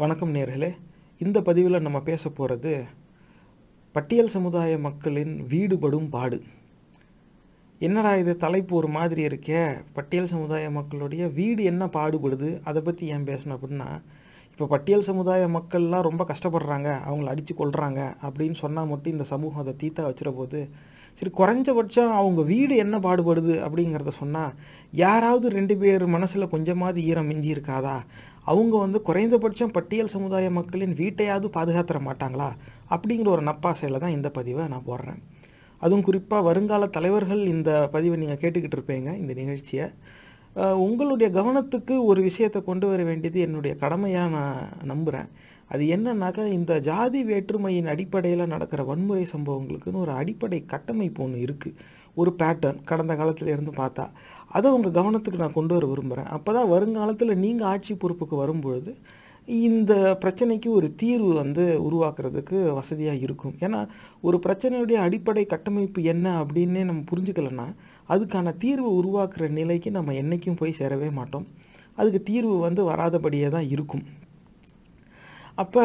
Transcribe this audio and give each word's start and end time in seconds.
வணக்கம் 0.00 0.34
நேர்களே. 0.34 0.68
இந்த 1.20 1.38
பதிவில் 1.46 1.84
நம்ம 1.86 1.98
பேச 2.00 2.22
போகிறது 2.28 2.70
பட்டியல் 3.94 4.30
சமுதாய 4.34 4.78
மக்களின் 4.78 5.34
வீடுபடும் 5.52 6.06
பாடு. 6.14 6.38
என்னடா 7.80 8.12
இது 8.16 8.32
தலைப்பு 8.44 8.72
ஒரு 8.76 8.88
மாதிரி 8.96 9.22
இருக்கே? 9.28 9.62
பட்டியல் 9.96 10.30
சமுதாய 10.32 10.70
மக்களுடைய 10.78 11.26
வீடு 11.38 11.64
என்ன 11.72 11.86
பாடுபடுது? 11.96 12.50
அதை 12.64 12.82
பற்றி 12.82 13.10
ஏன் 13.16 13.28
பேசணும் 13.30 13.56
அப்படின்னா 13.56 13.90
இப்போ 14.50 14.68
பட்டியல் 14.74 15.06
சமுதாய 15.10 15.42
மக்கள்லாம் 15.58 16.06
ரொம்ப 16.08 16.26
கஷ்டப்படுறாங்க. 16.32 16.88
அவங்கள 17.08 17.34
அடித்து 17.34 17.54
கொள்கிறாங்க 17.54 18.00
அப்படின்னு 18.22 18.58
சொன்னால் 18.64 18.90
மட்டும் 18.92 19.12
இந்த 19.12 19.26
சமூகம் 19.34 19.64
அதை 19.64 19.74
தீத்தா 19.84 20.08
வச்சிட 20.08 20.32
போது 20.40 20.62
சரி 21.18 21.30
குறைஞ்சபட்சம் 21.38 22.12
அவங்க 22.18 22.40
வீடு 22.42 22.74
என்ன 22.76 22.96
பாடுபடுது 22.98 23.54
அப்படிங்கிறத 23.66 24.12
சொன்னால் 24.22 24.52
யாராவது 25.02 25.46
ரெண்டு 25.50 25.74
பேர் 25.76 26.04
மனசில் 26.16 26.52
கொஞ்சமாவது 26.52 27.00
ஈரம் 27.04 27.26
மிஞ்சி 27.26 27.50
இருக்காதா 27.54 27.96
அவங்க 28.46 28.74
வந்து 28.84 28.98
குறைந்தபட்சம் 29.08 29.74
பட்டியல் 29.76 30.12
சமுதாய 30.14 30.46
மக்களின் 30.58 30.94
வீட்டையாவது 31.00 31.48
பாதுகாத்துற 31.56 31.98
மாட்டாங்களா? 32.08 32.48
அப்படிங்கிற 32.94 33.28
ஒரு 33.36 33.44
நப்பாசையில் 33.50 34.02
தான் 34.04 34.16
இந்த 34.18 34.28
பதிவை 34.38 34.64
நான் 34.72 34.88
போடுறேன். 34.88 35.20
அதுவும் 35.82 36.06
குறிப்பாக 36.06 36.46
வருங்கால 36.48 36.88
தலைவர்கள் 36.96 37.42
இந்த 37.54 37.70
பதிவை 37.94 38.16
நீங்கள் 38.22 38.40
கேட்டுக்கிட்டு 38.42 38.76
இருப்பீங்க 38.78 39.10
இந்த 39.22 39.32
நிகழ்ச்சியை. 39.42 39.86
உங்களுடைய 40.86 41.28
கவனத்துக்கு 41.36 41.94
ஒரு 42.10 42.20
விஷயத்தை 42.28 42.60
கொண்டு 42.68 42.86
வர 42.90 43.00
வேண்டியது 43.08 43.38
என்னுடைய 43.46 43.72
கடமையாக 43.82 44.32
நான் 44.36 44.88
நம்புகிறேன் 44.90 45.28
அது 45.72 45.84
என்னன்னாக்கா 45.96 46.44
இந்த 46.56 46.72
ஜாதி 46.88 47.20
வேற்றுமையின் 47.28 47.90
அடிப்படையில் 47.92 48.52
நடக்கிற 48.52 48.82
வன்முறை 48.88 49.24
சம்பவங்களுக்குன்னு 49.34 50.02
ஒரு 50.06 50.12
அடிப்படை 50.20 50.58
கட்டமைப்பு 50.72 51.22
ஒன்று 51.26 51.44
இருக்குது 51.46 51.76
ஒரு 52.20 52.30
பேட்டர்ன் 52.40 52.80
கடந்த 52.90 53.12
காலத்திலேருந்து 53.20 53.72
பார்த்தா. 53.80 54.06
அதை 54.50 54.68
உங்கள் 54.76 54.96
கவனத்துக்கு 54.98 55.42
நான் 55.42 55.58
கொண்டு 55.58 55.74
வர 55.76 55.86
விரும்புகிறேன் 55.90 56.30
அப்போ 56.36 56.50
தான் 56.56 56.70
வருங்காலத்தில் 56.74 57.40
நீங்கள் 57.44 57.68
ஆட்சி 57.72 57.92
பொறுப்புக்கு 58.02 58.36
வரும்பொழுது 58.42 58.92
இந்த 59.66 59.92
பிரச்சனைக்கு 60.22 60.68
ஒரு 60.78 60.88
தீர்வு 61.02 61.30
வந்து 61.42 61.64
உருவாக்குறதுக்கு 61.86 62.56
வசதியாக 62.78 63.22
இருக்கும். 63.26 63.54
ஏன்னா 63.66 63.78
ஒரு 64.26 64.36
பிரச்சனையுடைய 64.44 64.98
அடிப்படை 65.06 65.44
கட்டமைப்பு 65.52 66.00
என்ன 66.12 66.26
அப்படின்னே 66.42 66.82
நம்ம 66.90 67.04
புரிஞ்சுக்கலன்னா 67.10 67.66
அதுக்கான 68.12 68.52
தீர்வு 68.64 68.90
உருவாக்குற 69.00 69.48
நிலைக்கு 69.58 69.90
நம்ம 69.96 70.14
என்றைக்கும் 70.22 70.58
போய் 70.60 70.78
சேரவே 70.80 71.10
மாட்டோம். 71.18 71.46
அதுக்கு 71.98 72.20
தீர்வு 72.30 72.56
வந்து 72.66 72.82
வராதபடியே 72.90 73.48
தான் 73.56 73.70
இருக்கும். 73.74 74.04
அப்போ 75.62 75.84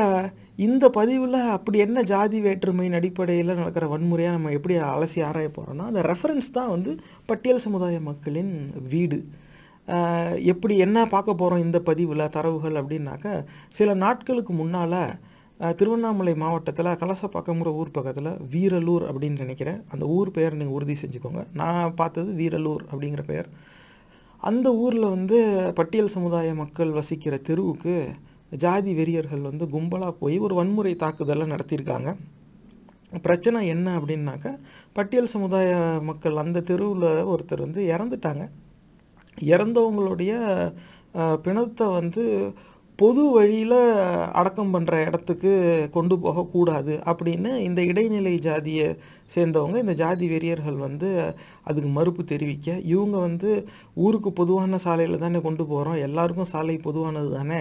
இந்த 0.58 0.86
பதிவில் 0.98 1.40
அப்படி 1.56 1.78
என்ன 1.86 2.00
ஜாதி 2.12 2.38
வேற்றுமையின் 2.46 2.98
அடிப்படையில் 3.00 3.58
நடக்கிற 3.60 3.86
வன்முறையாக 3.94 4.36
நம்ம 4.36 4.52
எப்படி 4.58 4.76
அலசி 4.90 5.20
ஆராய 5.30 5.48
போகிறோம்னா 5.56 5.86
அந்த 5.92 6.02
ரெஃபரன்ஸ் 6.10 6.48
தான் 6.58 6.70
வந்து 6.74 6.92
பட்டியல் 7.30 7.64
சமுதாய 7.66 7.98
மக்களின் 8.10 8.54
வீடு. 8.94 9.18
எப்படி 10.52 10.76
என்ன 10.86 10.98
பார்க்க 11.14 11.40
போகிறோம் 11.42 11.64
இந்த 11.66 11.80
பதிவில் 11.90 12.32
தரவுகள் 12.36 12.80
அப்படின்னாக்கா 12.82 13.34
சில 13.78 13.90
நாட்களுக்கு 14.04 14.54
முன்னால் 14.62 15.00
திருவண்ணாமலை 15.80 16.34
மாவட்டத்தில் 16.44 16.98
கலசப்பாக்கம்ங்கிற 17.02 17.72
ஊர் 17.82 17.96
பக்கத்தில் 17.98 18.32
வீரலூர் 18.54 19.06
அப்படின்னு 19.10 19.44
நினைக்கிறேன். 19.46 19.82
அந்த 19.94 20.06
ஊர் 20.18 20.32
பெயர் 20.38 20.58
நீங்கள் 20.60 20.78
உறுதி 20.78 20.96
செஞ்சுக்கோங்க. 21.02 21.44
நான் 21.62 21.94
பார்த்தது 22.02 22.32
வீரலூர் 22.40 22.86
அப்படிங்கிற 22.92 23.24
பெயர். 23.32 23.50
அந்த 24.50 24.68
ஊரில் 24.84 25.14
வந்து 25.16 25.38
பட்டியல் 25.80 26.16
சமுதாய 26.16 26.50
மக்கள் 26.64 26.98
வசிக்கிற 27.00 27.36
தெருவுக்கு 27.50 27.96
ஜாதி 28.52 28.92
வெறியர்கள் 29.00 29.48
வந்து 29.50 29.66
கும்பலாக 29.76 30.14
போய் 30.22 30.38
ஒரு 30.46 30.54
வன்முறை 30.60 30.94
தாக்குதலை 31.04 31.46
நடத்தியிருக்காங்க. 31.54 32.10
பிரச்சனை 33.26 33.60
என்ன 33.74 33.88
அப்படின்னாக்கா 34.00 34.52
பட்டியல் 34.98 35.34
சமுதாய 35.34 35.72
மக்கள் 36.10 36.42
அந்த 36.44 36.64
தெருவில் 36.70 37.10
ஒருத்தர் 37.34 37.66
வந்து 37.66 37.82
இறந்துட்டாங்க. 37.94 38.46
இறந்தவங்களுடைய 39.38 40.32
பிணத்தை 41.46 41.86
வந்து 42.00 42.24
பொது 43.00 43.24
வழியில் 43.36 43.80
அடக்கம் 44.40 44.74
பண்ணுற 44.76 44.94
இடத்துக்கு 45.08 45.52
கொண்டு 45.96 46.16
போகக்கூடாது 46.26 46.94
அப்படின்னு 47.12 47.52
இந்த 47.66 47.80
இடைநிலை 47.92 48.34
ஜாதியை 48.46 48.88
சேர்ந்தவங்க 49.36 49.78
இந்த 49.84 49.96
ஜாதி 50.02 50.26
வெறியர்கள் 50.34 50.78
வந்து 50.86 51.10
அதுக்கு 51.64 51.90
மறுப்பு 51.98 52.24
தெரிவிக்க 52.24 52.78
இவங்க 52.94 53.18
வந்து 53.28 53.50
ஊருக்கு 54.06 54.32
பொதுவான 54.32 54.80
சாலையில் 54.86 55.24
தானே 55.26 55.42
கொண்டு 55.48 55.66
போகிறோம் 55.66 56.00
எல்லாருக்கும் 56.08 56.52
சாலை 56.54 56.78
பொதுவானது 56.88 57.32
தானே 57.36 57.60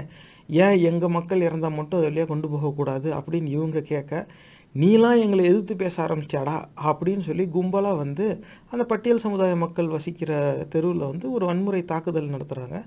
ஏன் 0.48 0.78
எங்கள் 0.78 1.08
மக்கள் 1.08 1.40
இறந்தால் 1.40 1.74
மட்டும் 1.74 2.02
அதுலையே 2.02 2.26
கொண்டு 2.26 2.48
போகக்கூடாது 2.48 3.08
அப்படின்னு 3.14 3.46
இவங்க 3.46 3.80
கேட்க 3.80 4.26
நீலாம் 4.74 5.20
எங்களை 5.20 5.44
எதிர்த்து 5.44 5.76
பேச 5.76 5.94
ஆரம்பிச்சாடா? 6.06 6.54
அப்படின்னு 6.84 7.20
சொல்லி 7.20 7.44
கும்பலாக 7.54 7.96
வந்து 7.96 8.44
அந்த 8.70 8.84
பட்டியல் 8.84 9.18
சமுதாய 9.18 9.56
மக்கள் 9.56 9.88
வசிக்கிற 9.88 10.30
தெருவில் 10.68 11.08
வந்து 11.08 11.32
ஒரு 11.32 11.46
வன்முறை 11.46 11.84
தாக்குதல் 11.84 12.28
நடத்துகிறாங்க 12.28 12.78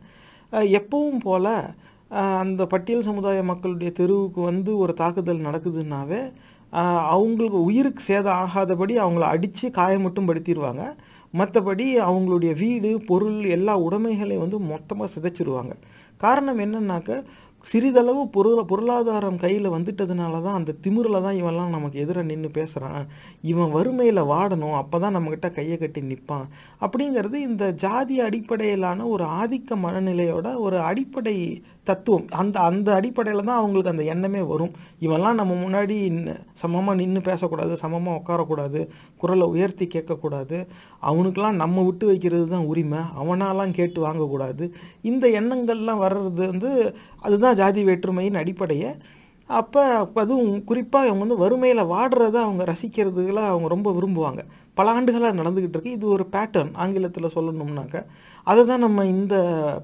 எப்பவும் 0.51 1.21
போல் 1.23 1.53
அந்த 2.41 2.65
பட்டியல் 2.65 3.01
சமுதாய 3.01 3.43
மக்களுடைய 3.43 3.91
தெருவுக்கு 3.91 4.41
வந்து 4.41 4.77
ஒரு 4.77 4.93
தாக்குதல் 4.93 5.45
நடக்குதுன்னாவே 5.45 6.21
அவங்களுக்கு 7.09 7.63
உயிருக்கு 7.63 8.01
சேதம் 8.03 8.39
ஆகாதபடி 8.43 8.93
அவங்கள 9.03 9.19
அடித்து 9.19 9.69
காயமட்டும் 9.69 10.29
படுத்திடுவாங்க 10.29 10.83
மற்றபடி 11.33 11.85
அவங்களுடைய 12.09 12.55
வீடு 12.55 13.01
பொருள் 13.05 13.43
எல்லா 13.43 13.73
உடைமைகளையும் 13.79 14.43
வந்து 14.45 14.59
மொத்தமாக 14.59 15.09
சிதைச்சிருவாங்க. 15.15 15.73
காரணம் 16.17 16.59
என்னன்னாக்க 16.59 17.23
சிறிதளவு 17.67 18.21
பொருள 18.27 18.59
பொருளாதாரம் 18.63 19.39
கையில் 19.41 19.67
வந்துட்டதுனால 19.67 20.41
தான் 20.41 20.57
அந்த 20.57 20.75
திமிரில் 20.83 21.17
தான் 21.21 21.37
இவன்லாம் 21.37 21.73
நமக்கு 21.75 21.97
எதிராக 21.99 22.25
நின்று 22.25 22.49
பேசுகிறான் 22.51 23.07
இவன் 23.43 23.71
வறுமையில் 23.71 24.21
வாடணும் 24.25 24.77
அப்போ 24.77 24.97
தான் 24.99 25.15
நம்மக்கிட்ட 25.15 25.49
கையை 25.51 25.77
கட்டி 25.77 26.01
நிற்பான் 26.03 26.45
அப்படிங்கிறது 26.81 27.39
இந்த 27.41 27.65
ஜாதி 27.77 28.17
அடிப்படையிலான 28.19 29.07
ஒரு 29.07 29.25
ஆதிக்க 29.37 29.79
மனநிலையோட 29.83 30.47
ஒரு 30.59 30.79
அடிப்படை 30.81 31.35
தத்துவம். 31.89 32.25
அந்த 32.41 32.57
அந்த 32.69 32.89
அடிப்படையில் 32.99 33.47
தான் 33.49 33.59
அவங்களுக்கு 33.59 33.93
அந்த 33.93 34.03
எண்ணமே 34.13 34.41
வரும். 34.51 34.73
இவன்லாம் 35.05 35.39
நம்ம 35.39 35.53
முன்னாடி 35.63 35.97
சமமாக 36.61 36.95
நின்று 37.01 37.21
பேசக்கூடாது 37.29 37.73
சமமாக 37.83 38.19
உட்காரக்கூடாது 38.19 38.81
குரலை 39.21 39.47
உயர்த்தி 39.55 39.87
கேட்கக்கூடாது. 39.95 40.59
அவனுக்கெல்லாம் 41.11 41.61
நம்ம 41.63 41.83
விட்டு 41.89 42.05
வைக்கிறது 42.11 42.47
தான் 42.55 42.67
உரிமை. 42.71 43.01
அவனாலாம் 43.21 43.75
கேட்டு 43.79 44.01
வாங்கக்கூடாது. 44.07 44.65
இந்த 45.11 45.27
எண்ணங்கள்லாம் 45.41 46.03
வர்றது 46.05 46.43
வந்து 46.53 46.71
அதுதான் 47.27 47.59
ஜாதி 47.61 47.83
வேற்றுமையின் 47.89 48.41
அடிப்படையை. 48.43 48.91
அப்போ 49.49 49.81
அதுவும் 50.21 50.55
குறிப்பாக 50.69 51.07
அவங்க 51.09 51.23
வந்து 51.25 51.41
வறுமையில் 51.43 51.89
வாடுறத 51.91 52.37
அவங்க 52.45 52.63
ரசிக்கிறதுல 52.71 53.43
அவங்க 53.51 53.67
ரொம்ப 53.75 53.89
விரும்புவாங்க. 53.97 54.41
பல 54.79 54.87
ஆண்டுகளாக 54.95 55.37
நடந்துக்கிட்டு 55.39 55.77
இருக்கு. 55.77 55.95
இது 55.97 56.05
ஒரு 56.15 56.25
பேட்டர்ன் 56.33 56.71
ஆங்கிலத்தில் 56.83 57.35
சொல்லணும்னாக்க. 57.35 57.97
அதை 58.47 58.61
தான் 58.71 58.83
நம்ம 58.85 59.05
இந்த 59.13 59.35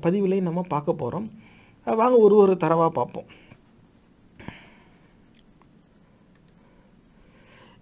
பதிவிலையும் 0.04 0.50
நம்ம 0.50 0.62
பார்க்க 0.74 1.02
போகிறோம் 1.02 1.26
வாங்க 2.02 2.16
ஒரு 2.26 2.36
ஒரு 2.44 2.54
தரவாக 2.64 2.92
பார்ப்போம். 3.00 3.28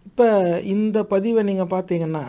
இப்போ 0.10 0.28
இந்த 0.76 0.98
பதிவை 1.14 1.42
நீங்கள் 1.50 1.74
பார்த்தீங்கன்னா 1.76 2.24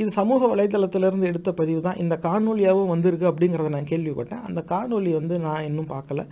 இது 0.00 0.08
சமூக 0.16 0.48
வலைதளத்திலேருந்து 0.52 1.28
எடுத்த 1.30 1.50
பதிவு 1.60 1.80
தான். 1.84 2.00
இந்த 2.02 2.14
காணொலியாகவும் 2.24 2.90
வந்திருக்கு 2.94 3.30
அப்படிங்கிறத 3.30 3.70
நான் 3.74 3.88
கேள்விப்பட்டேன். 3.90 4.42
அந்த 4.48 4.60
காணொலி 4.72 5.12
வந்து 5.18 5.34
நான் 5.46 5.66
இன்னும் 5.68 5.92
பார்க்கல. 5.94 6.22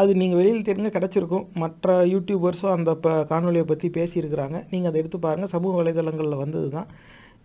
அது 0.00 0.10
நீங்கள் 0.20 0.40
வெளியில் 0.40 0.66
தெரிஞ்ச 0.68 0.88
கிடச்சிருக்கும். 0.96 1.46
மற்ற 1.62 1.94
யூடியூபர்ஸும் 2.12 2.74
அந்த 2.74 2.90
இப்போ 2.98 3.12
காணொலியை 3.32 3.64
பற்றி 3.70 3.88
பேசியிருக்கிறாங்க. 3.98 4.58
நீங்கள் 4.72 4.90
அதை 4.90 5.00
எடுத்து 5.02 5.18
பாருங்கள் 5.26 5.52
சமூக 5.54 5.72
வலைதளங்களில் 5.80 6.42
வந்தது 6.44 6.68
தான் 6.76 6.88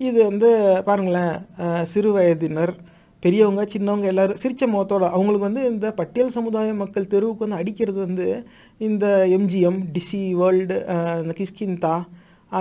இது 0.07 0.19
வந்து 0.29 0.49
பாருங்களேன் 0.89 1.35
சிறு 1.93 2.09
வயதினர் 2.17 2.73
பெரியவங்க 3.23 3.63
சின்னவங்க 3.73 4.07
எல்லாரும் 4.11 4.41
சிரிச்ச 4.43 4.63
முகத்தோட 4.73 5.05
அவங்களுக்கு 5.15 5.47
வந்து 5.47 5.61
இந்த 5.71 5.87
பட்டியல் 5.91 6.35
சமுதாய 6.37 6.73
மக்கள் 6.73 7.11
தெருவுக்கு 7.13 7.43
வந்து 7.45 7.59
அடிக்கிறது 7.61 7.99
வந்து 8.05 8.27
இந்த 8.77 9.05
எம்ஜிஎம் 9.37 9.79
டிசி 9.95 10.21
வேர்ல்டு 10.41 10.77
இந்த 11.23 11.33
கிஸ்கின்தா 11.39 11.95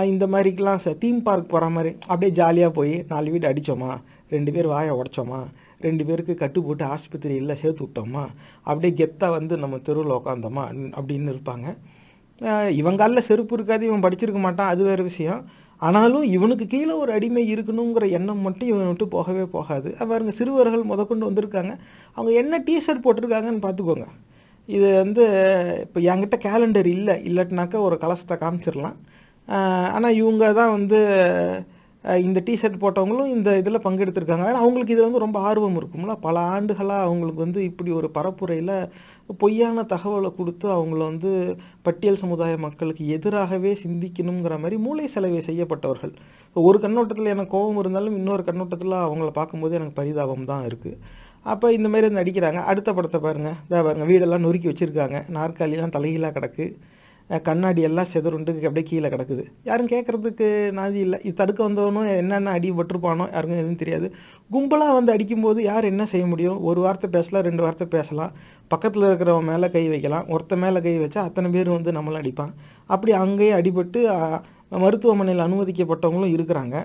இந்த 0.03 0.27
மாதிரிக்கெலாம் 0.27 0.79
ச 0.85 0.97
தீம் 0.97 1.21
பார்க் 1.27 1.49
போகிற 1.49 1.69
மாதிரி. 1.69 1.91
அப்படியே 2.01 2.31
ஜாலியாக 2.31 2.71
போய் 2.77 2.93
நாலு 3.09 3.31
வீடு 3.31 3.47
அடித்தோமா 3.51 3.91
ரெண்டு 4.29 4.51
பேர் 4.51 4.67
வாயை 4.67 4.93
உடைச்சோமா 4.95 5.39
ரெண்டு 5.81 6.03
பேருக்கு 6.05 6.33
கட்டு 6.35 6.63
போட்டு 6.63 6.85
ஆஸ்பத்திரியில் 6.85 7.59
சேர்த்து 7.61 7.85
விட்டோமா 7.85 8.23
அப்படியே 8.63 8.93
கெத்தாக 8.99 9.29
வந்து 9.29 9.57
நம்ம 9.57 9.77
தெருவில் 9.77 10.17
உட்காந்தோமா 10.17 10.65
அப்படின்னு 10.99 11.31
இருப்பாங்க. 11.33 11.67
ஆஹ் 12.41 12.69
இவங்கால 12.69 13.21
செருப்பு 13.21 13.55
இருக்காது 13.55 13.85
இவன் 13.85 14.03
படிச்சிருக்க 14.03 14.39
மாட்டான் 14.39 14.71
அது 14.73 14.83
வேறு 14.83 15.03
விஷயம். 15.03 15.41
ஆனாலும் 15.81 16.23
இவனுக்கு 16.35 16.65
கீழே 16.73 16.93
ஒரு 17.03 17.11
அடிமை 17.17 17.43
இருக்கணுங்கிற 17.53 18.05
எண்ணம் 18.17 18.45
மட்டும் 18.45 18.69
இவனை 18.71 18.85
விட்டு 18.91 19.05
போகவே 19.15 19.43
போகாது. 19.55 19.89
அப்ப 19.97 20.07
பாருங்க 20.11 20.33
சிறுவர்கள் 20.39 20.89
முதற்கொண்டு 20.91 21.29
வந்திருக்காங்க. 21.29 21.73
அவங்க 22.17 22.31
என்ன 22.41 22.59
டிஷர்ட் 22.67 23.03
போட்டிருக்காங்கன்னு 23.05 23.65
பார்த்துக்கோங்க. 23.67 24.07
இது 24.75 24.87
வந்து 25.03 25.23
இப்போ 25.85 25.99
என்கிட்ட 26.11 26.37
கேலண்டர் 26.47 26.89
இல்லை. 26.97 27.15
இல்லாட்டினாக்கா 27.29 27.79
ஒரு 27.87 27.97
கலசத்தை 28.03 28.37
காமிச்சிடலாம். 28.43 28.97
ஆனால் 29.95 30.17
இவங்க 30.21 30.45
தான் 30.59 30.73
வந்து 30.77 30.99
இந்த 32.27 32.39
டிஷர்ட் 32.47 32.81
போட்டவங்களும் 32.81 33.31
இந்த 33.35 33.49
இதில் 33.61 33.85
பங்கெடுத்திருக்காங்க. 33.85 34.43
ஏன்னா 34.49 34.63
அவங்களுக்கு 34.63 34.95
இது 34.95 35.05
வந்து 35.05 35.23
ரொம்ப 35.23 35.37
ஆர்வம் 35.49 35.77
இருக்கும்ல. 35.79 36.13
பல 36.25 36.39
ஆண்டுகளாக 36.55 37.05
அவங்களுக்கு 37.07 37.41
வந்து 37.45 37.61
இப்படி 37.69 37.91
ஒரு 37.99 38.07
பரப்புரையில் 38.17 38.75
பொய்யான 39.41 39.83
தகவலை 39.93 40.29
கொடுத்து 40.35 40.67
அவங்கள 40.75 41.01
வந்து 41.11 41.31
பட்டியல் 41.85 42.19
சமுதாய 42.23 42.57
மக்களுக்கு 42.65 43.03
எதிராகவே 43.15 43.71
சிந்திக்கணுங்கிற 43.83 44.55
மாதிரி 44.63 44.77
மூளை 44.85 45.07
செலவை 45.13 45.41
செய்யப்பட்டவர்கள். 45.47 46.13
ஒரு 46.55 46.79
கண்ணோட்டத்தில் 46.83 47.33
எனக்கு 47.35 47.53
கோபம் 47.55 47.79
இருந்தாலும் 47.83 48.17
இன்னொரு 48.19 48.43
கண்ணோட்டத்தில் 48.49 48.95
அவங்கள 49.05 49.29
பார்க்கும்போது 49.39 49.75
எனக்கு 49.79 49.97
பரிதாபம் 49.99 50.49
தான் 50.51 50.65
இருக்குது 50.69 50.99
அப்போ 51.53 51.67
இந்த 51.77 51.87
மாதிரி 51.89 52.07
வந்து 52.09 52.23
அடிக்கிறாங்க. 52.23 52.61
அடுத்த 52.71 52.89
படத்தை 52.93 53.19
பாருங்கள் 53.25 53.57
இதாக 53.67 53.81
பாருங்கள் 53.87 54.09
வீடெல்லாம் 54.11 54.45
நொறுக்கி 54.45 54.67
வச்சுருக்காங்க. 54.71 55.17
நாற்காலிலாம் 55.37 55.95
தலைகீழாக 55.97 56.33
கிடக்கு. 56.37 56.65
கண்ணாடி 57.47 57.81
எல்லாம் 57.87 58.09
செதறுண்டு 58.11 58.51
அப்படியே 58.67 58.85
கீழே 58.89 59.07
கிடக்குது. 59.13 59.43
யாரும் 59.69 59.89
கேட்குறதுக்கு 59.93 60.47
நாதி 60.77 60.99
இல்லை. 61.05 61.17
இது 61.27 61.33
தடுக்க 61.39 61.59
வந்தவனும் 61.67 62.07
என்னென்ன 62.21 62.53
அடி 62.57 62.69
பட்டிருப்பானோ 62.77 63.25
யாருக்கும் 63.33 63.61
எதுவும் 63.63 63.81
தெரியாது. 63.81 64.07
கும்பலாக 64.53 64.93
வந்து 64.97 65.13
அடிக்கும்போது 65.15 65.59
யார் 65.69 65.89
என்ன 65.91 66.05
செய்ய 66.13 66.25
முடியும்? 66.33 66.59
ஒரு 66.69 66.79
வார்த்தை 66.85 67.09
பேசலாம் 67.17 67.45
ரெண்டு 67.49 67.65
வார்த்தை 67.65 67.87
பேசலாம். 67.97 68.31
பக்கத்தில் 68.73 69.07
இருக்கிறவன் 69.09 69.49
மேலே 69.51 69.69
கை 69.75 69.85
வைக்கலாம். 69.93 70.25
ஒருத்த 70.35 70.57
மேலே 70.63 70.81
கை 70.87 70.95
வச்சா 71.03 71.21
அத்தனை 71.27 71.51
பேர் 71.55 71.75
வந்து 71.77 71.97
நம்மளும் 71.97 72.21
அடிப்பான். 72.21 72.53
அப்படி 72.93 73.13
அங்கேயே 73.23 73.53
அடிபட்டு 73.59 74.01
மருத்துவமனையில் 74.83 75.45
அனுமதிக்கப்பட்டவங்களும் 75.47 76.35
இருக்கிறாங்க. 76.37 76.77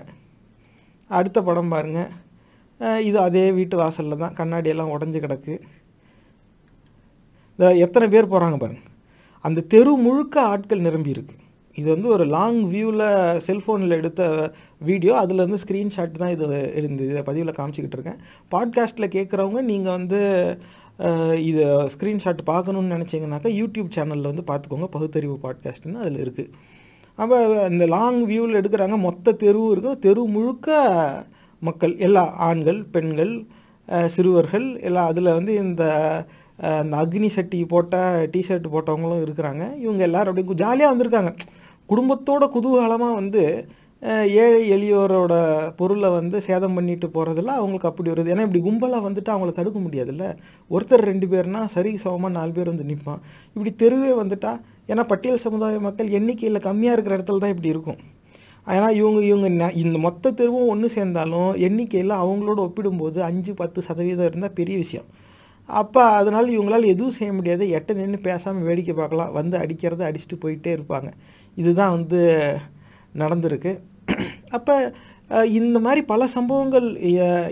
அடுத்த 1.09 1.39
படம் 1.49 1.73
பாருங்கள் 1.73 3.01
இது 3.09 3.17
அதே 3.27 3.43
வீட்டு 3.57 3.75
வாசலில் 3.81 4.21
தான். 4.23 4.35
கண்ணாடியெல்லாம் 4.39 4.93
உடஞ்சி 4.95 5.19
கிடக்கு. 5.25 5.53
இந்த 7.53 7.69
எத்தனை 7.85 8.07
பேர் 8.13 8.33
போகிறாங்க 8.33 8.57
பாருங்கள் 8.63 8.89
அந்த 9.43 9.63
தெரு 9.73 9.93
முழுக்க 10.05 10.35
ஆட்கள் 10.51 10.85
நிரம்பி 10.87 11.11
இருக்கு. 11.15 11.35
இது 11.75 11.87
வந்து 11.93 12.09
ஒரு 12.15 12.25
லாங் 12.35 12.59
வியூவில் 12.73 13.05
செல்ஃபோனில் 13.47 13.97
எடுத்த 13.99 14.21
வீடியோ 14.89 15.13
அதுலேருந்து 15.21 15.61
ஸ்க்ரீன்ஷாட் 15.63 16.21
தான் 16.21 16.33
இது 16.35 16.45
இருந்து 16.79 17.03
இதை 17.11 17.23
பதிவில் 17.29 17.57
காமிச்சிக்கிட்டு 17.59 17.97
இருக்கேன். 17.99 18.19
பாட்காஸ்ட்டில் 18.53 19.13
கேட்குறவங்க 19.15 19.61
நீங்கள் 19.71 19.95
வந்து 19.97 20.21
இது 21.47 21.63
இதை 21.63 21.65
ஸ்க்ரீன்ஷாட் 21.93 22.41
பார்க்கணுன்னு 22.51 22.95
நினச்சிங்கனாக்கா 22.95 23.51
யூடியூப் 23.59 23.89
சேனலில் 23.95 24.31
வந்து 24.31 24.45
பார்த்துக்கோங்க. 24.51 24.89
பகுத்தறிவு 24.95 25.37
பாட்காஸ்ட்னு 25.45 26.03
அதில் 26.03 26.21
இருக்குது 26.25 26.51
அப்போ 27.19 27.37
இந்த 27.71 27.85
லாங் 27.95 28.21
வியூவில் 28.25 28.59
எடுக்கிறாங்க 28.59 28.95
மொத்த 28.99 29.35
தெருவும் 29.43 29.71
இருக்கும் 29.71 29.99
தெரு 29.99 30.21
முழுக்க 30.35 30.77
மக்கள் 31.61 31.93
எல்லா 31.97 32.23
ஆண்கள் 32.47 32.79
பெண்கள் 32.93 33.33
சிறுவர்கள் 34.05 34.67
எல்லாம் 34.79 35.09
அதில் 35.11 35.35
வந்து 35.37 35.53
இந்த 35.55 35.83
அந்த 36.59 36.81
இந்த 36.85 36.95
அக்னி 37.03 37.29
சட்டி 37.35 37.59
போட்ட 37.73 37.95
டிஷர்ட் 38.33 38.67
போட்டவங்களும் 38.73 39.23
இருக்கிறாங்க. 39.25 39.63
இவங்க 39.83 40.01
எல்லாரும் 40.09 40.31
அப்படியே 40.31 40.59
ஜாலியாக 40.63 40.91
வந்திருக்காங்க. 40.93 41.31
குடும்பத்தோட 41.89 42.43
குதூகலமாக 42.55 43.19
வந்து 43.21 43.41
ஏழை 44.43 44.61
எளியோரோட 44.75 45.33
பொருளை 45.79 46.09
வந்து 46.17 46.37
சேதம் 46.47 46.75
பண்ணிட்டு 46.77 47.07
போகிறதுல 47.15 47.51
அவங்களுக்கு 47.59 47.89
அப்படி 47.89 48.09
வருது 48.11 48.31
ஏன்னா 48.33 48.45
இப்படி 48.47 48.61
கும்பலாக 48.65 49.05
வந்துட்டு 49.07 49.31
அவங்கள 49.33 49.51
தடுக்க 49.59 49.79
முடியாதுல்ல. 49.85 50.25
ஒருத்தர் 50.71 51.05
ரெண்டு 51.11 51.27
பேர்னா 51.33 51.61
சரி 51.75 51.91
சமமாக 52.03 52.33
நாலு 52.37 52.51
பேர் 52.57 52.71
வந்து 52.71 52.89
நிற்பான் 52.89 53.21
இப்படி 53.55 53.71
தெருவே 53.83 54.11
வந்துட்டா 54.21 54.51
ஏன்னா 54.91 55.03
பட்டியல் 55.11 55.43
சமுதாய 55.45 55.79
மக்கள் 55.87 56.09
எண்ணிக்கையில் 56.19 56.65
கம்மியாக 56.67 56.95
இருக்கிற 56.97 57.17
இடத்துல 57.17 57.41
தான் 57.43 57.53
இப்படி 57.55 57.73
இருக்கும். 57.75 57.99
ஏன்னா 58.67 58.89
இவங்க 58.99 59.21
இவங்க 59.29 59.69
இந்த 59.83 59.97
மொத்த 60.07 60.33
தெருவும் 60.39 60.69
ஒன்று 60.73 60.89
சேர்ந்தாலும் 60.97 61.51
எண்ணிக்கையில் 61.67 62.13
அவங்களோட 62.23 62.59
ஒப்பிடும்போது 62.67 63.19
அஞ்சு 63.29 63.53
பத்து 63.61 63.79
சதவீதம் 63.87 64.29
இருந்தால் 64.29 64.57
பெரிய 64.59 64.77
விஷயம். 64.83 65.07
அப்போ 65.65 66.01
அதனால் 66.11 66.47
இவங்களால் 66.47 66.85
எதுவும் 66.85 67.17
செய்ய 67.17 67.33
முடியாது. 67.33 67.65
எட்ட 67.67 67.93
நின்று 67.93 68.19
பேசாமல் 68.19 68.63
வேடிக்கை 68.63 68.95
பார்க்கலாம். 68.95 69.31
வந்து 69.31 69.57
அடிக்கிறத 69.57 70.03
அடிச்சுட்டு 70.09 70.37
போயிட்டே 70.41 70.71
இருப்பாங்க. 70.77 71.11
இதுதான் 71.55 71.91
வந்து 71.91 72.19
நடந்திருக்கு. 73.15 73.79
அப்போ 74.49 74.93
இந்த 75.59 75.77
மாதிரி 75.85 76.01
பல 76.11 76.23
சம்பவங்கள் 76.33 76.87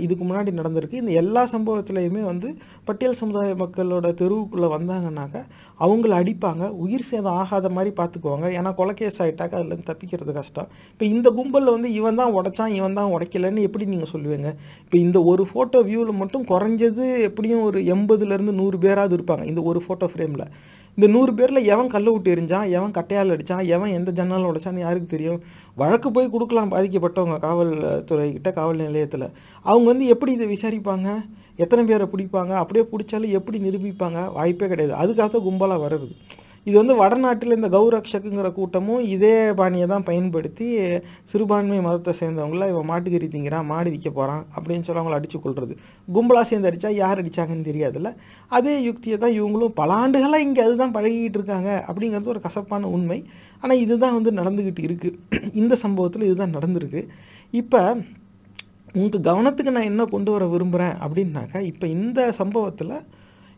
இதுக்கு 0.06 0.24
முன்னாடி 0.30 0.51
நடந்திருக்கு. 0.57 1.00
இந்த 1.01 1.12
எல்லா 1.22 1.42
சம்பவத்துலேயுமே 1.54 2.22
வந்து 2.30 2.48
பட்டியல் 2.88 3.18
சமுதாய 3.19 3.54
மக்களோட 3.62 4.07
தெருவுக்குள்ளே 4.22 4.68
வந்தாங்கன்னாக்கா 4.74 5.42
அவங்கள 5.86 6.12
அடிப்பாங்க. 6.22 6.63
உயிர் 6.83 7.07
சேதம் 7.10 7.38
ஆகாத 7.44 7.69
மாதிரி 7.78 7.92
பார்த்துக்குவாங்க 8.00 8.48
ஏன்னா 8.57 8.72
கொலைக்கேஸ் 8.80 9.19
ஆகிட்டாக்கா 9.25 9.60
அதுலேருந்து 9.60 9.89
தப்பிக்கிறது 9.92 10.33
கஷ்டம். 10.39 10.68
இப்போ 10.94 11.06
இந்த 11.16 11.28
கும்பலில் 11.38 11.75
வந்து 11.75 11.92
இவன் 12.00 12.19
தான் 12.22 12.36
உடைச்சான் 12.39 12.75
இவன் 12.80 12.98
தான் 13.00 13.13
உடைக்கலன்னு 13.16 13.66
எப்படி 13.69 13.88
நீங்கள் 13.94 14.12
சொல்லுவீங்க? 14.13 14.51
இப்போ 14.83 15.00
இந்த 15.06 15.22
ஒரு 15.31 15.45
ஃபோட்டோ 15.51 15.81
வியூவில் 15.89 16.19
மட்டும் 16.22 16.45
குறைஞ்சது 16.51 17.07
எப்படியும் 17.30 17.66
ஒரு 17.69 17.81
எண்பதுலேருந்து 17.95 18.56
நூறு 18.62 18.80
பேராவது 18.86 19.16
இருப்பாங்க 19.19 19.45
இந்த 19.54 19.63
ஒரு 19.72 19.81
ஃபோட்டோ 19.88 20.10
ஃப்ரேமில் 20.13 20.45
இந்த 20.95 21.07
நூறு 21.13 21.31
பேரில் 21.33 21.67
எவன் 21.73 21.88
கல்லை 21.88 22.11
விட்டு 22.13 22.31
எரிஞ்சான் 22.35 22.69
எவன் 22.69 22.91
கட்டையால் 22.91 23.33
அடித்தான் 23.33 23.65
எவன் 23.65 23.93
எந்த 23.97 24.11
ஜன்னலும் 24.17 24.47
உடைச்சான்னு 24.49 24.85
யாருக்கு 24.85 25.07
தெரியும்? 25.07 25.39
வழக்கு 25.75 26.11
போய் 26.11 26.29
கொடுக்கலாம் 26.29 26.71
பாதிக்கப்பட்டவங்க 26.71 27.38
காவல்துறைக்கிட்ட 27.45 28.51
காவல் 28.53 28.83
நிலையத்தில். 28.88 29.25
அவங்க 29.61 29.88
வந்து 29.91 30.05
எப்படி 30.05 30.31
இதை 30.31 30.47
விசாரிப்பாங்க? 30.47 31.09
எத்தனை 31.57 31.85
பேரை 31.85 32.07
பிடிப்பாங்க? 32.13 32.53
அப்படியே 32.63 32.85
பிடிச்சாலும் 32.91 33.35
எப்படி 33.39 33.59
நிரூபிப்பாங்க? 33.59 34.33
வாய்ப்பே 34.33 34.67
கிடையாது. 34.67 34.95
அதுக்காக 35.01 35.29
தான் 35.29 35.47
கும்பலாக 35.47 35.85
வர்றது. 35.85 36.09
இது 36.67 36.73
வந்து 36.79 36.95
வடநாட்டில் 36.99 37.55
இந்த 37.57 37.67
கௌரக்ஷக்குங்கிற 37.75 38.49
கூட்டமும் 38.57 39.03
இதே 39.13 39.35
பாணியை 39.59 39.85
தான் 39.91 40.05
பயன்படுத்தி 40.09 40.67
சிறுபான்மை 41.31 41.79
மதத்தை 41.85 42.13
சேர்ந்தவங்கள 42.19 42.67
இவன் 42.71 42.87
மாட்டுக்கறி 42.91 43.27
திங்கிறான் 43.35 43.67
மாடு 43.71 43.89
விற்க 43.93 44.09
போகிறான் 44.09 44.43
அப்படின்னு 44.55 44.85
சொல்லி 44.87 45.01
அவங்கள 45.01 45.17
அடித்து 45.19 45.39
கொள்வது 45.39 45.75
கும்பலாக 46.07 46.45
சேர்ந்து 46.51 46.69
அடித்தா 46.71 46.91
யார் 47.01 47.21
அடித்தாங்கன்னு 47.21 47.67
தெரியாதுல்ல. 47.71 48.11
அதே 48.51 48.75
யுக்தியை 48.87 49.17
தான் 49.23 49.35
இவங்களும் 49.39 49.75
பல 49.81 49.91
ஆண்டுகளாக 50.03 50.45
இங்கே 50.47 50.63
அதுதான் 50.67 50.95
பழகிட்டு 50.97 51.39
இருக்காங்க 51.41 51.69
அப்படிங்கிறது 51.89 52.33
ஒரு 52.35 52.43
கசப்பான 52.47 52.89
உண்மை. 52.95 53.19
ஆனால் 53.63 53.81
இதுதான் 53.85 54.17
வந்து 54.19 54.31
நடந்துக்கிட்டு 54.39 54.83
இருக்குது 54.89 55.51
இந்த 55.61 55.73
சம்பவத்தில் 55.85 56.27
இதுதான் 56.29 56.55
நடந்திருக்கு. 56.57 57.03
இப்போ 57.53 57.81
உங்கள் 58.99 59.27
கவனத்துக்கு 59.27 59.71
நான் 59.75 59.91
என்ன 59.91 60.03
கொண்டு 60.15 60.31
வர 60.35 60.45
விரும்புகிறேன் 60.53 60.95
அப்படின்னாக்கா 61.03 61.59
இப்போ 61.71 61.85
இந்த 61.97 62.21
சம்பவத்தில் 62.39 62.95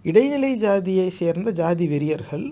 இடைநிலை 0.05 0.51
ஜாதியை 0.63 1.07
சேர்ந்த 1.21 1.49
ஜாதி 1.59 1.85
வெறியர்கள் 1.93 2.45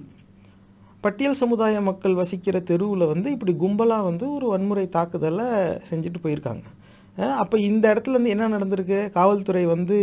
பட்டியல் 1.06 1.40
சமுதாய 1.42 1.76
மக்கள் 1.90 2.20
வசிக்கிற 2.22 2.58
தெருவில் 2.70 3.12
வந்து 3.12 3.28
இப்படி 3.36 3.54
கும்பலாக 3.64 4.08
வந்து 4.10 4.26
ஒரு 4.38 4.48
வன்முறை 4.54 4.86
தாக்குதலை 4.96 5.48
செஞ்சுட்டு 5.90 6.20
போயிருக்காங்க. 6.26 6.66
அப்போ 7.44 7.56
இந்த 7.70 7.84
இடத்துல 7.94 8.16
இருந்து 8.16 8.34
என்ன 8.34 8.50
நடந்திருக்கு? 8.56 9.00
காவல்துறை 9.18 9.64
வந்து 9.74 9.98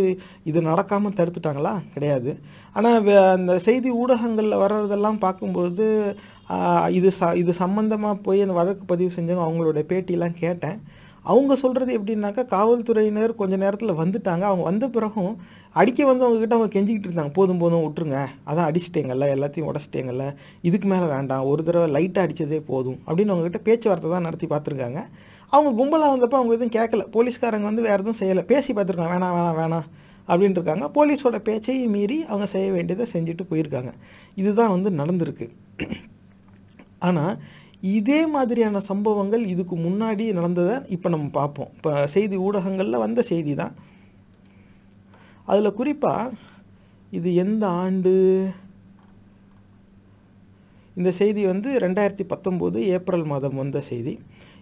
இது 0.51 0.59
நடக்காமல் 0.71 1.17
தடுத்துட்டாங்களா? 1.19 1.75
கிடையாது. 1.95 2.33
ஆனால் 2.77 3.09
அந்த 3.37 3.55
செய்தி 3.67 3.91
ஊடகங்களில் 4.03 4.63
வர்றதெல்லாம் 4.65 5.21
பார்க்கும்போது 5.27 5.87
இது 6.99 7.09
ச 7.21 7.31
இது 7.43 7.53
சம்மந்தமாக 7.63 8.17
போய் 8.27 8.45
அந்த 8.45 8.55
வழக்கு 8.61 8.85
பதிவு 8.93 9.11
செஞ்சவங்க 9.17 9.47
அவங்களோட 9.47 9.81
பேட்டியெல்லாம் 9.91 10.39
கேட்டேன். 10.45 10.79
அவங்க 11.29 11.55
சொல்கிறது 11.57 11.91
எப்படின்னாக்கா 11.99 12.43
காவல்துறையினர் 12.47 13.33
கொஞ்ச 13.41 13.55
நேரத்தில் 13.57 13.99
வந்துட்டாங்க. 14.03 14.45
அவங்க 14.49 14.65
வந்த 14.71 14.85
பிறகும் 14.89 15.35
அடிக்க 15.73 16.07
வந்து 16.07 16.25
அவங்க 16.25 16.55
அவங்க 16.55 16.81
கெஞ்சிக்கிட்டு 16.81 17.09
இருந்தாங்க. 17.09 17.33
போதும் 17.33 17.59
போதும் 17.59 17.83
விட்டுருங்க. 17.83 18.21
அதான் 18.47 18.69
அடிச்சிட்டேங்கல்ல 18.69 19.27
எல்லாத்தையும் 19.37 19.69
உடச்சிட்டேங்கல்ல. 19.71 20.27
இதுக்கு 20.63 20.89
மேலே 20.89 21.07
வேண்டாம். 21.07 21.45
ஒரு 21.45 21.63
தடவை 21.63 21.89
லைட்டாக 21.97 22.25
அடித்ததே 22.27 22.61
போதும். 22.67 22.99
அப்படின்னு 23.07 23.35
அவங்ககிட்ட 23.35 23.61
பேச்சுவார்த்தை 23.63 24.11
தான் 24.11 24.27
நடத்தி 24.29 24.47
பார்த்துருக்காங்க. 24.47 25.03
அவங்க 25.53 25.71
கும்பலாக 25.81 26.13
வந்தப்போ 26.15 26.39
அவங்க 26.41 26.55
எதுவும் 26.59 26.75
கேட்கல 26.79 27.05
போலீஸ்காரங்க 27.17 27.69
வந்து 27.71 27.83
வேறு 27.83 28.03
எதுவும் 28.03 28.21
செய்யலை. 28.21 28.45
பேசி 28.47 28.73
பார்த்துருக்காங்க. 28.73 29.15
வேணாம் 29.15 29.37
வேணாம் 29.39 29.61
வேணாம். 29.63 29.87
அப்படின்ட்டு 30.29 30.59
இருக்காங்க. 30.59 30.87
போலீஸோட 30.95 31.39
பேச்சையும் 31.39 31.91
மீறி 31.91 32.19
அவங்க 32.25 32.47
செய்ய 32.47 32.73
வேண்டியதை 32.73 33.07
செஞ்சுட்டு 33.13 33.45
போயிருக்காங்க. 33.51 33.93
இதுதான் 34.35 34.75
வந்து 34.77 34.91
நடந்திருக்கு. 35.03 35.49
ஆனால் 36.99 37.35
இதே 37.81 38.27
மாதிரியான 38.27 38.81
சம்பவங்கள் 38.81 39.45
இதுக்கு 39.45 39.77
முன்னாடி 39.77 40.33
நடந்ததை 40.33 40.79
இப்போ 40.89 41.09
நம்ம 41.09 41.29
பார்ப்போம். 41.33 41.69
இப்போ 41.77 42.07
செய்தி 42.07 42.37
ஊடகங்களில் 42.37 42.99
வந்த 42.99 43.23
செய்தி 43.23 43.55
தான் 43.55 43.75
அதில் 45.45 45.73
குறிப்பாக 45.73 46.31
இது 47.11 47.35
எந்த 47.35 47.67
ஆண்டு? 47.67 48.47
இந்த 50.95 51.11
செய்தி 51.11 51.47
வந்து 51.47 51.79
ரெண்டாயிரத்தி 51.79 52.21
பத்தொம்போது 52.29 52.77
ஏப்ரல் 52.77 53.25
மாதம் 53.25 53.55
வந்த 53.55 53.81
செய்தி. 53.81 54.19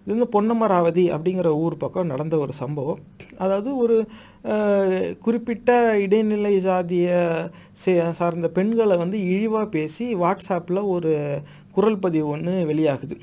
இது 0.06 0.26
வந்து 0.26 0.42
பொன்னமராவதி 0.42 1.10
அப்படிங்கிற 1.10 1.46
ஊர் 1.46 1.76
பக்கம் 1.76 2.06
நடந்த 2.06 2.38
ஒரு 2.38 2.52
சம்பவம். 2.52 2.98
அதாவது 3.38 3.76
ஒரு 3.76 4.06
குறிப்பிட்ட 5.20 6.00
இடைநிலை 6.00 6.58
சாதிய 6.58 7.34
சே- 7.84 8.10
சார்ந்த 8.10 8.48
பெண்களை 8.48 8.96
வந்து 8.96 9.20
இழிவாக 9.20 9.66
பேசி 9.66 10.14
வாட்ஸ்அப்பில் 10.14 10.86
ஒரு 10.86 11.40
குரல் 11.76 12.02
பதிவு 12.04 12.26
ஒன்று 12.34 12.52
வெளியாகுது. 12.70 13.16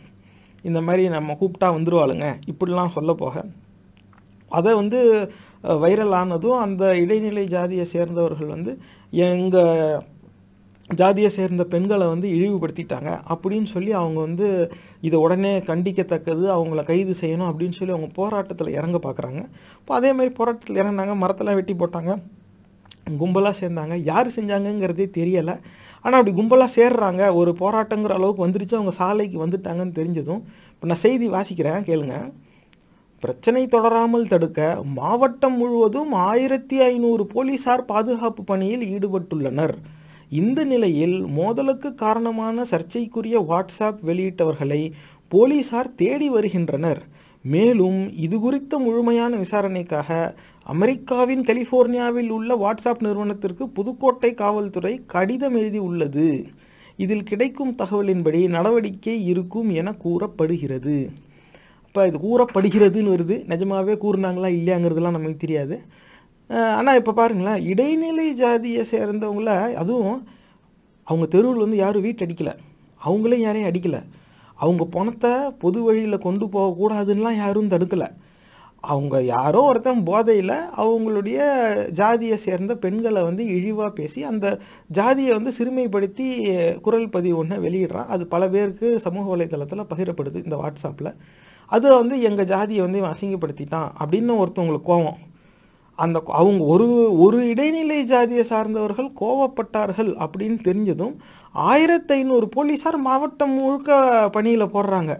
இந்த 0.70 0.80
மாதிரி 0.88 1.04
நம்ம 1.16 1.38
கூப்பிட்டா 1.42 1.68
வந்துருவாளுங்க. 1.76 2.28
இப்படிலாம் 2.52 2.96
சொல்ல 2.98 3.12
போக. 3.22 3.44
அதை 4.50 4.72
வந்து 4.82 5.00
வைரல் 5.86 6.16
ஆனதும் 6.22 6.64
அந்த 6.64 6.84
இடைநிலை 7.04 7.44
ஜாதியை 7.54 7.86
சேர்ந்தவர்கள் 7.94 8.54
வந்து 8.56 8.72
எங்கள் 9.28 10.02
ஜாதியை 10.90 11.30
சேர்ந்த 11.38 11.64
பெண்களை 11.74 12.06
வந்து 12.08 12.28
இழிவுபடுத்திட்டாங்க. 12.38 13.12
அப்படின்னு 13.34 13.68
சொல்லி 13.74 13.92
அவங்க 14.02 14.20
வந்து 14.28 14.48
இதை 15.08 15.18
உடனே 15.26 15.54
கண்டிக்கத்தக்கது 15.70 16.46
அவங்கள 16.58 16.84
கைது 16.84 17.14
செய்யணும் 17.22 17.50
அப்படின்னு 17.50 17.78
சொல்லி 17.80 17.94
அவங்க 17.96 18.12
போராட்டத்தில் 18.20 18.76
இறங்க 18.80 19.00
பார்க்குறாங்க 19.04 19.42
இப்போ 19.80 19.94
அதே 20.00 20.12
மாதிரி 20.18 20.34
போராட்டத்தில் 20.40 20.82
இறங்கினாங்க 20.82 21.16
மரத்தெல்லாம் 21.24 21.60
வெட்டி 21.60 21.74
போட்டாங்க. 21.74 22.14
கும்பலாக 23.22 23.56
சேர்ந்தாங்க. 23.62 23.96
யார் 24.12 24.36
செஞ்சாங்கங்கிறதே 24.36 25.06
தெரியலை. 25.20 25.56
ஆனால் 26.04 26.20
அப்படி 26.20 26.34
கும்பலாக 26.40 26.76
சேர்றாங்க. 26.76 27.34
ஒரு 27.34 27.52
போராட்டங்கிற 27.60 28.14
அளவுக்கு 28.20 28.46
வந்துருச்சு. 28.48 28.78
அவங்க 28.80 28.92
சாலைக்கு 29.02 29.38
வந்துட்டாங்கன்னு 29.46 29.98
தெரிஞ்சதும் 30.00 30.42
இப்போ 30.74 30.88
நான் 30.92 31.04
செய்தி 31.06 31.30
வாசிக்கிறேன் 31.30 31.86
கேளுங்க. 31.90 32.16
பிரச்சனை 33.24 33.68
தொடராமல் 33.68 34.28
தடுக்க 34.28 34.62
மாவட்டம் 34.96 35.58
முழுவதும் 35.58 36.12
ஆயிரத்தி 36.12 36.78
ஐநூறு 36.82 37.26
போலீசார் 37.26 37.86
பாதுகாப்பு 37.86 38.44
பணியில் 38.44 38.84
ஈடுபட்டுள்ளனர். 38.94 39.76
இந்த 40.30 40.60
நிலையில் 40.64 41.18
மோதலுக்கு 41.38 41.90
காரணமான 41.94 42.66
சர்ச்சைக்குரிய 42.72 43.40
வாட்ஸ்அப் 43.50 44.00
வெளியிட்டவர்களை 44.10 44.82
போலீசார் 45.28 45.96
தேடி 45.96 46.30
வருகின்றனர். 46.30 47.02
மேலும் 47.46 48.00
இது 48.26 48.40
குறித்த 48.40 48.80
முழுமையான 48.80 49.36
விசாரணைக்காக 49.36 50.10
அமெரிக்காவின் 50.72 51.44
கலிஃபோர்னியாவில் 51.48 52.30
உள்ள 52.30 52.56
வாட்ஸ்அப் 52.56 53.02
நிறுவனத்திற்கு 53.06 53.64
புதுக்கோட்டை 53.78 54.32
காவல்துறை 54.42 54.94
கடிதம் 55.14 55.56
எழுதி 55.62 55.80
உள்ளது 55.88 56.28
இதில் 57.04 57.28
கிடைக்கும் 57.32 57.74
தகவலின்படி 57.82 58.42
நடவடிக்கை 58.56 59.16
இருக்கும் 59.32 59.70
என 59.80 59.94
கூறப்படுகிறது. 60.04 60.96
இப்போ 61.86 62.08
இது 62.10 62.18
கூறப்படுகிறதுன்னு 62.28 63.14
வருது. 63.16 63.36
நிஜமாவே 63.52 63.96
கூறுனாங்களா 64.04 64.50
இல்லையாங்கிறதுலாம் 64.58 65.18
நமக்கு 65.18 65.44
தெரியாது. 65.46 65.76
ஆனால் 66.78 66.98
இப்போ 67.00 67.14
பாருங்களேன் 67.20 67.64
இடைநிலை 67.72 68.28
ஜாதியை 68.42 68.84
சேர்ந்தவங்கள 68.92 69.52
அதுவும் 69.82 70.18
அவங்க 71.08 71.26
தெருவில் 71.36 71.64
வந்து 71.66 71.78
யாரும் 71.84 72.06
வீட்டு 72.08 72.26
அடிக்கலை. 72.26 72.54
அவங்களையும் 73.02 73.46
யாரையும் 73.48 73.70
அடிக்கலை. 73.70 74.02
அவங்க 74.64 74.84
பணத்தை 74.96 75.32
பொது 75.64 75.80
வழியில் 75.84 76.26
கொண்டு 76.26 76.46
போகக்கூடாதுன்னெலாம் 76.56 77.42
யாரும் 77.44 77.72
தடுக்கலை. 77.74 78.10
அவங்க 78.92 79.22
யாரோ 79.22 79.60
ஒருத்தன் 79.62 80.04
போதையில் 80.04 80.56
அவங்களுடைய 80.84 81.40
ஜாதியை 81.92 82.38
சேர்ந்த 82.38 82.74
பெண்களை 82.76 83.22
வந்து 83.22 83.44
இழிவாக 83.46 83.90
பேசி 83.90 84.24
அந்த 84.24 84.48
ஜாதியை 84.88 85.32
வந்து 85.34 85.52
சிறுமைப்படுத்தி 85.58 86.28
குரல் 86.82 87.10
பதிவு 87.10 87.38
ஒன்று 87.38 87.58
வெளியிடுறான். 87.64 88.12
அது 88.16 88.28
பல 88.28 88.50
பேருக்கு 88.50 89.00
சமூக 89.00 89.26
வலைதளத்தில் 89.34 89.90
பகிரப்படுது 89.92 90.44
இந்த 90.44 90.58
வாட்ஸ்அப்பில் 90.64 91.12
அது 91.72 91.88
வந்து 91.96 92.22
எங்கள் 92.22 92.46
ஜாதியை 92.46 92.82
வந்து 92.82 93.00
இவன் 93.02 93.16
அசிங்கப்படுத்திட்டான் 93.16 93.90
அப்படின்னு 94.04 94.34
ஒருத்தவங்களுக்கு 94.42 94.90
கோவம். 94.94 95.20
அந்த 95.96 96.18
அவங்க 96.26 96.64
ஒரு 96.64 96.88
ஒரு 97.20 97.40
இடைநிலை 97.48 98.04
ஜாதியை 98.04 98.44
சார்ந்தவர்கள் 98.44 99.10
கோவப்பட்டார்கள் 99.20 100.12
அப்படின்னு 100.26 100.58
தெரிஞ்சதும் 100.70 101.16
ஆயிரத்தி 101.52 102.14
ஐநூறு 102.14 102.50
போலீஸார் 102.56 102.98
மாவட்டம் 102.98 103.54
முழுக்க 103.60 104.30
பணியில் 104.32 104.74
போடுறாங்க. 104.76 105.16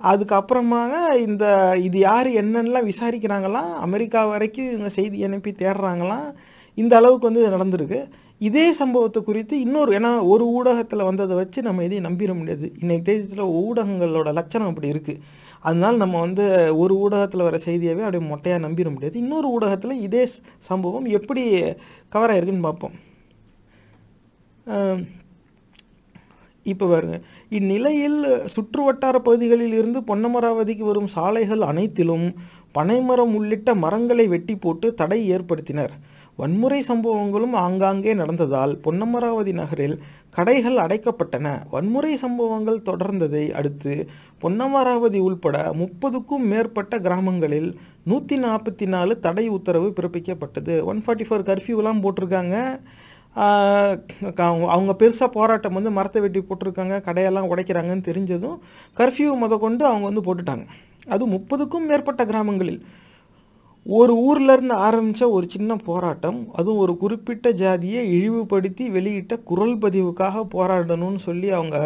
அதுக்கப்புறமாக 0.00 0.92
இந்த 1.26 1.44
இது 1.86 1.98
யார் 2.08 2.28
என்னென்னலாம் 2.40 2.88
விசாரிக்கிறாங்களாம் 2.92 3.72
அமெரிக்கா 3.86 4.20
வரைக்கும் 4.32 4.70
இவங்க 4.70 4.90
செய்தி 4.98 5.24
அனுப்பி 5.28 5.52
தேடுறாங்களாம் 5.62 6.28
இந்த 6.78 6.94
அளவுக்கு 7.00 7.28
வந்து 7.28 7.42
இது 7.42 7.56
நடந்திருக்கு. 7.56 8.00
இதே 8.48 8.66
சம்பவத்தை 8.80 9.20
குறித்து 9.28 9.54
இன்னொரு 9.64 9.90
ஏன்னா 9.98 10.10
ஒரு 10.32 10.44
ஊடகத்தில் 10.58 11.08
வந்ததை 11.08 11.34
வச்சு 11.38 11.60
நம்ம 11.68 11.84
இதையும் 11.86 12.06
நம்பிட 12.08 12.32
முடியாது. 12.40 12.66
இன்றைக்கு 12.82 13.06
தேதியத்தில் 13.08 13.54
ஊடகங்களோட 13.62 14.28
லட்சணம் 14.38 14.70
அப்படி 14.70 14.92
இருக்குது 14.94 15.22
அதனால் 15.68 16.00
நம்ம 16.02 16.16
வந்து 16.26 16.44
ஒரு 16.82 16.94
ஊடகத்தில் 17.04 17.46
வர 17.48 17.56
செய்தியாகவே 17.66 18.04
அப்படியே 18.06 18.24
மொட்டையாக 18.32 18.64
நம்பிட 18.66 18.88
முடியாது. 18.94 19.16
இன்னொரு 19.24 19.48
ஊடகத்தில் 19.56 20.02
இதே 20.06 20.24
சம்பவம் 20.68 21.08
எப்படி 21.18 21.44
கவர் 22.14 22.32
ஆயிருக்குன்னு 22.34 22.68
பார்ப்போம். 22.68 22.96
இப்போ 26.66 26.86
பாருங்கள் 26.92 27.22
இந்நிலையில் 27.56 28.18
சுற்று 28.54 28.82
வட்டார 28.84 29.16
பகுதிகளில் 29.18 29.74
இருந்து 29.80 30.00
பொன்னமராவதிக்கு 30.08 30.84
வரும் 30.90 31.06
சாலைகள் 31.06 31.62
அனைத்திலும் 31.70 32.26
பனைமரம் 32.72 33.34
உள்ளிட்ட 33.34 33.74
மரங்களை 33.74 34.26
வெட்டி 34.28 34.54
போட்டு 34.56 34.86
தடை 34.94 35.18
ஏற்படுத்தினர். 35.34 35.94
வன்முறை 36.40 36.80
சம்பவங்களும் 36.88 37.54
ஆங்காங்கே 37.62 38.12
நடந்ததால் 38.14 38.74
பொன்னமராவதி 38.84 39.52
நகரில் 39.52 39.96
கடைகள் 40.36 40.76
அடைக்கப்பட்டன. 40.76 41.46
வன்முறை 41.70 42.12
சம்பவங்கள் 42.16 42.84
தொடர்ந்ததை 42.90 43.44
அடுத்து 43.60 43.94
பொன்னமராவதி 44.42 45.20
உள்பட 45.28 45.56
முப்பதுக்கும் 45.80 46.46
மேற்பட்ட 46.52 47.00
கிராமங்களில் 47.06 47.70
நூற்றி 48.02 48.36
நாற்பத்தி 48.36 48.86
நாலு 48.86 49.14
தடை 49.20 49.48
உத்தரவு 49.48 49.92
பிறப்பிக்கப்பட்டது. 49.96 50.76
ஒன் 50.90 51.02
ஃபார்ட்டி 51.06 51.26
ஃபோர் 51.28 51.48
கர்ஃப்யூலாம் 51.50 52.04
போட்டிருக்காங்க. 52.04 52.56
அவங்க 53.34 54.92
பெருசாக 55.00 55.28
போராட்டம் 55.36 55.76
வந்து 55.78 55.90
மரத்தை 55.90 56.20
வெட்டி 56.22 56.40
போட்டிருக்காங்க 56.40 56.96
கடையெல்லாம் 57.08 57.50
உடைக்கிறாங்கன்னு 57.52 58.08
தெரிஞ்சதும் 58.10 58.56
கர்ஃப்யூ 58.96 59.28
முத 59.42 59.58
கொண்டு 59.58 59.84
அவங்க 59.90 60.06
வந்து 60.10 60.24
போட்டுட்டாங்க. 60.28 60.64
அது 61.14 61.26
முப்பதுக்கும் 61.26 61.86
மேற்பட்ட 61.90 62.24
கிராமங்களில். 62.24 62.80
ஒரு 63.86 64.14
ஊர்லேருந்து 64.28 64.76
ஆரம்பித்த 64.86 65.30
ஒரு 65.30 65.46
சின்ன 65.48 65.76
போராட்டம் 65.76 66.40
அதுவும் 66.52 66.80
ஒரு 66.84 66.96
குறிப்பிட்ட 66.96 67.50
ஜாதியை 67.50 68.00
இழிவுபடுத்தி 68.16 68.88
வெளியிட்ட 68.96 69.36
குரல் 69.50 69.76
பதிவுக்காக 69.84 70.44
போராடணும்னு 70.54 71.20
சொல்லி 71.28 71.50
அவங்க 71.50 71.78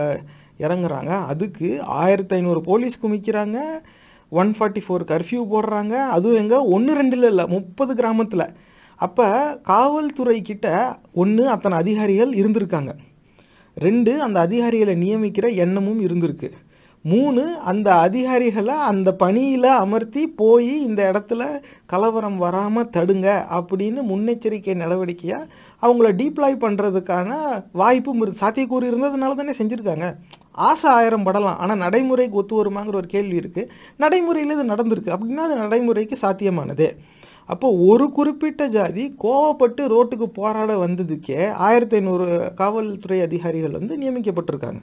இறங்குறாங்க. 0.59 1.13
அதுக்கு 1.33 1.69
ஆயிரத்தி 1.83 2.35
ஐநூறு 2.35 2.61
போலீஸ் 2.61 2.99
குமிக்கிறாங்க 3.03 3.59
ஒன் 4.41 4.51
ஃபார்ட்டி 4.59 4.83
ஃபோர் 4.85 5.05
கர்ஃப்யூ 5.13 5.41
போடுறாங்க. 5.55 5.95
அதுவும் 6.17 6.41
எங்கே? 6.43 6.59
ஒன்று 6.77 6.93
ரெண்டில் 6.99 7.29
இல்லை 7.31 7.47
முப்பது 7.47 7.95
கிராமத்தில். 7.95 8.47
அப்போ 9.07 9.29
காவல்துறை 9.71 10.39
கிட்ட 10.51 10.67
ஒன்று 11.23 11.45
அத்தனை 11.55 11.77
அதிகாரிகள் 11.83 12.33
இருந்திருக்காங்க. 12.41 12.93
ரெண்டு 13.77 14.13
அந்த 14.27 14.39
அதிகாரிகளை 14.47 14.95
நியமிக்கிற 15.05 15.47
எண்ணமும் 15.65 16.01
இருந்திருக்கு. 16.07 16.51
மூணு 17.05 17.45
அந்த 17.71 17.89
அதிகாரிகளை 18.07 18.75
அந்த 18.89 19.09
பணியில் 19.23 19.69
அமர்த்தி 19.85 20.23
போய் 20.41 20.69
இந்த 20.89 21.01
இடத்துல 21.13 21.43
கலவரம் 21.93 22.37
வராமல் 22.43 22.91
தடுங்க 22.97 23.29
அப்படின்னு 23.59 24.01
முன்னெச்சரிக்கை 24.11 24.75
நடவடிக்கையாக 24.83 25.49
அவங்கள 25.87 26.11
டீப்ளாய் 26.21 26.63
பண்ணுறதுக்கான 26.65 27.41
வாய்ப்பும் 27.81 28.21
இரு 28.25 28.35
சாத்தியக்கூறு 28.43 28.91
இருந்ததுனால 28.91 29.39
தானே 29.41 29.55
செஞ்சுருக்காங்க. 29.61 30.09
ஆசை 30.69 30.89
ஆயிரம் 30.99 31.27
படலாம் 31.27 31.59
ஆனால் 31.65 31.83
நடைமுறைக்கு 31.85 32.41
ஒத்து 32.43 32.61
வருமாங்கிற 32.61 32.97
ஒரு 33.03 33.11
கேள்வி 33.17 33.37
இருக்குது 33.43 33.71
நடைமுறையில் 34.05 34.55
இது 34.57 34.73
நடந்திருக்கு. 34.73 35.15
அப்படின்னா 35.17 35.45
அது 35.49 35.57
நடைமுறைக்கு 35.65 36.19
சாத்தியமானது. 36.25 36.89
அப்போ 37.49 37.69
ஒரு 37.89 38.07
குறிப்பிட்ட 38.17 38.63
ஜாதி 38.75 39.05
கோவப்பட்டு 39.25 39.83
ரோட்டுக்கு 39.93 40.27
போராட 40.39 40.73
வந்ததுக்கே 40.85 41.41
ஆயிரத்தி 41.67 41.97
ஐநூறு 41.99 42.27
காவல்துறை 42.61 43.19
அதிகாரிகள் 43.27 43.79
வந்து 43.79 43.97
நியமிக்கப்பட்டிருக்காங்க. 44.03 44.83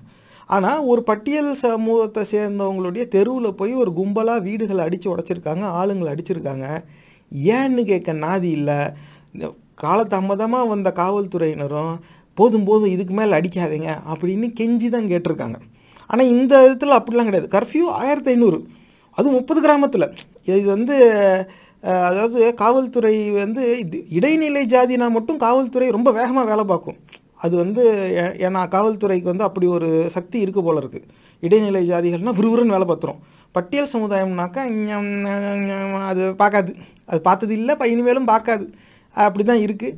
ஆனால் 0.55 0.85
ஒரு 0.91 1.01
பட்டியல் 1.09 1.51
சமூகத்தை 1.63 2.21
சேர்ந்தவங்களுடைய 2.33 3.03
தெருவில் 3.15 3.57
போய் 3.59 3.73
ஒரு 3.81 3.91
கும்பலாக 3.99 4.45
வீடுகளை 4.47 4.83
அடித்து 4.87 5.07
உடச்சிருக்காங்க 5.13 5.65
ஆளுங்களை 5.79 6.11
அடிச்சிருக்காங்க. 6.13 6.67
ஏன்னு 7.57 7.81
கேட்க 7.91 8.13
நாதி 8.25 8.49
இல்லை. 8.59 8.79
காலதாமதமாக 9.83 10.69
வந்த 10.73 10.89
காவல்துறையினரும் 11.01 11.93
போதும் 12.37 12.65
போதும் 12.69 12.93
இதுக்கு 12.95 13.13
மேலே 13.19 13.37
அடிக்காதீங்க 13.39 13.91
அப்படின்னு 14.11 14.47
கெஞ்சி 14.59 14.87
தான் 14.95 15.09
கேட்டிருக்காங்க. 15.11 15.57
ஆனால் 16.09 16.31
இந்த 16.35 16.53
விதத்தில் 16.63 16.97
அப்படிலாம் 16.97 17.29
கிடையாது. 17.29 17.49
கர்ஃப்யூ 17.55 17.85
ஆயிரத்தி 18.01 18.31
ஐநூறு 18.33 18.59
அதுவும் 19.17 19.37
முப்பது 19.39 19.59
கிராமத்தில். 19.65 20.07
இது 20.49 20.67
வந்து 20.75 20.95
அதாவது 22.09 22.39
காவல்துறை 22.61 23.13
வந்து 23.43 23.63
இது 23.83 23.97
இடைநிலை 24.17 24.63
ஜாதினா 24.73 25.07
மட்டும் 25.17 25.41
காவல்துறை 25.45 25.87
ரொம்ப 25.97 26.09
வேகமாக 26.19 26.49
வேலை 26.51 26.65
பார்க்கும். 26.71 26.97
அது 27.45 27.55
வந்து 27.63 27.83
ஏன்னா 28.45 28.61
காவல்துறைக்கு 28.75 29.27
வந்து 29.31 29.45
அப்படி 29.47 29.67
ஒரு 29.77 29.89
சக்தி 30.15 30.37
இருக்குது 30.45 30.65
போல 30.67 30.81
இருக்குது 30.83 31.07
இடைநிலை 31.43 31.81
ஜாதிகள்னால் 31.91 32.37
விறுவிறுன்னு 32.39 32.75
வேலை 32.75 32.87
பார்த்துரும். 32.89 33.19
பட்டியல் 33.55 33.91
சமுதாயம்னாக்கா 33.93 34.63
அது 36.09 36.23
பார்க்காது. 36.41 36.71
அது 37.11 37.19
பார்த்தது 37.29 37.53
இல்லை 37.59 37.73
இப்போ 37.77 37.87
இனிமேலும் 37.93 38.29
பார்க்காது. 38.33 38.65
அப்படி 39.15 39.43
தான் 39.51 39.63
இருக்குது 39.67 39.95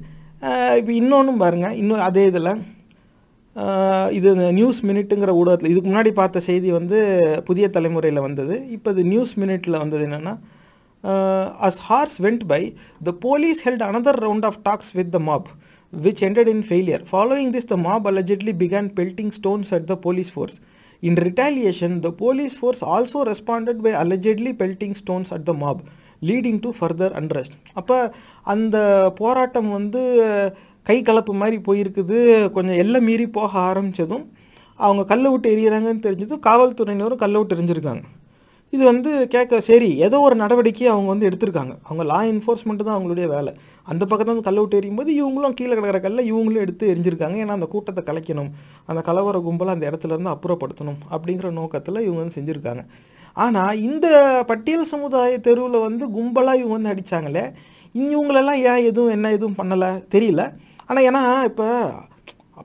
இப்போ 0.79 0.91
இன்னொன்றும் 0.99 1.41
பாருங்கள் 1.43 1.75
இன்னும் 1.81 2.05
அதே 2.09 2.23
இதில் 2.31 2.53
இது 4.17 4.29
நியூஸ் 4.59 4.79
மினிட்டுங்கிற 4.89 5.31
ஊடகத்தில் 5.39 5.71
இதுக்கு 5.71 5.89
முன்னாடி 5.89 6.11
பார்த்த 6.19 6.47
செய்தி 6.49 6.69
வந்து 6.77 6.97
புதிய 7.47 7.65
தலைமுறையில் 7.75 8.25
வந்தது. 8.27 8.55
இப்போ 8.75 8.89
இது 8.93 9.03
நியூஸ் 9.13 9.33
மினிட்டில் 9.41 9.81
வந்தது 9.83 10.03
என்னென்னா 10.07 10.33
Uh, 11.03 11.55
as 11.59 11.79
hours 11.89 12.19
went 12.19 12.47
by, 12.47 12.73
the 13.01 13.13
police 13.13 13.59
held 13.59 13.81
another 13.81 14.13
round 14.23 14.45
of 14.45 14.63
talks 14.63 14.93
with 14.93 15.11
the 15.11 15.19
mob, 15.19 15.49
which 15.93 16.21
ended 16.21 16.47
in 16.47 16.61
failure. 16.63 17.01
Following 17.05 17.51
this, 17.51 17.65
the 17.65 17.77
mob 17.77 18.07
allegedly 18.07 18.53
began 18.53 18.89
pelting 18.89 19.31
stones 19.31 19.71
at 19.71 19.87
the 19.87 19.97
police 19.97 20.29
force. 20.29 20.59
In 21.03 21.15
retaliation, 21.15 22.01
the 22.01 22.11
police 22.11 22.55
force 22.55 22.83
also 22.83 23.25
responded 23.25 23.81
by 23.81 23.93
allegedly 24.03 24.53
pelting 24.53 24.93
stones 24.93 25.31
at 25.31 25.45
the 25.45 25.53
mob, 25.53 25.79
leading 26.21 26.59
to 26.61 26.71
further 26.81 27.09
unrest. 27.21 27.53
அப்போ 27.79 27.97
அந்த 28.53 28.77
போராட்டம் 29.21 29.69
வந்து 29.77 30.01
கை 30.89 30.97
கலப்பு 31.07 31.33
மாதிரி 31.41 31.57
போயிருக்குது 31.67 32.17
கொஞ்சம் 32.55 32.79
எல்லாம் 32.83 33.07
மீறி 33.09 33.27
போக 33.39 33.51
ஆரம்பித்ததும் 33.69 34.25
அவங்க 34.85 35.03
கல்லை 35.11 35.29
விட்டு 35.31 35.49
எறிகிறாங்கன்னு 35.55 36.05
தெரிஞ்சதும் 36.07 36.45
காவல்துறையினரும் 36.47 37.21
கல்லை 37.23 37.39
விட்டு 37.41 37.55
எரிஞ்சிருக்காங்க 37.57 38.03
இது 38.73 38.83
வந்து 38.89 39.11
கேட்க 39.33 39.59
சரி 39.69 39.89
ஏதோ 40.05 40.17
ஒரு 40.25 40.35
நடவடிக்கையை 40.41 40.89
அவங்க 40.93 41.09
வந்து 41.13 41.27
எடுத்திருக்காங்க. 41.29 41.73
அவங்க 41.87 42.03
லா 42.11 42.19
என்ஃபோர்ஸ்மெண்ட் 42.31 42.83
தான் 42.87 42.95
அவங்களுடைய 42.97 43.27
வேலை. 43.33 43.51
அந்த 43.91 44.03
பக்கத்தில் 44.09 44.33
வந்து 44.33 44.47
கல்லை 44.47 44.61
விட்டு 44.63 44.77
எறியும் 44.79 44.99
போது 44.99 45.11
இவங்களும் 45.21 45.55
கீழே 45.59 45.73
கிடக்கிற 45.77 45.99
கல்லை 46.05 46.23
இவங்களும் 46.31 46.63
எடுத்து 46.65 46.91
எரிஞ்சிருக்காங்க. 46.93 47.37
ஏன்னா 47.43 47.57
அந்த 47.59 47.67
கூட்டத்தை 47.73 48.03
கலைக்கணும். 48.09 48.51
அந்த 48.89 49.01
கலவர 49.09 49.39
கும்பலை 49.47 49.73
அந்த 49.75 49.85
இடத்துல 49.91 50.15
இருந்து 50.15 50.33
அப்புறப்படுத்தணும் 50.35 50.99
அப்படிங்கிற 51.15 51.51
நோக்கத்தில் 51.59 52.03
இவங்க 52.05 52.19
வந்து 52.23 52.37
செஞ்சுருக்காங்க. 52.39 52.83
ஆனால் 53.37 53.81
இந்த 53.89 54.07
பட்டியல் 54.51 54.89
சமுதாய 54.93 55.35
தெருவில் 55.49 55.85
வந்து 55.87 56.05
கும்பலாக 56.15 56.61
இவங்க 56.61 56.75
வந்து 56.77 56.93
அடித்தாங்களே 56.93 57.45
இவங்களெல்லாம் 57.95 58.59
ஏன் 58.71 58.83
எதுவும் 58.89 59.13
என்ன 59.17 59.29
எதுவும் 59.37 59.59
பண்ணலை? 59.61 59.91
தெரியல. 60.15 60.43
ஆனால் 60.89 61.05
ஏன்னா 61.09 61.21
இப்போ 61.51 61.67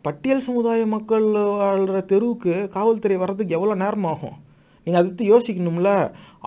பட்டியல் 0.07 0.47
சமுதாய 0.49 0.81
மக்கள் 0.97 1.27
வாழ்கிற 1.61 2.01
தெருவுக்கு 2.13 2.55
காவல்துறை 2.75 3.17
வர்றதுக்கு 3.23 3.57
எவ்வளோ 3.59 3.77
நேரம் 3.85 4.09
ஆகும் 4.11 4.37
நீங்கள் 4.87 5.03
அதை 5.03 5.27
யோசிக்கணும்ல. 5.33 5.91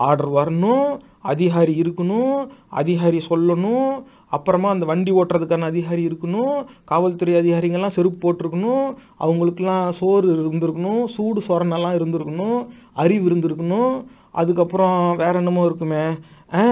ஆர்டர் 0.08 0.32
வரணும் 0.40 0.88
அதிகாரி 1.32 1.74
இருக்கணும் 1.84 2.36
அதிகாரி 2.82 3.20
சொல்லணும் 3.30 3.90
அப்புறமா 4.36 4.68
அந்த 4.74 4.86
வண்டி 4.90 5.12
ஓட்டுறதுக்கான 5.20 5.68
அதிகாரி 5.72 6.02
இருக்கணும் 6.10 6.56
காவல்துறை 6.90 7.34
அதிகாரிங்கெல்லாம் 7.42 7.96
செருப்பு 7.96 8.20
போட்டிருக்கணும் 8.24 8.86
அவங்களுக்கெல்லாம் 9.26 9.88
சோறு 10.00 10.28
இருந்திருக்கணும் 10.36 11.04
சூடு 11.16 11.42
சொரணெல்லாம் 11.48 11.98
இருந்திருக்கணும் 12.00 12.60
அறிவு 13.04 13.26
இருந்திருக்கணும் 13.30 13.94
அதுக்கப்புறம் 14.42 14.98
வேற 15.22 15.34
என்னமோ 15.42 15.64
இருக்குமே? 15.70 16.04
ஆ 16.60 16.64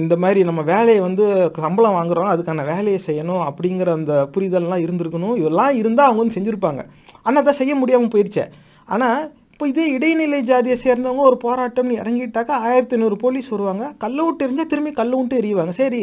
இந்த 0.00 0.14
மாதிரி 0.22 0.40
நம்ம 0.48 0.60
வேலையை 0.72 1.00
வந்து 1.06 1.24
சம்பளம் 1.64 1.96
வாங்குறோம் 1.98 2.32
அதுக்கான 2.32 2.64
வேலையை 2.72 2.98
செய்யணும் 3.06 3.42
அப்படிங்கிற 3.48 3.88
அந்த 3.98 4.14
புரிதல்லாம் 4.34 4.84
இருந்திருக்கணும். 4.84 5.34
இதெல்லாம் 5.40 5.78
இருந்தால் 5.80 6.08
அவங்க 6.08 6.20
வந்து 6.22 6.36
செஞ்சுருப்பாங்க. 6.36 6.82
ஆனால் 7.26 7.42
அதை 7.42 7.54
செய்ய 7.60 7.74
முடியாமல் 7.80 8.12
போயிடுச்சே 8.14 8.44
ஆனால் 8.88 9.20
இப்போ 9.54 9.66
இதே 9.72 9.84
இடைநிலை 9.96 10.38
ஜாதியை 10.42 10.76
சேர்ந்தவங்க 10.84 11.22
ஒரு 11.30 11.36
போராட்டம்னு 11.42 11.98
இறங்கிட்டாக்கா 12.02 12.54
ஆயிரத்தி 12.68 12.94
ஐநூறு 12.96 13.16
போலீஸ் 13.16 13.48
வருவாங்க. 13.48 13.84
கல்லை 14.02 14.22
விட்டு 14.24 14.44
எரிஞ்சால் 14.46 14.70
திரும்பி 14.72 14.92
கல்லை 14.92 15.16
விட்டு 15.18 15.36
எறிவாங்க. 15.40 15.72
சரி 15.80 16.00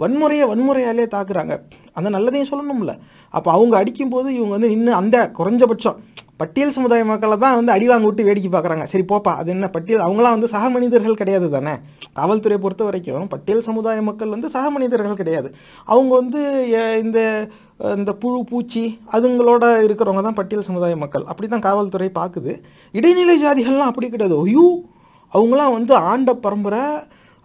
வன்முறையை 0.00 0.44
வன்முறையாலே 0.50 1.06
தாக்குறாங்க. 1.14 1.54
அந்த 1.98 2.08
நல்லதையும் 2.16 2.50
சொல்லணும்ல. 2.52 2.92
அப்போ 3.34 3.48
அவங்க 3.56 3.74
அடிக்கும்போது 3.80 4.28
இவங்க 4.36 4.52
வந்து 4.56 4.72
நின்று 4.72 4.92
அந்த 5.00 5.16
குறைஞ்சபட்சம் 5.38 5.98
பட்டியல் 6.40 6.74
சமுதாய 6.76 7.02
மக்களை 7.08 7.36
தான் 7.36 7.56
வந்து 7.58 7.72
அடி 7.74 7.86
வாங்க 7.88 8.06
விட்டு 8.08 8.26
வேடிக்கை 8.28 8.50
பார்க்குறாங்க 8.52 8.84
சரி 8.92 9.04
போப்பா 9.10 9.32
அது 9.40 9.50
என்ன 9.54 9.66
பட்டியல்? 9.74 10.04
அவங்களாம் 10.06 10.36
வந்து 10.36 10.48
சக 10.52 10.64
மனிதர்கள் 10.76 11.18
கிடையாது 11.20 11.46
தானே? 11.56 11.74
காவல்துறையை 12.18 12.60
பொறுத்த 12.62 12.82
வரைக்கும் 12.86 13.26
பட்டியல் 13.32 13.66
சமுதாய 13.68 13.98
மக்கள் 14.08 14.32
வந்து 14.34 14.48
சக 14.54 14.64
மனிதர்கள் 14.76 15.20
கிடையாது. 15.20 15.48
அவங்க 15.88 16.12
வந்து 16.20 16.40
இந்த 17.02 17.18
இந்த 17.98 18.12
புழு 18.22 18.38
பூச்சி 18.44 18.84
அதுங்களோட 19.12 19.64
இருக்கிறவங்க 19.84 20.22
தான் 20.26 20.38
பட்டியல் 20.40 20.66
சமுதாய 20.68 20.96
மக்கள். 21.02 21.24
அப்படி 21.30 21.48
தான் 21.48 21.66
காவல்துறை 21.68 22.08
பார்க்குது 22.18 22.54
இடைநிலை 22.94 23.36
ஜாதிகள்லாம் 23.44 23.92
அப்படி 23.92 24.08
கிடையாது. 24.08 24.36
ஐயோ! 24.44 24.66
அவங்களாம் 25.32 25.76
வந்து 25.78 25.94
ஆண்ட 26.08 26.30
பரம்பரை 26.44 26.84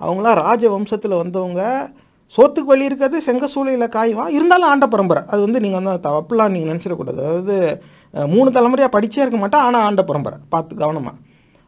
அவங்களாம் 0.01 0.39
ராஜ 0.43 0.63
வம்சத்தில் 0.71 1.21
வந்தவங்க 1.21 1.62
சோத்துக்கு 2.34 2.72
வழி 2.72 2.88
இருக்கிறது 2.89 3.17
செங்க 3.27 3.48
சூளையில் 3.53 3.94
காய்வா 3.98 4.25
இருந்தாலும் 4.38 4.70
ஆண்ட 4.72 4.86
பரம்பரை. 4.94 5.22
அது 5.32 5.41
வந்து 5.46 5.62
நீங்கள் 5.65 5.79
வந்து 5.82 5.94
தப்புலாம் 6.08 6.53
நீங்கள் 6.55 6.72
நினச்சிடக்கூடாது. 6.72 7.20
அதாவது 7.25 7.55
மூணு 8.34 8.50
தலைமுறையாக 8.58 8.91
படித்தே 8.96 9.22
இருக்க 9.24 9.39
மாட்டேன் 9.44 9.65
ஆனால் 9.67 9.86
ஆண்ட 9.89 10.03
பரம்பரை. 10.10 10.38
பார்த்து 10.55 10.82
கவனமாக 10.84 11.15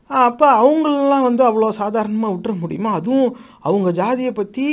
அப்போ 0.10 0.48
அவங்களெலாம் 0.62 1.26
வந்து 1.28 1.44
அவ்வளோ 1.48 1.70
சாதாரணமாக 1.80 2.34
விட்டுற 2.34 2.54
முடியுமா? 2.62 2.92
அதுவும் 3.00 3.32
அவங்க 3.68 3.90
ஜாதியை 4.00 4.32
பற்றி 4.38 4.66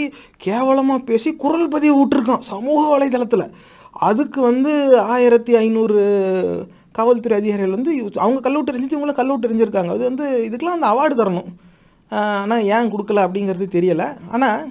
கேவலமாக 0.47 1.01
பேசி 1.09 1.31
குரல் 1.45 1.73
பதிவு 1.75 1.95
விட்டுருக்கான் 2.01 2.45
சமூக 2.51 2.83
வலைதளத்தில். 2.93 3.47
அதுக்கு 4.09 4.41
வந்து 4.51 4.73
ஆயிரத்தி 5.15 5.53
ஐநூறு 5.63 5.99
காவல்துறை 6.99 7.37
அதிகாரிகள் 7.41 7.77
வந்து 7.77 7.93
அவங்க 8.25 8.41
கல்லூட்டு 8.47 8.73
எரிஞ்சிட்டு 8.73 8.97
இவங்களும் 8.97 9.21
கல்லூட்டு 9.21 9.49
எரிஞ்சிருக்காங்க. 9.49 9.93
அது 9.97 10.05
வந்து 10.11 10.27
இதுக்கெலாம் 10.47 10.79
அந்த 10.79 10.89
அவார்டு 10.93 11.17
தரணும். 11.21 11.51
ஆனால் 12.43 12.65
ஏன் 12.77 12.93
கொடுக்கல 12.95 13.25
அப்படிங்கிறது 13.27 13.69
தெரியலை. 13.77 14.09
ஆனால் 14.37 14.63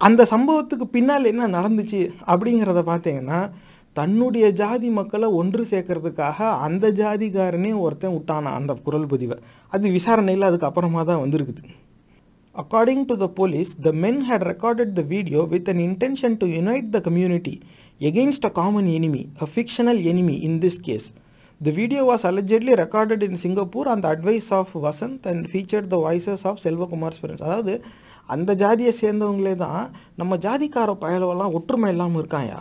அந்த 0.00 0.26
சம்பவத்துக்கு 0.34 0.86
பின்னால் 0.96 1.30
என்ன 1.32 1.48
நடந்துச்சு 1.48 2.00
அப்படிங்கிறத 2.32 2.82
பார்த்தீங்கன்னா 2.90 3.40
தன்னுடைய 3.94 4.46
ஜாதி 4.52 4.88
மக்களை 4.90 5.28
ஒன்று 5.32 5.62
சேர்க்கறதுக்காக 5.70 6.48
அந்த 6.66 6.90
ஜாதிகாரனே 6.92 7.72
ஒருத்தன் 7.84 8.16
விட்டானா 8.16 8.52
அந்த 8.60 8.74
குரல் 8.86 9.06
பதிவை 9.06 9.38
அது 9.68 9.90
விசாரணையில் 9.90 10.48
அதுக்கு 10.48 10.68
அப்புறமா 10.70 11.02
தான் 11.02 11.22
வந்திருக்குது 11.24 11.62
According 12.54 13.06
to 13.06 13.16
the 13.16 13.28
police, 13.28 13.74
the 13.74 13.92
men 13.92 14.22
had 14.22 14.46
recorded 14.46 14.94
the 14.96 15.02
video 15.02 15.44
with 15.44 15.68
an 15.68 15.78
intention 15.78 16.38
to 16.38 16.46
unite 16.46 16.90
the 16.90 17.02
community 17.02 17.62
against 18.00 18.46
a 18.46 18.50
common 18.50 18.86
enemy, 18.88 19.28
a 19.40 19.46
fictional 19.46 19.98
enemy 20.08 20.42
in 20.42 20.60
this 20.60 20.78
case. 20.78 21.12
The 21.60 21.70
video 21.70 22.06
was 22.06 22.24
allegedly 22.24 22.74
recorded 22.74 23.22
in 23.22 23.36
Singapore 23.36 23.88
on 23.88 24.00
the 24.00 24.08
advice 24.08 24.50
of 24.52 24.72
Vasant 24.74 25.26
and 25.26 25.50
featured 25.50 25.90
the 25.90 25.98
voices 25.98 26.46
of 26.46 26.58
Selvakumar's 26.58 27.18
friends. 27.18 27.42
அதாவது 27.42 27.74
அந்த 28.28 28.50
ஜாதியை 28.54 28.92
சேர்ந்தவங்களே 29.00 29.54
தான் 29.56 29.82
நம்ம 30.20 30.36
ஜாதிக்கார 30.36 30.92
பயலவெல்லாம் 31.04 31.54
ஒற்றுமை 31.58 31.90
இல்லாமல் 31.90 32.20
இருக்காயா? 32.22 32.60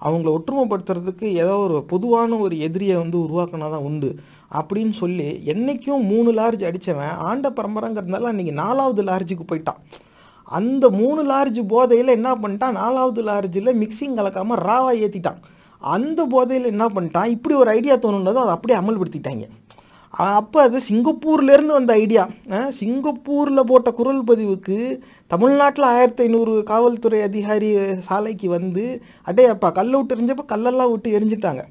அவங்கள 0.00 0.30
ஒற்றுமைப்படுத்துறதுக்கு 0.36 1.26
ஏதோ 1.42 1.54
ஒரு 1.58 1.76
பொதுவான 1.92 2.36
ஒரு 2.36 2.54
எதிரியை 2.58 2.96
வந்து 2.96 3.18
உருவாக்கினா 3.18 3.68
தான் 3.74 3.86
உண்டு. 3.88 4.10
அப்படின்னு 4.58 4.94
சொல்லி 5.02 5.28
என்றைக்கும் 5.52 6.04
மூணு 6.12 6.30
லார்ஜ் 6.32 6.64
அடித்தவன் 6.68 7.14
ஆண்ட 7.28 7.48
பரம்பரைங்கிறதுனால 7.50 8.30
அன்றைக்கி 8.32 8.54
நாலாவது 8.62 9.02
லார்ஜுக்கு 9.02 9.46
போயிட்டான். 9.52 9.80
அந்த 10.58 10.90
மூணு 10.90 11.20
லார்ஜ் 11.32 11.60
போதையில் 11.66 12.16
என்ன 12.18 12.30
பண்ணிட்டான்? 12.34 12.78
நாலாவது 12.82 13.22
லார்ஜில் 13.22 13.78
மிக்சிங் 13.82 14.18
கலக்காமல் 14.18 14.62
ராவாக 14.68 15.02
ஏற்றிட்டான் 15.06 15.40
அந்த 15.82 16.20
போதையில் 16.34 16.70
என்ன 16.72 16.84
பண்ணிட்டான்? 16.86 17.32
இப்படி 17.36 17.54
ஒரு 17.54 17.70
ஐடியா 17.70 17.94
தோணுனதும் 17.94 18.44
அதை 18.44 18.54
அப்படியே 18.56 18.78
அமல்படுத்திட்டாங்க. 18.80 19.46
அப்போ 20.16 20.58
அது 20.66 20.78
சிங்கப்பூர்லேருந்து 20.88 21.76
வந்த 21.76 21.92
ஐடியா. 22.02 22.22
சிங்கப்பூரில் 22.78 23.68
போட்ட 23.70 23.88
குரல் 23.98 24.22
பதிவுக்கு 24.28 24.76
தமிழ்நாட்டில் 25.32 25.86
ஆயிரத்தி 25.94 26.22
ஐநூறு 26.26 26.52
காவல்துறை 26.70 27.18
அதிகாரி 27.26 27.68
சாலைக்கு 28.06 28.48
வந்து 28.54 28.84
அடே 29.30 29.44
அப்பா 29.54 29.70
கல்லை 29.78 29.96
விட்டு 29.98 30.16
எரிஞ்சப்போ 30.16 30.44
கல்லெல்லாம் 30.52 30.92
விட்டு 30.92 31.10
எரிஞ்சிட்டாங்க. 31.18 31.64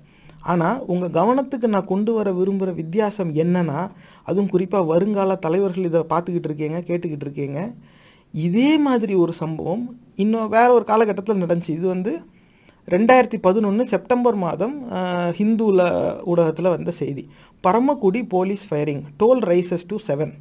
ஆனால் 0.51 0.81
உங்கள் 0.93 1.15
கவனத்துக்கு 1.17 1.67
நான் 1.75 1.91
கொண்டு 1.93 2.11
வர 2.17 2.31
விரும்புகிற 2.39 2.73
வித்தியாசம் 2.81 3.31
என்னன்னா 3.43 3.79
அதுவும் 4.29 4.51
குறிப்பாக 4.53 4.89
வருங்கால 4.91 5.37
தலைவர்கள் 5.45 5.89
இதை 5.89 6.01
பார்த்துக்கிட்டு 6.13 6.49
இருக்கீங்க 6.49 6.79
கேட்டுக்கிட்டு 6.89 7.27
இருக்கீங்க. 7.27 7.59
இதே 8.33 8.71
மாதிரி 8.87 9.13
ஒரு 9.23 9.33
சம்பவம் 9.43 9.83
இன்னும் 10.23 10.53
வேற 10.55 10.67
ஒரு 10.77 10.85
காலகட்டத்தில் 10.91 11.43
நடந்துச்சு. 11.43 11.77
இது 11.79 11.87
வந்து 11.95 12.13
ரெண்டாயிரத்தி 12.87 13.37
பதினொன்று 13.45 13.83
செப்டம்பர் 13.91 14.35
மாதம் 14.43 14.73
ஹிந்துல 15.37 15.81
ஊடகத்தில் 16.31 16.73
வந்த 16.73 16.91
செய்தி. 16.99 17.23
Paramakudi 17.63 18.19
police 18.33 18.63
firing 18.69 19.01
toll 19.21 19.41
rises 19.51 19.85
to 19.91 19.97
seven 20.07 20.33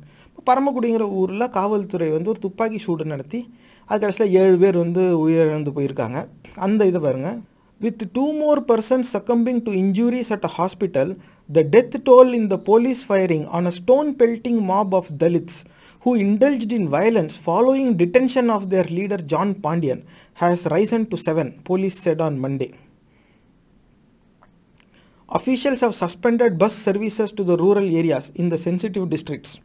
பரமக்குடிங்கிற 0.48 1.04
ஊரில் 1.20 1.46
காவல்துறை 1.57 2.09
வந்து 2.14 2.30
ஒரு 2.33 2.40
துப்பாக்கி 2.46 2.78
சூடு 2.87 3.04
நடத்தி 3.12 3.40
அது 3.88 3.98
கடைசியில் 4.02 4.35
ஏழு 4.40 4.57
பேர் 4.62 4.76
வந்து 4.83 5.02
உயிரிழந்து 5.22 5.72
போயிருக்காங்க. 5.76 6.18
அந்த 6.66 6.80
இதை 6.90 7.00
பாருங்கள் 7.07 7.38
with 7.80 8.04
two 8.16 8.26
more 8.42 8.62
persons 8.70 9.09
succumbing 9.16 9.62
to 9.68 9.72
injuries 9.83 10.33
at 10.37 10.46
a 10.50 10.52
hospital 10.59 11.12
the 11.48 11.64
death 11.74 11.96
toll 12.11 12.33
in 12.40 12.48
the 12.54 12.59
police 12.70 13.02
firing 13.09 13.46
on 13.59 13.70
a 13.72 13.74
stone 13.80 14.11
pelting 14.22 14.61
mob 14.72 14.94
of 15.00 15.11
Dalits 15.24 15.61
who 16.05 16.14
indulged 16.14 16.71
in 16.71 16.88
violence 16.95 17.35
following 17.35 17.97
detention 17.97 18.51
of 18.51 18.69
their 18.69 18.85
leader 18.97 19.17
John 19.17 19.55
Pandian 19.55 20.05
has 20.35 20.67
risen 20.67 21.07
to 21.07 21.17
seven, 21.17 21.53
police 21.64 21.99
said 21.99 22.21
on 22.21 22.38
Monday. 22.38 22.75
Officials 25.31 25.81
have 25.81 25.95
suspended 25.95 26.59
bus 26.59 26.75
services 26.75 27.33
to 27.33 27.43
the 27.43 27.57
rural 27.57 27.97
areas 28.01 28.31
in 28.35 28.51
the 28.51 28.59
sensitive 28.59 29.09
districts, 29.09 29.61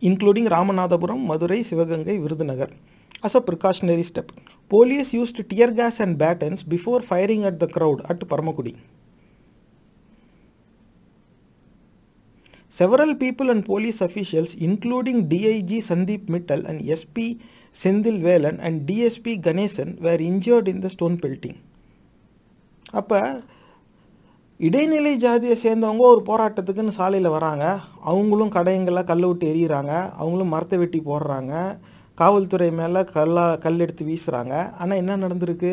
including 0.00 0.46
Ramanathapuram, 0.46 1.24
Madurai, 1.30 1.60
Sivagangai, 1.60 2.18
Virudhunagar, 2.24 2.72
as 3.22 3.36
a 3.36 3.40
precautionary 3.40 4.02
step. 4.02 4.32
Police 4.68 5.14
used 5.14 5.48
tear 5.48 5.70
gas 5.70 6.00
and 6.00 6.18
batons 6.18 6.64
before 6.64 7.02
firing 7.02 7.44
at 7.44 7.60
the 7.60 7.68
crowd 7.68 8.00
at 8.10 8.18
Paramakudi. 8.18 8.76
Several 12.72 13.14
people 13.16 13.50
and 13.50 13.64
police 13.64 14.00
officials, 14.00 14.54
including 14.56 15.28
DIG 15.28 15.70
Sandeep 15.80 16.26
Mittal 16.26 16.64
and 16.64 16.78
SP 17.00 17.42
Sendil 17.74 18.18
Velan 18.20 18.58
and 18.60 18.86
DSP 18.88 19.42
Ganesan, 19.42 20.00
were 20.00 20.20
injured 20.22 20.68
in 20.68 20.80
the 20.80 20.90
stone 20.90 21.16
pelting. 21.18 21.56
அப்போ 22.92 23.18
இடைநிலை 24.60 25.12
ஜாதியை 25.16 25.56
சேர்ந்தவங்க 25.62 26.04
ஒரு 26.12 26.22
போராட்டத்துக்குன்னு 26.28 26.96
சாலையில் 26.96 27.34
வராங்க 27.34 27.66
அவங்களும் 28.10 28.54
கடைங்களை 28.56 29.02
கல் 29.10 29.26
விட்டு 29.26 29.44
எறிகிறாங்க 29.52 29.92
அவங்களும் 30.20 30.52
மரத்தை 30.54 30.78
வெட்டி 30.80 31.00
போடுறாங்க 31.06 31.52
காவல்துறை 32.18 32.68
மேலே 32.80 33.02
கல்லா 33.14 33.44
கல் 33.64 33.82
எடுத்து 33.84 34.04
வீசுகிறாங்க 34.08 34.54
ஆனால் 34.80 35.00
என்ன 35.02 35.18
நடந்திருக்கு 35.24 35.72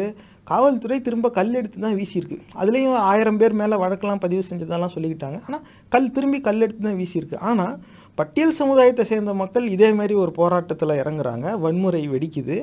காவல்துறை 0.50 0.98
திரும்ப 1.08 1.28
கல் 1.38 1.54
எடுத்து 1.60 1.78
தான் 1.86 1.96
வீசியிருக்கு. 2.00 2.38
அதுலேயும் 2.62 2.98
ஆயிரம் 3.12 3.40
பேர் 3.42 3.56
மேலே 3.62 3.76
வழக்கெல்லாம் 3.84 4.24
பதிவு 4.26 4.44
செஞ்சதெல்லாம் 4.50 4.94
சொல்லிக்கிட்டாங்க. 4.96 5.40
ஆனால் 5.48 5.64
கல் 5.96 6.12
திரும்பி 6.18 6.40
கல் 6.48 6.64
எடுத்து 6.66 6.84
தான் 6.88 7.00
வீசியிருக்கு. 7.02 7.40
ஆனால் 7.52 7.76
பட்டியல் 8.20 8.58
சமுதாயத்தை 8.60 9.04
சேர்ந்த 9.10 9.34
மக்கள் 9.42 9.66
இதே 9.76 9.90
மாதிரி 9.98 10.14
ஒரு 10.24 10.32
போராட்டத்தில் 10.40 11.00
இறங்குறாங்க. 11.02 11.48
வன்முறை 11.64 12.04
வெடிக்குது. 12.14 12.58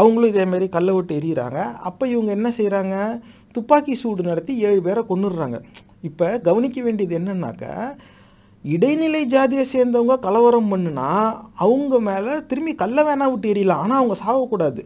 அவங்களும் 0.00 0.32
இதே 0.32 0.44
மாதிரி 0.52 0.66
கல்லை 0.76 0.94
விட்டு 0.96 1.12
எரியிறாங்க 1.20 1.60
அப்போ 1.90 2.04
இவங்க 2.14 2.30
என்ன 2.38 2.48
செய்கிறாங்க 2.58 2.96
துப்பாக்கி 3.56 3.94
சூடு 4.02 4.22
நடத்தி 4.30 4.52
ஏழு 4.66 4.80
பேரை 4.86 5.02
கொண்டுடுறாங்க 5.08 5.58
இப்போ 6.08 6.26
கவனிக்க 6.48 6.78
வேண்டியது 6.86 7.14
என்னன்னாக்கா 7.20 7.72
இடைநிலை 8.64 9.20
ஜாதியை 9.34 9.64
சேர்ந்தவங்க 9.72 10.14
கலவரம் 10.24 10.70
பண்ணுனா 10.72 11.08
அவங்க 11.64 11.94
மேலே 12.08 12.32
திரும்பி 12.50 12.72
கல்லை 12.82 13.02
வேணா 13.06 13.26
விட்டு 13.32 13.52
எரியலாம் 13.52 13.82
ஆனால் 13.84 14.00
அவங்க 14.00 14.16
சாகக்கூடாது. 14.24 14.82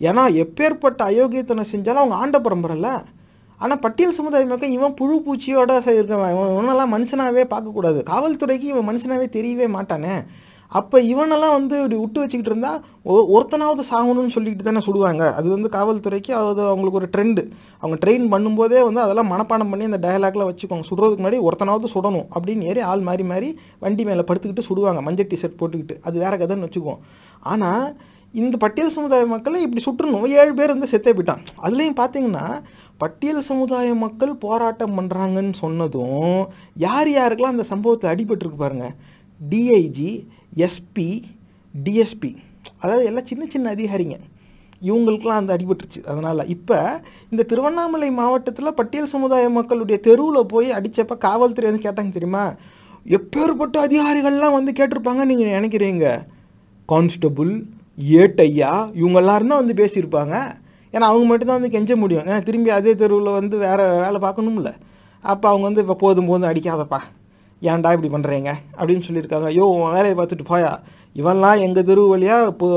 ஏன்னா 0.00 0.22
எப்பேற்பட்ட 0.34 1.02
அயோக்கியத்தனை 1.04 1.64
செஞ்சாலும் 1.72 2.02
அவங்க 2.02 2.14
ஆண்ட 2.14 2.38
பரம்பரைல 2.38 2.88
ஆனால் 3.58 3.78
பட்டியல் 3.78 4.12
சமுதாய 4.12 4.46
மக்கள் 4.46 4.68
இவன் 4.68 4.94
புழு 4.94 5.22
பூச்சியோட 5.26 5.72
ச- 5.78 5.96
இருக்கவன் 5.98 6.32
இவன் 6.32 6.54
இவனெல்லாம் 6.54 6.94
மனுஷனாகவே 6.94 7.44
பார்க்கக்கூடாது. 7.44 8.02
காவல்துறைக்கு 8.10 8.62
இவன் 8.62 8.88
மனுஷனாகவே 8.88 9.26
தெரியவே 9.36 9.66
மாட்டானே. 9.68 10.24
அப்போ 10.68 11.00
இவனெல்லாம் 11.02 11.52
வந்து 11.52 11.76
இப்படி 11.76 11.96
விட்டு 11.96 12.20
வச்சுக்கிட்டு 12.20 12.50
இருந்தால் 12.50 12.80
ஒருத்தனாவது 13.34 13.82
சாகணும்னு 13.90 14.34
சொல்லிக்கிட்டு 14.34 14.62
தானே 14.62 14.78
சுடுவாங்க. 14.78 15.34
அது 15.34 15.50
வந்து 15.50 15.68
காவல்துறைக்கு 15.68 16.32
அது 16.32 16.62
அவங்களுக்கு 16.62 16.92
ஒரு 16.92 17.08
ட்ரெண்டு 17.16 17.42
அவங்க 17.78 17.96
ட்ரெயின் 18.06 18.26
பண்ணும்போதே 18.32 18.82
வந்து 18.82 19.00
அதெல்லாம் 19.00 19.32
மனப்பாடம் 19.32 19.70
பண்ணி 19.70 19.84
அந்த 19.84 19.98
டயலாக்லாம் 19.98 20.50
வச்சுக்கோங்க 20.50 20.84
சுடுறதுக்கு 20.90 21.22
முன்னாடி 21.22 21.40
ஒருத்தனாவது 21.40 21.84
சுடணும் 21.94 22.26
அப்படின்னு 22.34 22.62
ஏறி 22.62 22.80
ஆள் 22.80 23.00
மாறி 23.00 23.22
மாறி 23.22 23.58
வண்டி 23.78 24.04
மேலே 24.04 24.20
படுத்துக்கிட்டு 24.20 24.68
சுடுவாங்க. 24.68 25.02
மஞ்சள் 25.02 25.26
டிஷர்ட் 25.26 25.60
போட்டுக்கிட்டு. 25.60 25.96
அது 26.02 26.18
வேற 26.18 26.36
கதைன்னு 26.36 26.68
வச்சுக்குவோம். 26.68 27.00
ஆனால் 27.40 27.96
இந்த 28.40 28.56
பட்டியல் 28.62 28.94
சமுதாய 28.96 29.24
மக்களை 29.32 29.58
இப்படி 29.64 29.82
சுற்றணும் 29.86 30.24
ஏழு 30.40 30.52
பேர் 30.58 30.74
வந்து 30.74 30.90
செத்தே 30.92 31.12
போயிட்டான். 31.16 31.42
அதுலேயும் 31.64 31.98
பார்த்தீங்கன்னா 32.00 32.46
பட்டியல் 33.02 33.46
சமுதாய 33.48 33.88
மக்கள் 34.02 34.32
போராட்டம் 34.44 34.96
பண்ணுறாங்கன்னு 34.98 35.54
சொன்னதும் 35.62 36.38
யார் 36.86 37.10
யாருக்கெல்லாம் 37.18 37.54
அந்த 37.54 37.66
சம்பவத்தை 37.72 38.06
அடிபட்டுருக்கு 38.12 38.58
பாருங்க? 38.62 38.88
டிஐஜி 39.40 40.12
எஸ்பி 40.66 41.08
டிஎஸ்பி 41.74 42.30
அதாவது 42.82 43.04
எல்லாம் 43.10 43.28
சின்ன 43.30 43.44
சின்ன 43.54 43.72
அதிகாரிங்க. 43.76 44.16
இவங்களுக்குலாம் 44.88 45.40
அந்த 45.40 45.52
அடிபட்டுருச்சு. 45.56 46.00
அதனால் 46.10 46.48
இப்போ 46.54 46.78
இந்த 47.32 47.42
திருவண்ணாமலை 47.50 48.08
மாவட்டத்தில் 48.20 48.76
பட்டியல் 48.80 49.12
சமுதாய 49.14 49.44
மக்களுடைய 49.58 49.98
தெருவில் 50.08 50.50
போய் 50.52 50.68
அடித்தப்ப 50.78 51.16
காவல்துறை 51.26 51.68
வந்து 51.70 51.84
கேட்டாங்க 51.86 52.12
தெரியுமா? 52.18 52.44
எப்பேற்பட்ட 53.18 53.76
அதிகாரிகள்லாம் 53.86 54.56
வந்து 54.58 54.72
கேட்டிருப்பாங்க 54.78 55.24
நீங்கள் 55.30 55.56
நினைக்கிறீங்க? 55.58 56.06
கான்ஸ்டபுள் 56.88 57.54
ஏட்டையா? 57.98 58.72
இவங்க 59.00 59.18
எல்லாரும் 59.22 59.52
தான் 59.52 59.62
வந்து 59.62 59.80
பேசியிருப்பாங்க. 59.82 60.34
ஏன்னா 60.94 61.06
அவங்க 61.10 61.26
மட்டும்தான் 61.28 61.58
வந்து 61.60 61.74
கெஞ்ச 61.76 61.92
முடியும். 62.02 62.26
ஏன்னா 62.28 62.40
திரும்பி 62.48 62.70
அதே 62.78 62.92
தெருவில் 63.02 63.38
வந்து 63.38 63.56
வேறு 63.66 63.84
வேலை 64.04 64.18
பார்க்கணும்ல. 64.26 64.72
அப்போ 65.24 65.46
அவங்க 65.50 65.64
வந்து 65.68 65.82
இப்போ 65.84 65.96
போதும் 66.02 66.28
போதும் 66.30 66.50
அடிக்காதப்பா. 66.50 67.00
ஏன்டா 67.62 67.90
இப்படி 67.96 68.10
பண்ணுறீங்க 68.14 68.50
அப்படின்னு 68.78 69.06
சொல்லியிருக்காங்க. 69.06 69.46
ஐயோ 69.52 69.66
உன் 69.74 69.94
வேலையை 69.96 70.14
பார்த்துட்டு 70.18 70.46
போயா? 70.50 70.72
இவன்லாம் 71.20 71.60
எங்கள் 71.64 71.86
தெரு 71.88 72.02
வழியாக 72.12 72.48
இப்போ 72.52 72.68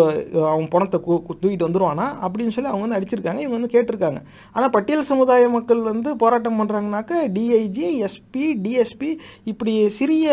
அவன் 0.51 0.67
பணத்தை 0.73 0.97
கு 1.05 1.13
தூக்கிட்டு 1.29 1.67
வந்துடுவானா 1.67 2.05
அப்படின்னு 2.25 2.53
சொல்லி 2.55 2.69
அவங்க 2.71 2.83
வந்து 2.85 2.97
அடிச்சிருக்காங்க. 2.97 3.39
இவங்க 3.43 3.57
வந்து 3.57 3.71
கேட்டிருக்காங்க. 3.75 4.19
ஆனால் 4.55 4.71
பட்டியல் 4.75 5.07
சமுதாய 5.11 5.47
மக்கள் 5.55 5.81
வந்து 5.91 6.09
போராட்டம் 6.23 6.59
பண்ணுறாங்கனாக்கா 6.59 7.19
டிஐஜி 7.37 7.87
எஸ்பி 8.07 8.45
டிஎஸ்பி 8.65 9.09
இப்படி 9.51 9.73
சிறிய 9.99 10.27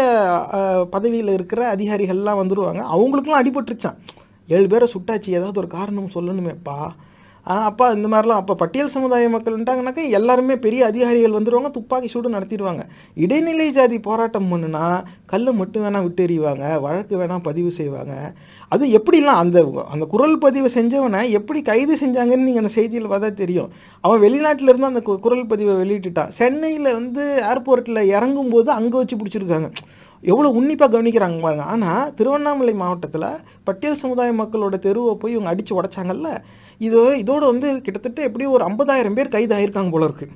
பதவியில் 0.96 1.32
இருக்கிற 1.38 1.62
அதிகாரிகள்லாம் 1.76 2.42
வந்துடுவாங்க 2.42 2.82
அவங்களுக்குலாம் 2.96 3.42
அடிபட்டுருச்சான் 3.42 3.98
ஏழு 4.48 4.66
பேரை 4.66 4.88
சுட்டாச்சு 4.92 5.30
ஏதாவது 5.30 5.58
ஒரு 5.58 5.66
காரணம் 5.66 6.10
சொல்லணுமேப்பா. 6.14 6.88
அப்பா 7.46 7.88
இந்த 7.88 8.08
மாதிரிலாம் 8.08 8.40
அப்போ 8.40 8.54
பட்டியல் 8.54 8.88
சமுதாய 8.88 9.28
மக்கள்ன்ட்டாங்கனாக்கா 9.28 10.10
எல்லாருமே 10.10 10.56
பெரிய 10.56 10.86
அதிகாரிகள் 10.86 11.30
வந்துடுவாங்க 11.30 11.70
துப்பாக்கி 11.70 12.08
சூடு 12.08 12.30
நடத்திடுவாங்க. 12.30 12.82
இடைநிலை 13.14 13.70
ஜாதி 13.70 14.00
போராட்டம் 14.00 14.52
பண்ணுனா 14.52 15.02
கல் 15.26 15.52
மட்டும் 15.52 15.82
வேணால் 15.82 16.02
விட்டு 16.02 16.26
எறிவாங்க 16.26 16.80
வழக்கு 16.80 17.16
வேணால் 17.16 17.42
பதிவு 17.42 17.70
செய்வாங்க. 17.70 18.32
அதுவும் 18.68 19.02
எப்படிலாம் 19.02 19.34
அந்த 19.42 19.86
அந்த 19.90 20.04
குரல் 20.04 20.38
பதிவு 20.38 20.70
செஞ்சவனை 20.74 21.30
எப்படி 21.30 21.62
கைது 21.62 21.96
செஞ்சாங்கன்னு 21.96 22.36
நீங்கள் 22.36 22.64
அந்த 22.64 22.82
செய்தியில் 22.82 23.02
பார்த்தா 23.02 23.34
தெரியும். 23.34 23.70
அவன் 24.00 24.20
வெளிநாட்டில் 24.20 24.62
இருந்து 24.62 24.86
அந்த 24.86 25.02
கு- 25.06 25.18
குரல் 25.18 25.46
பதிவை 25.46 25.74
வெளியிட்டுட்டான். 25.74 26.28
சென்னையில் 26.28 26.92
வந்து 26.92 27.42
ஏர்போர்ட்டில் 27.44 28.08
இறங்கும்போது 28.08 28.68
அங்கே 28.68 28.96
வச்சு 28.98 29.16
பிடிச்சிருக்காங்க. 29.16 29.70
எவ்வளோ 30.32 30.50
உன்னிப்பாக 30.58 30.90
கவனிக்கிறாங்க 30.94 31.38
பாருங்க. 31.46 31.64
ஆனால் 31.74 32.10
திருவண்ணாமலை 32.18 32.74
மாவட்டத்தில் 32.82 33.28
பட்டியல் 33.68 34.00
சமுதாய 34.02 34.32
மக்களோட 34.40 34.78
தெருவை 34.86 35.14
போய் 35.22 35.34
இவங்க 35.36 35.52
அடித்து 35.52 35.78
உடைச்சாங்கல்ல 35.78 36.30
இது 36.86 37.00
இதோடு 37.22 37.44
வந்து 37.52 37.68
கிட்டத்தட்ட 37.86 38.20
எப்படியும் 38.28 38.54
ஒரு 38.56 38.64
ஐம்பதாயிரம் 38.70 39.16
பேர் 39.18 39.34
கைது 39.34 39.54
ஆயிருக்காங்க 39.58 39.92
போல 39.94 40.08
இருக்கு. 40.08 40.26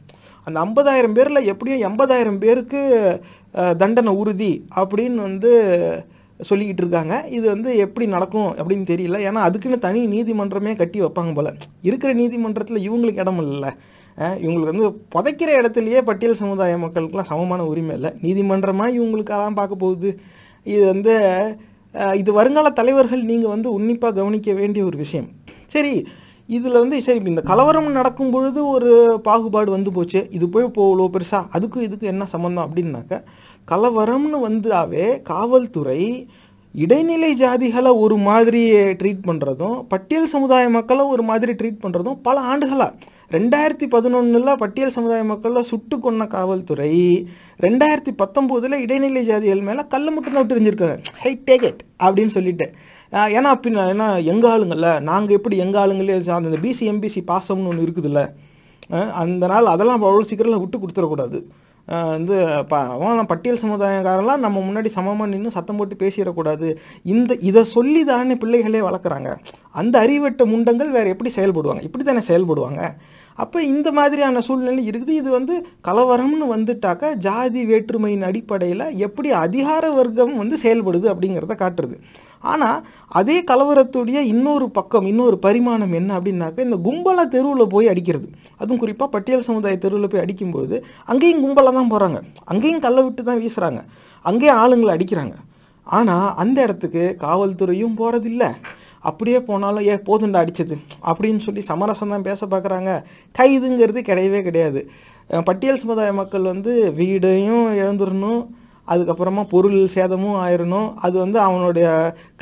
அந்த 0.46 0.58
ஐம்பதாயிரம் 0.66 1.16
பேரில் 1.16 1.48
எப்படியும் 1.52 1.82
எண்பதாயிரம் 1.88 2.38
பேருக்கு 2.44 2.80
தண்டனை 3.82 4.12
உறுதி 4.20 4.52
அப்படின்னு 4.80 5.20
வந்து 5.28 5.50
சொல்லிக்கிட்டு 6.40 6.82
இருக்காங்க. 6.84 7.14
இது 7.36 7.46
வந்து 7.54 7.70
எப்படி 7.84 8.06
நடக்கும் 8.14 8.50
அப்படின்னு 8.60 8.86
தெரியல. 8.90 9.18
ஏன்னா 9.28 9.40
அதுக்குன்னு 9.48 9.78
தனி 9.86 10.00
நீதிமன்றமே 10.14 10.72
கட்டி 10.82 10.98
வைப்பாங்க 11.04 11.32
போல. 11.38 11.50
இருக்கிற 11.88 12.10
நீதிமன்றத்தில் 12.20 12.84
இவங்களுக்கு 12.88 13.22
இடம் 13.24 13.40
இல்லைல்ல. 13.44 13.70
இவங்களுக்கு 14.42 14.72
வந்து 14.72 14.88
புதைக்கிற 15.14 15.50
இடத்துலையே 15.60 16.00
பட்டியல் 16.08 16.40
சமுதாய 16.42 16.76
மக்களுக்கெல்லாம் 16.84 17.30
சமமான 17.32 17.66
உரிமை 17.72 17.94
இல்லை. 17.98 18.10
நீதிமன்றமாக 18.24 18.96
இவங்களுக்கு 18.98 19.34
அதான் 19.36 19.58
பார்க்க 19.60 19.84
போகுது. 19.84 20.10
இது 20.66 20.84
வந்து 20.92 21.14
இது 22.20 22.30
வருங்கால 22.38 22.68
தலைவர்கள் 22.78 23.28
நீங்கள் 23.28 23.52
வந்து 23.54 23.68
உன்னிப்பாக 23.76 24.16
கவனிக்க 24.20 24.52
வேண்டிய 24.60 24.82
ஒரு 24.88 24.96
விஷயம். 25.04 25.28
சரி 25.74 25.94
இதில் 26.56 26.80
வந்து 26.82 26.96
சரி 27.06 27.20
இந்த 27.32 27.42
கலவரம் 27.50 27.88
நடக்கும் 27.98 28.32
பொழுது 28.34 28.60
ஒரு 28.74 28.90
பாகுபாடு 29.28 29.70
வந்து 29.76 29.90
போச்சு. 29.96 30.20
இது 30.36 30.46
போய் 30.54 30.66
போகலோ 30.78 31.06
பெருசாக 31.14 31.50
அதுக்கும் 31.56 31.86
இதுக்கும் 31.86 32.12
என்ன 32.12 32.26
சம்மந்தம் 32.34 32.66
அப்படின்னாக்க 32.66 33.22
கலவரம்னு 33.72 34.38
வந்தாவே 34.48 35.06
காவல்துறை 35.30 36.02
இடைநிலை 36.82 37.30
ஜாதிகளை 37.42 37.90
ஒரு 38.04 38.16
மாதிரி 38.26 38.62
ட்ரீட் 39.00 39.22
பண்ணுறதும் 39.28 39.76
பட்டியல் 39.92 40.32
சமுதாய 40.32 40.64
மக்களை 40.76 41.04
ஒரு 41.14 41.22
மாதிரி 41.30 41.52
ட்ரீட் 41.60 41.80
பண்ணுறதும் 41.84 42.18
பல 42.26 42.40
ஆண்டுகளாக 42.50 43.16
ரெண்டாயிரத்தி 43.36 43.86
பதினொன்றில் 43.94 44.58
பட்டியல் 44.62 44.94
சமுதாய 44.96 45.22
மக்களை 45.30 45.62
சுட்டு 45.70 45.96
கொன்ன 46.04 46.26
காவல்துறை 46.34 46.92
ரெண்டாயிரத்தி 47.64 48.12
பத்தொம்போதில் 48.20 48.76
இடைநிலை 48.84 49.22
ஜாதிகள் 49.30 49.66
மேலே 49.68 49.82
கல்லை 49.94 50.12
மட்டும் 50.16 50.36
தான் 50.38 50.48
விட்டு 50.68 50.88
ஹை 51.22 51.32
டேக் 51.48 51.66
இட் 51.70 51.82
அப்படின்னு 52.04 52.34
சொல்லிட்டு. 52.36 52.68
ஏன்னா 53.38 53.50
பின்ன 53.64 53.86
ஏன்னா 53.92 54.08
எங்கள் 54.32 54.50
ஆளுங்கள்ல 54.54 54.88
நாங்கள் 55.10 55.36
எப்படி 55.38 55.56
எங்கள் 55.64 55.82
ஆளுங்களே 55.82 56.18
அந்த 56.40 56.60
பிசி 56.66 56.86
எம்பிசி 56.92 57.22
பாசம்னு 57.32 57.70
ஒன்று 57.72 57.86
இருக்குதுல்ல 57.86 58.22
அந்த 59.22 59.44
நாள் 59.52 59.72
அதெல்லாம் 59.74 59.98
அவ்வளோ 60.02 60.26
சீக்கிரம் 60.30 60.62
விட்டு 60.64 60.78
கொடுத்துடக்கூடாது. 60.82 61.40
வந்து 61.88 62.64
ப 62.68 62.78
அவன் 62.78 63.26
பட்டியல் 63.26 63.60
சமுதாயக்காரெல்லாம் 63.62 64.36
நம்ம 64.36 64.60
முன்னாடி 64.60 64.86
சமமாக 64.86 65.30
நின்று 65.30 65.50
சத்தம் 65.50 65.76
போட்டு 65.76 65.94
பேசிடக்கூடாது. 65.94 66.76
இந்த 67.02 67.34
இதை 67.40 67.64
சொல்லி 67.64 68.04
தானே 68.04 68.36
பிள்ளைகளே 68.36 68.80
வளர்க்குறாங்க. 68.80 69.36
அந்த 69.70 69.98
அறிவட்ட 69.98 70.44
முண்டங்கள் 70.46 70.90
வேறு 70.90 71.08
எப்படி 71.08 71.32
செயல்படுவாங்க? 71.36 71.82
இப்படி 71.82 72.04
தானே 72.04 72.20
செயல்படுவாங்க? 72.28 72.94
அப்போ 73.42 73.58
இந்த 73.72 73.88
மாதிரியான 73.98 74.40
சூழ்நிலை 74.46 74.82
இருக்குது. 74.90 75.12
இது 75.20 75.28
வந்து 75.38 75.54
கலவரம்னு 75.88 76.46
வந்துட்டாக்க 76.54 77.12
ஜாதி 77.26 77.62
வேற்றுமையின் 77.70 78.24
அடிப்படையில் 78.28 78.84
எப்படி 79.06 79.28
அதிகார 79.44 79.84
வர்க்கம் 79.98 80.34
வந்து 80.42 80.56
செயல்படுது 80.64 81.06
அப்படிங்கிறத 81.12 81.56
காட்டுறது. 81.62 81.96
ஆனால் 82.52 82.80
அதே 83.20 83.36
கலவரத்துடைய 83.50 84.18
இன்னொரு 84.32 84.66
பக்கம் 84.78 85.06
இன்னொரு 85.12 85.36
பரிமாணம் 85.46 85.94
என்ன 86.00 86.10
அப்படின்னாக்க 86.18 86.66
இந்த 86.66 86.78
கும்பலாக 86.86 87.32
தெருவில் 87.34 87.72
போய் 87.74 87.90
அடிக்கிறது. 87.92 88.28
அதுவும் 88.60 88.82
குறிப்பாக 88.82 89.10
பட்டியல் 89.14 89.46
சமுதாய 89.48 89.78
தெருவில் 89.84 90.10
போய் 90.12 90.24
அடிக்கும்போது 90.24 90.76
அங்கேயும் 91.12 91.44
கும்பலாக 91.44 91.74
தான் 91.78 91.92
போகிறாங்க 91.94 92.20
அங்கேயும் 92.52 92.84
கல்லை 92.86 93.04
விட்டு 93.06 93.24
தான் 93.30 93.40
வீசுகிறாங்க 93.44 93.82
அங்கேயும் 94.24 94.60
ஆளுங்களை 94.62 94.92
அடிக்கிறாங்க. 94.96 95.36
ஆனால் 95.86 96.28
அந்த 96.42 96.58
இடத்துக்கு 96.66 97.02
காவல்துறையும் 97.24 97.94
போகிறதில்ல 98.00 98.44
அப்படியே 99.08 99.40
போனாலும் 99.48 99.86
ஏ 99.88 99.94
போதுண்டா 100.08 100.42
அடித்தது 100.44 100.76
அப்படின்னு 101.10 101.42
சொல்லி 101.46 101.62
சமரசம் 101.70 102.14
தான் 102.14 102.26
பேச 102.28 102.46
பார்க்குறாங்க. 102.46 102.92
கைதுங்கிறது 103.38 104.02
கிடையவே 104.10 104.42
கிடையாது. 104.48 104.82
பட்டியல் 105.48 105.82
சமுதாய 105.82 106.12
மக்கள் 106.20 106.50
வந்து 106.52 106.72
வீடையும் 107.00 107.66
இழந்துடணும் 107.80 108.40
அதுக்கப்புறமா 108.92 109.42
பொருள் 109.52 109.80
சேதமும் 109.94 110.36
ஆயிரணும். 110.44 110.86
அது 111.06 111.16
வந்து 111.22 111.38
அவனுடைய 111.46 111.88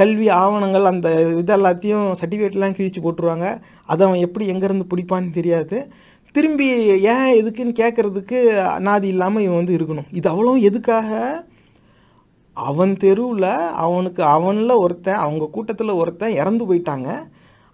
கல்வி 0.00 0.26
ஆவணங்கள் 0.42 0.90
அந்த 0.90 1.08
இது 1.40 1.54
எல்லாத்தையும் 1.56 2.06
சர்டிஃபிகேட்லாம் 2.20 2.76
கிழிச்சு 2.78 3.00
போட்டுருவாங்க. 3.06 3.48
அதை 3.92 4.02
அவன் 4.06 4.24
எப்படி 4.26 4.46
எங்கேருந்து 4.52 4.90
பிடிப்பான்னு 4.92 5.36
தெரியாது. 5.38 5.78
திரும்பி 6.34 6.68
ஏன் 7.12 7.28
எதுக்குன்னு 7.40 7.74
கேட்குறதுக்கு 7.82 8.38
நாதி 8.86 9.08
இல்லாமல் 9.14 9.44
இவன் 9.44 9.60
வந்து 9.60 9.76
இருக்கணும். 9.78 10.08
இது 10.18 10.26
அவ்வளோ 10.32 10.54
எதுக்காக? 10.70 11.10
அவன் 12.68 12.92
தெருவில் 13.04 13.52
அவனுக்கு 13.84 14.22
அவனில் 14.36 14.80
ஒருத்தன் 14.82 15.22
அவங்க 15.24 15.44
கூட்டத்தில் 15.56 15.98
ஒருத்தன் 16.02 16.36
இறந்து 16.40 16.64
போயிட்டாங்க. 16.68 17.08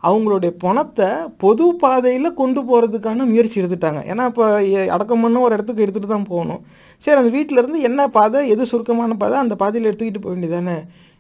அவங்களுடைய 0.03 0.53
பணத்தை 0.63 1.09
பொது 1.43 1.67
பாதையில் 1.83 2.37
கொண்டு 2.41 2.61
போகிறதுக்கான 2.69 3.27
முயற்சி 3.33 3.57
எடுத்துட்டாங்க. 3.61 4.01
ஏன்னா 4.13 4.25
இப்போ 4.31 4.47
அடக்கம் 4.95 5.23
பண்ண 5.25 5.43
ஒரு 5.47 5.57
இடத்துக்கு 5.57 5.85
எடுத்துகிட்டு 5.85 6.15
தான் 6.15 6.31
போகணும். 6.33 6.63
சரி 7.03 7.19
அந்த 7.21 7.33
வீட்டில் 7.37 7.61
இருந்து 7.63 7.81
என்ன 7.89 8.09
பாதை 8.17 8.41
எது 8.55 8.65
சுருக்கமான 8.71 9.17
பாதை 9.21 9.37
அந்த 9.45 9.57
பாதையில் 9.61 9.89
எடுத்துக்கிட்டு 9.91 10.25
போக 10.25 10.35
வேண்டியதானே 10.35 10.77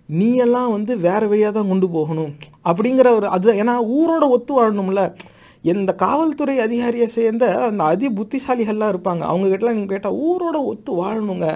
நீ 0.08 0.30
எல்லாம் 0.46 0.72
வந்து 0.76 0.92
வேறு 1.06 1.26
வழியாக 1.32 1.52
தான் 1.58 1.70
கொண்டு 1.72 1.88
போகணும். 1.96 2.32
அப்படிங்கிற 2.70 3.08
ஒரு 3.18 3.28
அது 3.36 3.54
ஏன்னா 3.62 3.76
ஊரோட 3.98 4.24
ஒத்து 4.36 4.52
வாழணும்ல. 4.58 5.02
எந்த 5.72 5.90
காவல்துறை 6.02 6.56
அதிகாரியை 6.66 7.06
சேர்ந்த 7.16 7.46
அந்த 7.68 7.82
அதி 7.92 8.06
புத்திசாலிகள்லாம் 8.18 8.92
இருப்பாங்க 8.94 9.22
அவங்கக்கிட்டலாம் 9.30 9.76
நீங்கள் 9.78 9.94
கேட்டால் 9.94 10.18
ஊரோட 10.28 10.56
ஒத்து 10.70 10.92
வாழணுங்க. 11.02 11.48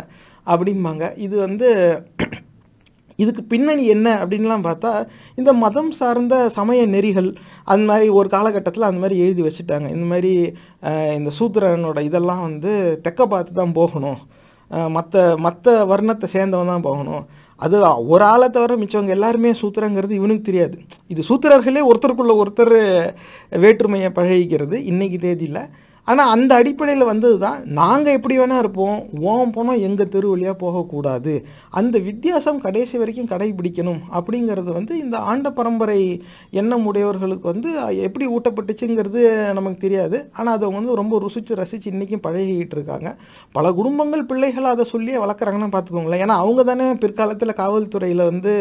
அப்படிம்பாங்க. 0.52 1.04
இது 1.26 1.37
வந்து 1.46 1.68
இதுக்கு 3.22 3.42
பின்னணி 3.50 3.85
என்ன 3.92 4.09
அப்படின்லாம் 4.22 4.64
பார்த்தா 4.66 4.90
இந்த 5.40 5.50
மதம் 5.62 5.92
சார்ந்த 5.98 6.35
சமய 6.56 6.80
நெறிகள் 6.94 7.30
அந்த 7.72 7.85
மாதிரி 7.90 8.09
ஒரு 8.18 8.28
காலகட்டத்தில் 8.35 8.88
அந்த 8.88 9.00
மாதிரி 9.02 9.16
எழுதி 9.26 9.42
வச்சுட்டாங்க. 9.46 9.87
இந்த 9.96 10.06
மாதிரி 10.11 10.32
இந்த 11.18 11.30
சூத்திரனோட 11.38 12.00
இதெல்லாம் 12.09 12.42
வந்து 12.48 12.72
தெக்க 13.06 13.26
பார்த்து 13.32 13.61
தான் 13.61 13.74
போகணும். 13.80 14.20
மற்ற 14.96 15.24
மற்ற 15.46 15.74
வர்ணத்தை 15.92 16.28
சேர்ந்தவன் 16.35 16.72
தான் 16.72 16.87
போகணும். 16.88 17.24
அது 17.64 17.76
ஒரு 18.12 18.24
ஆளை 18.32 18.46
தவிர 18.56 18.72
மிச்சவங்க 18.80 19.12
எல்லாருமே 19.16 19.50
சூத்திரங்கிறது 19.62 20.14
இவனுக்கு 20.20 20.48
தெரியாது. 20.48 20.76
இது 21.12 21.20
சூத்திரர்களே 21.28 21.82
ஒருத்தருக்குள்ள 21.90 22.35
ஒருத்தர் 22.42 22.76
வேற்றுமையை 23.64 24.11
பழகிக்கிறது. 24.18 24.78
இன்றைக்கி 24.92 25.20
தேதியில் 25.26 25.62
ஆனால் 26.09 26.33
அந்த 26.35 26.53
அடிப்படையில் 26.61 27.09
வந்தது 27.11 27.37
தான் 27.45 27.59
நாங்கள் 27.79 28.16
எப்படி 28.16 28.35
வேணால் 28.38 28.61
இருப்போம் 28.62 28.99
ஓம் 29.31 29.55
போனால் 29.57 29.83
எங்கள் 29.87 30.11
தெரு 30.14 30.29
வழியாக 30.33 30.57
போகக்கூடாது 30.61 31.35
அந்த 31.79 31.97
வித்தியாசம் 32.09 32.61
கடைசி 32.66 32.97
வரைக்கும் 33.01 33.31
கடைபிடிக்கணும் 33.33 33.99
அப்படிங்கிறது 34.19 34.71
வந்து 34.79 34.92
இந்த 35.05 35.16
ஆண்ட 35.31 35.51
பரம்பரை 35.59 35.99
எண்ணம் 36.61 36.87
உடையவர்களுக்கு 36.90 37.47
வந்து 37.53 37.71
எப்படி 38.07 38.27
ஊட்டப்பட்டுச்சுங்கிறது 38.37 39.23
நமக்கு 39.59 39.81
தெரியாது. 39.87 40.21
ஆனால் 40.38 40.55
அதை 40.57 40.64
அவங்க 40.66 40.81
வந்து 40.81 40.99
ரொம்ப 41.01 41.21
ருசித்து 41.25 41.59
ரசித்து 41.62 41.90
இன்றைக்கும் 41.92 42.25
பழகிக்கிட்டு 42.29 42.77
இருக்காங்க 42.79 43.11
பல 43.59 43.66
குடும்பங்கள் 43.81 44.25
பிள்ளைகளை 44.31 44.71
அதை 44.77 44.87
சொல்லியே 44.95 45.19
வளர்க்குறாங்கன்னு 45.25 45.75
பார்த்துக்கோங்களேன். 45.77 46.25
ஏன்னா 46.27 46.38
அவங்க 46.45 46.62
தானே 46.71 46.88
பிற்காலத்தில் 47.05 47.59
காவல்துறையில் 47.62 48.29
வந்து 48.31 48.55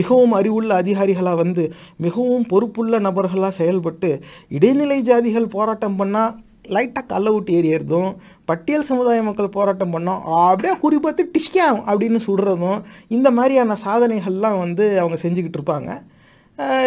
மிகவும் 0.00 0.38
அறிவுள்ள 0.40 0.72
அதிகாரிகளாக 0.82 1.42
வந்து 1.44 1.66
மிகவும் 2.06 2.48
பொறுப்புள்ள 2.54 2.98
நபர்களாக 3.08 3.54
செயல்பட்டு 3.62 4.12
இடைநிலை 4.58 5.00
ஜாதிகள் 5.10 5.54
போராட்டம் 5.58 6.00
பண்ணால் 6.00 6.32
லைட்டாக 6.74 7.04
கள்ள 7.12 7.28
ஊட்டி 7.36 7.52
ஏறியறதும் 7.58 8.10
பட்டியல் 8.50 8.88
சமுதாய 8.90 9.22
மக்கள் 9.28 9.54
போராட்டம் 9.56 9.94
பண்ணோம். 9.94 10.20
அப்படியே 10.50 10.74
குறிப்பாத்து 10.84 11.22
டிஷ்காம் 11.36 11.80
அப்படின்னு 11.90 12.20
சுடுறதும் 12.26 12.80
இந்த 13.16 13.28
மாதிரியான 13.38 13.76
சாதனைகள்லாம் 13.84 14.58
வந்து 14.64 14.84
அவங்க 15.02 15.18
செஞ்சுக்கிட்டு 15.24 15.58
இருப்பாங்க. 15.60 15.90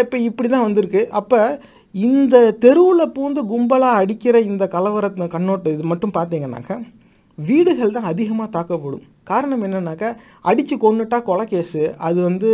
இப்போ 0.03 0.17
இப்படி 0.29 0.47
தான் 0.49 0.67
வந்திருக்கு. 0.67 1.01
அப்போ 1.19 1.39
இந்த 1.95 2.35
தெருவில் 2.63 3.13
பூந்து 3.15 3.41
கும்பலாக 3.51 3.99
அடிக்கிற 4.01 4.38
இந்த 4.51 4.63
கலவரத்தின் 4.75 5.33
கண்ணோட்டம் 5.35 5.75
இது 5.75 5.85
மட்டும் 5.91 6.15
பார்த்தீங்கன்னாக்கா 6.19 6.77
வீடுகள் 7.38 7.95
தான் 7.97 8.09
அதிகமாக 8.11 8.49
தாக்கப்படும். 8.57 9.05
காரணம் 9.31 9.63
என்னன்னாக்கா 9.67 10.09
அடித்து 10.49 10.75
கொண்டுட்டா 10.85 11.19
கொலை 11.29 11.45
கேஸு. 11.53 11.83
அது 12.07 12.19
வந்து 12.29 12.49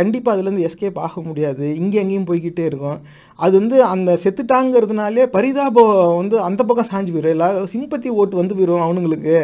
கண்டிப்பாக 0.00 0.34
அதுலேருந்து 0.36 0.66
எஸ்கேப் 0.68 1.04
ஆக 1.06 1.22
முடியாது. 1.28 1.66
இங்கே 1.82 1.98
எங்கேயும் 2.04 2.28
போய்கிட்டே 2.30 2.64
இருக்கும். 2.70 3.00
அது 3.44 3.54
வந்து 3.60 3.78
அந்த 3.84 4.10
செத்துட்டாங்கிறதுனாலே 4.24 5.24
பரிதாபம் 5.36 5.90
வந்து 6.20 6.36
அந்த 6.48 6.60
பக்கம் 6.68 6.88
சாஞ்சு 6.90 7.10
போயிடும் 7.14 7.34
இல்லை 7.36 7.48
சிம்பத்தி 7.72 8.08
ஓட்டு 8.20 8.40
வந்து 8.40 8.54
போயிடும் 8.58 8.84
அவனுங்களுக்கு. 8.86 9.34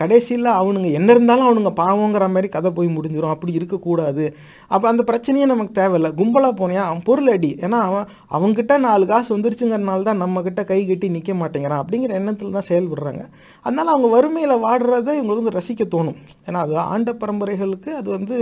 கடைசியில் 0.00 0.50
அவனுங்க 0.60 0.90
என்ன 1.00 1.08
இருந்தாலும் 1.16 1.48
அவனுங்க 1.48 1.72
பாவங்கிற 1.82 2.26
மாதிரி 2.36 2.50
கதை 2.56 2.70
போய் 2.78 2.94
முடிஞ்சிடும் 2.96 3.34
அப்படி 3.34 3.52
இருக்கக்கூடாது. 3.52 4.26
அப்போ 4.74 4.86
அந்த 4.92 5.04
பிரச்சனையே 5.10 5.46
நமக்கு 5.52 5.74
தேவையில்லை. 5.80 6.12
கும்பலாக 6.20 6.54
போனியா? 6.62 6.82
அவன் 6.88 7.06
பொருள் 7.10 7.32
அடி. 7.36 7.52
ஏன்னா 7.60 7.80
அவன் 7.88 8.06
அவங்ககிட்ட 8.36 8.78
நாலு 8.88 9.06
காசு 9.06 9.30
வந்துருச்சுங்கிறனால 9.36 10.08
தான் 10.10 10.22
நம்மக்கிட்ட 10.24 10.64
கை 10.64 10.80
கட்டி 10.86 11.08
நிற்க 11.18 11.32
மாட்டேங்கிறான். 11.42 11.82
அப்படிங்கிற 11.84 12.12
எண்ணத்தில் 12.22 12.56
தான் 12.58 12.70
செயல்படுறாங்க. 12.70 13.24
அதனால் 13.66 13.94
அவங்க 13.94 14.08
வறுமையில் 14.16 14.62
வாடுறதை 14.66 15.14
இவங்களுக்கு 15.18 15.42
வந்து 15.42 15.58
ரசிக்க 15.60 15.84
தோணும். 15.96 16.20
ஏன்னா 16.46 16.60
அது 16.66 16.74
ஆண்ட 16.92 17.10
பரம்பரைகளுக்கு 17.22 17.90
அது 18.00 18.08
வந்து 18.16 18.36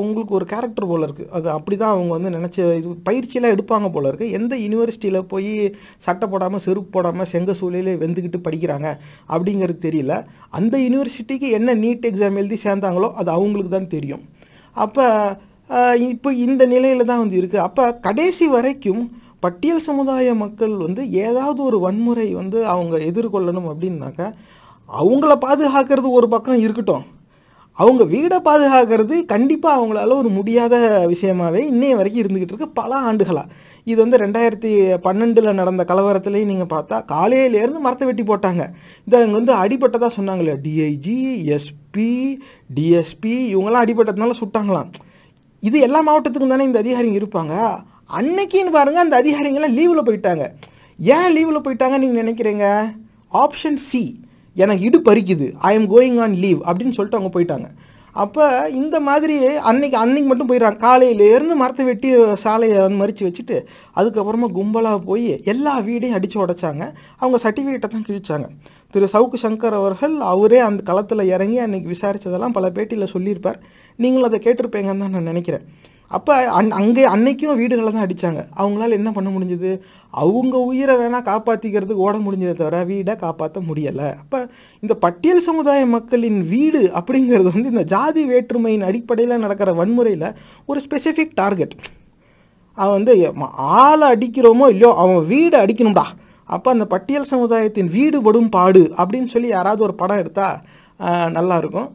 உங்களுக்கு 0.00 0.36
ஒரு 0.38 0.46
கேரக்டர் 0.50 0.88
போல 0.90 1.06
இருக்குது 1.06 1.30
அது 1.36 1.48
அப்படி 1.54 1.76
தான் 1.76 1.94
அவங்க 1.94 2.10
வந்து 2.16 2.30
நினச்ச 2.36 2.58
இது 2.80 2.90
பயிற்சியெலாம் 3.08 3.54
எடுப்பாங்க 3.54 3.88
போல 3.94 4.10
இருக்குது 4.10 4.34
எந்த 4.38 4.54
யூனிவர்சிட்டியில் 4.64 5.18
போய் 5.32 5.50
சட்டை 6.06 6.26
போடாமல் 6.32 6.62
செருப்பு 6.66 6.90
போடாமல் 6.96 7.30
செங்க 7.32 7.54
சூழலே 7.60 7.94
வெந்துக்கிட்டு 8.02 8.40
படிக்கிறாங்க 8.46 8.88
அப்படிங்கிறது 9.34 9.80
தெரியல. 9.86 10.14
அந்த 10.58 10.74
யூனிவர்சிட்டிக்கு 10.84 11.50
என்ன 11.58 11.74
நீட் 11.84 12.06
எக்ஸாம் 12.10 12.38
எழுதி 12.42 12.58
சேர்ந்தாங்களோ 12.66 13.10
அது 13.22 13.30
அவங்களுக்கு 13.38 13.72
தான் 13.76 13.92
தெரியும். 13.96 14.22
அப்போ 14.76 15.06
இப்போ 16.12 16.30
இந்த 16.46 16.62
நிலையில் 16.72 17.10
தான் 17.10 17.22
வந்து 17.24 17.36
இருக்குது 17.40 17.64
அப்போ 17.66 17.84
கடைசி 18.06 18.46
வரைக்கும் 18.56 19.04
பட்டியல் 19.44 19.86
சமுதாய 19.86 20.34
மக்கள் 20.42 20.74
வந்து 20.86 21.02
ஏதாவது 21.26 21.60
ஒரு 21.68 21.78
வன்முறை 21.84 22.26
வந்து 22.40 22.58
அவங்க 22.74 22.96
எதிர்கொள்ளணும் 23.10 23.70
அப்படின்னாக்கா 23.72 24.28
அவங்கள 24.88 25.32
பாதுகாக்கிறது 25.46 26.08
ஒரு 26.18 26.28
பக்கம் 26.28 26.62
இருக்கட்டும். 26.64 27.04
அவங்க 27.78 28.02
வீடை 28.04 28.36
பாதுகாக்கிறது 28.48 29.24
கண்டிப்பாக 29.30 29.78
அவங்களால 29.78 30.16
ஒரு 30.22 30.28
முடியாத 30.28 30.74
விஷயமாகவே 31.12 31.60
இன்னைய 31.70 31.94
வரைக்கும் 31.98 32.22
இருந்துக்கிட்டு 32.22 32.54
இருக்கு 32.54 32.68
பல 32.80 32.96
ஆண்டுகளாக 32.96 33.48
இது 33.90 33.96
வந்து 34.02 34.20
ரெண்டாயிரத்தி 34.22 34.70
பன்னெண்டில் 35.06 35.58
நடந்த 35.60 35.82
கலவரத்துலேயும் 35.88 36.50
நீங்கள் 36.52 36.70
பார்த்தா 36.74 36.96
காலையிலேருந்து 37.12 37.80
மரத்தை 37.86 38.06
வெட்டி 38.08 38.24
போட்டாங்க. 38.28 38.62
இந்த 39.06 39.24
இங்கே 39.24 39.36
வந்து 39.38 39.54
அடிபட்டதாக 39.62 40.10
சொன்னாங்களே 40.18 40.54
டிஐஜி 40.66 41.16
எஸ்பி 41.56 42.12
டிஎஸ்பி 42.76 43.34
இவங்கெல்லாம் 43.54 43.84
அடிபட்டதுனால 43.86 44.36
சுட்டாங்களாம். 44.42 44.90
இது 45.62 45.78
எல்லா 45.80 46.02
மாவட்டத்துக்கும் 46.08 46.54
தானே 46.54 46.64
இந்த 46.64 46.82
அதிகாரிங்க 46.84 47.20
இருப்பாங்க. 47.22 47.54
அன்னைக்குன்னு 48.18 48.76
பாருங்க 48.78 49.00
அந்த 49.04 49.16
அதிகாரிங்கெல்லாம் 49.22 49.76
லீவில் 49.78 50.06
போயிட்டாங்க. 50.08 50.46
ஏன் 50.98 51.32
லீவில் 51.36 51.64
போயிட்டாங்க 51.66 51.98
நீங்கள் 52.04 52.22
நினைக்கிறீங்க? 52.22 52.66
ஆப்ஷன் 53.42 53.80
சி 53.88 54.02
எனக்கு 54.62 54.86
இடு 54.88 54.98
பறிக்குது. 55.08 55.46
I 55.70 55.72
am 55.78 55.88
going 55.94 56.18
on 56.24 56.36
leave 56.44 56.60
அப்படின்னு 56.68 56.96
சொல்லிட்டு 56.96 57.18
அவங்க 57.18 57.32
போயிட்டாங்க. 57.36 57.68
அப்போ 58.22 58.44
இந்த 58.80 58.96
மாதிரி 59.06 59.36
அன்னைக்கு 59.68 59.96
அன்னைக்கு 60.00 60.28
மட்டும் 60.30 60.48
போயிடுறாங்க. 60.50 60.78
காலையிலேருந்து 60.84 61.54
மரத்தை 61.62 61.84
வெட்டி 61.88 62.10
சாலையை 62.42 62.76
வந்து 62.84 63.00
மறித்து 63.00 63.22
வச்சுட்டு 63.28 63.56
அதுக்கப்புறமா 63.98 64.48
கும்பலாக 64.58 64.98
போய் 65.08 65.26
எல்லா 65.52 65.72
வீடையும் 65.88 66.16
அடித்து 66.18 66.38
உடைச்சாங்க. 66.42 66.84
அவங்க 67.22 67.38
சர்டிஃபிகேட்டை 67.44 67.88
தான் 67.94 68.06
கிழிச்சாங்க. 68.08 68.46
திரு 68.94 69.06
சவுக்கு 69.14 69.38
சங்கர் 69.44 69.76
அவர்கள் 69.80 70.14
அவரே 70.32 70.60
அந்த 70.68 70.82
களத்தில் 70.90 71.30
இறங்கி 71.34 71.58
அன்னைக்கு 71.64 71.88
விசாரித்ததெல்லாம் 71.94 72.56
பல 72.58 72.68
பேட்டியில் 72.76 73.12
சொல்லியிருப்பார். 73.14 73.58
நீங்களும் 73.98 74.28
அதை 74.30 74.40
கேட்டிருப்பீங்கன்னு 74.46 75.04
தான் 75.04 75.16
நான் 75.16 75.30
நினைக்கிறேன். 75.32 75.66
அப்போ 76.16 76.34
அன் 76.58 76.70
அங்கே 76.78 77.04
அன்னைக்கும் 77.12 77.58
வீடுகளை 77.60 77.90
தான் 77.90 78.04
அடித்தாங்க 78.06 78.40
அவங்களால 78.60 78.96
என்ன 79.00 79.10
பண்ண 79.16 79.28
முடிஞ்சது? 79.34 79.70
அவங்க 80.22 80.54
உயிரை 80.70 80.94
வேணால் 81.00 81.26
காப்பாற்றிக்கிறதுக்கு 81.30 82.04
ஓட 82.06 82.16
முடிஞ்சதை 82.26 82.54
தவிர 82.60 82.82
வீடை 82.90 83.14
காப்பாற்ற 83.24 83.60
முடியலை. 83.68 84.08
அப்போ 84.22 84.38
இந்த 84.82 84.94
பட்டியல் 85.04 85.42
சமுதாய 85.48 85.80
மக்களின் 85.96 86.40
வீடு 86.52 86.82
அப்படிங்கிறது 87.00 87.54
வந்து 87.56 87.72
இந்த 87.74 87.84
ஜாதி 87.94 88.24
வேற்றுமையின் 88.32 88.86
அடிப்படையில் 88.88 89.42
நடக்கிற 89.44 89.72
வன்முறையில் 89.80 90.28
ஒரு 90.70 90.80
ஸ்பெசிஃபிக் 90.86 91.36
டார்கெட் 91.42 91.76
அவன் 92.78 92.96
வந்து 92.98 93.14
ஆளை 93.84 94.06
அடிக்கிறோமோ 94.14 94.68
இல்லையோ 94.74 94.92
அவன் 95.02 95.20
வீடு 95.32 95.56
அடிக்கணும்டா. 95.64 96.06
அப்போ 96.54 96.68
அந்த 96.74 96.86
பட்டியல் 96.94 97.30
சமுதாயத்தின் 97.32 97.92
வீடு 97.96 98.18
படும் 98.26 98.50
பாடு 98.56 98.82
அப்படின்னு 99.00 99.28
சொல்லி 99.34 99.48
யாராவது 99.56 99.80
ஒரு 99.86 99.94
படம் 100.00 100.20
எடுத்தால் 100.22 100.58
நல்லாயிருக்கும் 101.36 101.88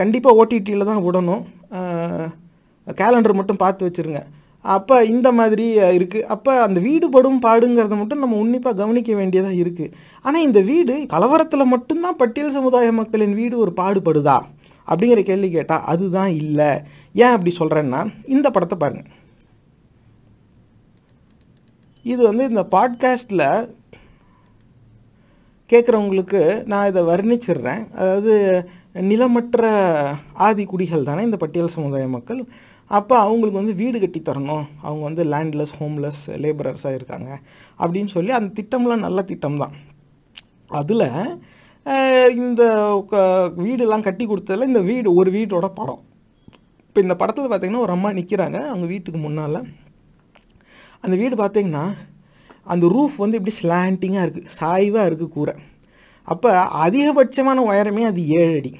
கண்டிப்பாக 0.00 0.38
ஓடிடியில் 0.40 0.90
தான் 0.90 1.04
விடணும். 1.06 1.44
கேலண்டர் 3.00 3.38
மட்டும் 3.38 3.62
பார்த்து 3.62 3.86
வச்சுருங்க. 3.86 4.20
அப்போ 4.64 4.96
இந்த 5.12 5.28
மாதிரி 5.38 5.66
இருக்குது 5.96 6.26
அப்போ 6.34 6.52
அந்த 6.66 6.78
வீடு 6.86 7.06
படும் 7.16 7.40
பாடுங்கிறத 7.44 7.96
மட்டும் 8.00 8.22
நம்ம 8.22 8.38
உன்னிப்பாக 8.44 8.78
கவனிக்க 8.80 9.10
வேண்டியதாக 9.20 9.60
இருக்குது 9.62 9.92
ஆனால் 10.24 10.46
இந்த 10.46 10.60
வீடு 10.70 10.94
கலவரத்தில் 11.14 11.72
மட்டும்தான் 11.74 12.18
பட்டியல் 12.22 12.56
சமுதாய 12.56 12.88
மக்களின் 13.00 13.36
வீடு 13.40 13.54
ஒரு 13.64 13.74
பாடுபடுதா? 13.80 14.38
அப்படிங்கிற 14.88 15.22
கேள்வி 15.30 15.48
கேட்டால் 15.54 15.86
அதுதான் 15.92 16.32
இல்லை. 16.42 16.70
ஏன் 17.22 17.34
அப்படி 17.34 17.52
சொல்கிறேன்னா 17.60 18.00
இந்த 18.34 18.46
படத்தை 18.56 18.78
பாருங்கள் 18.82 19.16
இது 22.12 22.20
வந்து 22.30 22.44
இந்த 22.50 22.62
பாட்காஸ்ட்டில் 22.74 23.48
கேட்குறவங்களுக்கு 25.70 26.42
நான் 26.72 26.88
இதை 26.90 27.00
வர்ணிச்சிடுறேன். 27.08 27.82
அதாவது 28.00 28.34
நிலமற்ற 29.10 29.62
ஆதி 30.46 30.64
குடிகள் 30.70 31.08
தானே 31.08 31.24
இந்த 31.26 31.38
பட்டியல் 31.42 31.74
சமுதாய 31.74 32.06
மக்கள்? 32.14 32.40
அப்போ 32.88 33.18
அவங்களுக்கு 33.18 33.58
வந்து 33.58 33.74
வீடு 33.74 34.00
கட்டி 34.00 34.20
தரணும். 34.20 34.66
அவங்க 34.82 35.02
வந்து 35.02 35.24
லேண்ட்லெஸ் 35.24 35.72
ஹோம்லெஸ் 35.80 36.22
லேபரர்ஸாக 36.26 36.94
இருக்காங்க. 36.94 37.40
அப்படின்னு 37.78 38.06
சொல்லி 38.06 38.30
அந்த 38.30 38.62
திட்டம்லாம் 38.62 38.98
நல்ல 38.98 39.22
திட்டம் 39.22 39.58
தான் 39.58 39.72
அதில் 40.68 41.06
இந்த 42.36 42.62
க- 43.08 43.50
வீடெல்லாம் 43.56 44.02
கட்டி 44.02 44.26
கொடுத்ததுல 44.26 44.62
இந்த 44.62 44.80
வீடு 44.80 45.14
ஒரு 45.14 45.30
வீடோட 45.30 45.68
படம். 45.74 46.00
இப்போ 46.88 47.00
இந்த 47.00 47.16
படத்தில் 47.16 47.50
பார்த்தீங்கன்னா 47.50 47.78
ஒரு 47.78 47.92
அம்மா 47.92 48.10
நிற்கிறாங்க 48.10 48.66
அவங்க 48.66 48.86
வீட்டுக்கு 48.86 49.20
முன்னால். 49.20 49.66
அந்த 51.00 51.16
வீடு 51.16 51.36
பார்த்தீங்கன்னா 51.36 51.96
அந்த 52.64 52.86
ரூஃப் 52.86 53.16
வந்து 53.16 53.36
இப்படி 53.36 53.56
ஸ்லாண்டிங்காக 53.62 54.20
இருக்குது 54.20 54.46
சாய்வாக 54.46 55.10
இருக்குது 55.10 55.28
கூரை. 55.28 55.54
அப்போ 56.22 56.62
அதிகபட்சமான 56.62 57.58
உயரமே 57.70 58.00
அது 58.00 58.28
ஏழு 58.28 58.56
அடி. 58.56 58.76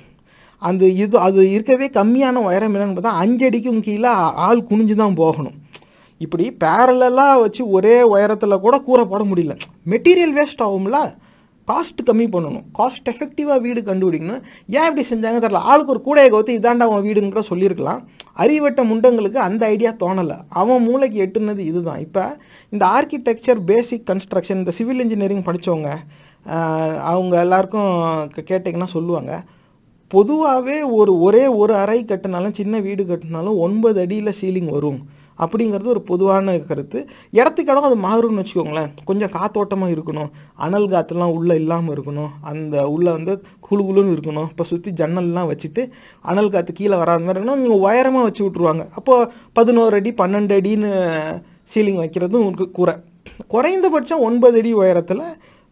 அந்த 0.59 0.85
இது 1.03 1.17
அது 1.27 1.41
இருக்கிறதே 1.51 1.89
கம்மியான 1.99 2.43
உயரம் 2.49 2.75
என்னன்னு 2.75 2.97
பார்த்தா 2.97 3.21
அஞ்சு 3.23 3.47
அடிக்கும் 3.49 3.81
கீழே 3.87 4.13
ஆள் 4.47 4.67
குனிஞ்சு 4.71 4.95
தான் 5.03 5.19
போகணும். 5.23 5.57
இப்படி 6.25 6.45
பேரலாக 6.65 7.41
வச்சு 7.45 7.63
ஒரே 7.77 7.97
உயரத்தில் 8.13 8.63
கூட 8.67 8.77
கூரை 8.87 9.05
போட 9.05 9.23
முடியல. 9.31 9.55
மெட்டீரியல் 9.93 10.37
வேஸ்ட் 10.39 10.65
ஆகும்ல? 10.67 10.99
காஸ்ட் 11.69 12.01
கம்மி 12.09 12.27
பண்ணணும். 12.35 12.65
காஸ்ட் 12.79 13.09
எஃபெக்டிவாக 13.13 13.59
வீடு 13.65 13.81
கண்டுபிடிக்கணும். 13.89 14.43
ஏன் 14.77 14.87
இப்படி 14.89 15.05
செஞ்சாங்க 15.11 15.39
தெரில 15.45 15.61
ஆளுக்கு 15.71 15.93
ஒரு 15.95 16.01
கூடையை 16.07 16.29
கவுத்து 16.35 16.57
இதாண்டா 16.59 16.87
அவன் 16.89 17.05
வீடுங்கிற 17.09 17.43
சொல்லியிருக்கலாம். 17.51 18.01
அறிவட்ட 18.43 18.81
முண்டங்களுக்கு 18.91 19.41
அந்த 19.49 19.63
ஐடியா 19.75 19.91
தோணலை. 20.03 20.39
அவன் 20.61 20.85
மூளைக்கு 20.87 21.19
எட்டுனது 21.25 21.63
இதுதான். 21.71 22.01
இப்போ 22.07 22.25
இந்த 22.75 22.85
ஆர்கிடெக்சர் 22.97 23.61
பேசிக் 23.71 24.07
கன்ஸ்ட்ரக்ஷன் 24.11 24.61
இந்த 24.63 24.75
சிவில் 24.79 25.03
இன்ஜினியரிங் 25.05 25.47
படித்தவங்க 25.49 25.91
அவங்க 27.13 27.35
எல்லாருக்கும் 27.47 27.93
கேட்டிங்கன்னா 28.51 28.91
சொல்லுவாங்க. 28.97 29.33
பொதுவாகவே 30.15 30.77
ஒரு 30.99 31.13
ஒரே 31.27 31.45
ஒரு 31.61 31.73
அறை 31.83 32.01
கட்டினாலும் 32.11 32.59
சின்ன 32.59 32.81
வீடு 32.87 33.03
கட்டினாலும் 33.05 33.57
ஒன்பது 33.67 33.99
அடியில் 34.05 34.39
சீலிங் 34.41 34.71
வரும். 34.77 35.01
அப்படிங்கிறது 35.43 35.89
ஒரு 35.95 36.01
பொதுவான 36.11 36.55
கருத்து. 36.69 36.99
இடத்துக்கு 37.39 37.73
இடம் 37.73 37.87
அது 37.89 37.97
மாறும்னு 38.05 38.41
வச்சுக்கோங்களேன். 38.43 38.89
கொஞ்சம் 39.09 39.33
காத்தோட்டமாக 39.37 39.95
இருக்கணும். 39.97 40.31
அனல் 40.67 40.89
காற்றுலாம் 40.95 41.35
உள்ளே 41.39 41.55
இல்லாமல் 41.63 41.95
இருக்கணும். 41.97 42.31
அந்த 42.51 42.77
உள்ளே 42.95 43.11
வந்து 43.17 43.35
குளு 43.67 43.83
குளுன்னு 43.89 44.15
இருக்கணும். 44.17 44.49
இப்போ 44.53 44.65
சுற்றி 44.71 44.93
ஜன்னல்லாம் 45.01 45.51
வச்சுட்டு 45.53 45.85
அனல் 46.31 46.53
காற்று 46.55 46.73
கீழே 46.81 46.97
வராத 47.03 47.23
மாதிரி 47.25 47.37
இருக்கணும் 47.37 47.63
நீங்கள் 47.63 47.85
உயரமாக 47.87 48.27
வச்சு 48.29 48.43
விட்ருவாங்க 48.47 48.85
அப்போது 49.01 49.31
பதினோரு 49.59 49.97
அடி 50.01 50.13
பன்னெண்டு 50.23 50.57
அடின்னு 50.61 50.93
சீலிங் 51.75 52.01
வைக்கிறதும் 52.03 52.43
உங்களுக்கு 52.43 52.69
குறை. 52.81 52.95
குறைந்தபட்சம் 53.55 54.25
ஒன்பது 54.29 54.59
அடி 54.63 54.73
உயரத்தில் 54.83 55.25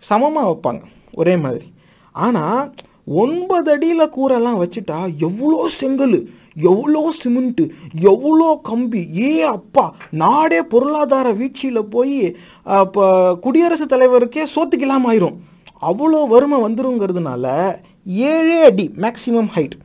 சமமாக 0.02 0.48
வைப்பாங்க. 0.50 0.82
ஒரே 1.20 1.34
மாதிரி. 1.46 1.66
ஆனால் 2.14 2.60
ஒன்பது 3.06 3.70
அடியில் 3.72 4.12
கூரெல்லாம் 4.16 4.60
வச்சுட்டா 4.62 4.98
எவ்வளோ 5.20 5.68
செங்கல் 5.68 6.18
எவ்வளோ 6.60 7.12
சிமெண்ட்டு 7.22 7.70
எவ்வளோ 8.00 8.60
கம்பி 8.62 9.08
ஏ 9.18 9.42
அப்பா 9.42 9.94
நாடே 10.10 10.62
பொருளாதார 10.62 11.32
வீழ்ச்சியில் 11.32 11.88
போய் 11.88 12.36
இப்போ 12.66 13.34
குடியரசுத் 13.34 13.92
தலைவருக்கே 13.92 14.44
சோத்துக்கெல்லாம் 14.54 15.06
ஆயிரும். 15.08 15.36
அவ்வளோ 15.82 16.28
வறுமை 16.28 16.60
வந்துருங்கிறதுனால 16.60 17.74
ஏழே 18.06 18.64
அடி 18.64 18.90
மேக்ஸிமம் 18.96 19.50
ஹைட் 19.54 19.76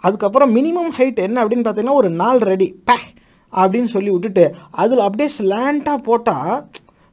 அதுக்கப்புறம் 0.00 0.56
மினிமம் 0.56 0.92
ஹைட் 0.98 1.18
என்ன 1.26 1.44
அப்படின்னு 1.44 1.66
பார்த்தீங்கன்னா 1.66 2.00
ஒரு 2.02 2.10
நாலு 2.10 2.50
அடி 2.50 2.74
பே 2.84 2.98
அப்படின்னு 3.52 3.84
சொல்லி 3.84 4.10
விட்டுட்டு 4.10 4.54
அதில் 4.70 4.98
அப்படியே 4.98 5.30
ஸ்லாண்டாக 5.38 5.96
போட்டால் 5.96 6.68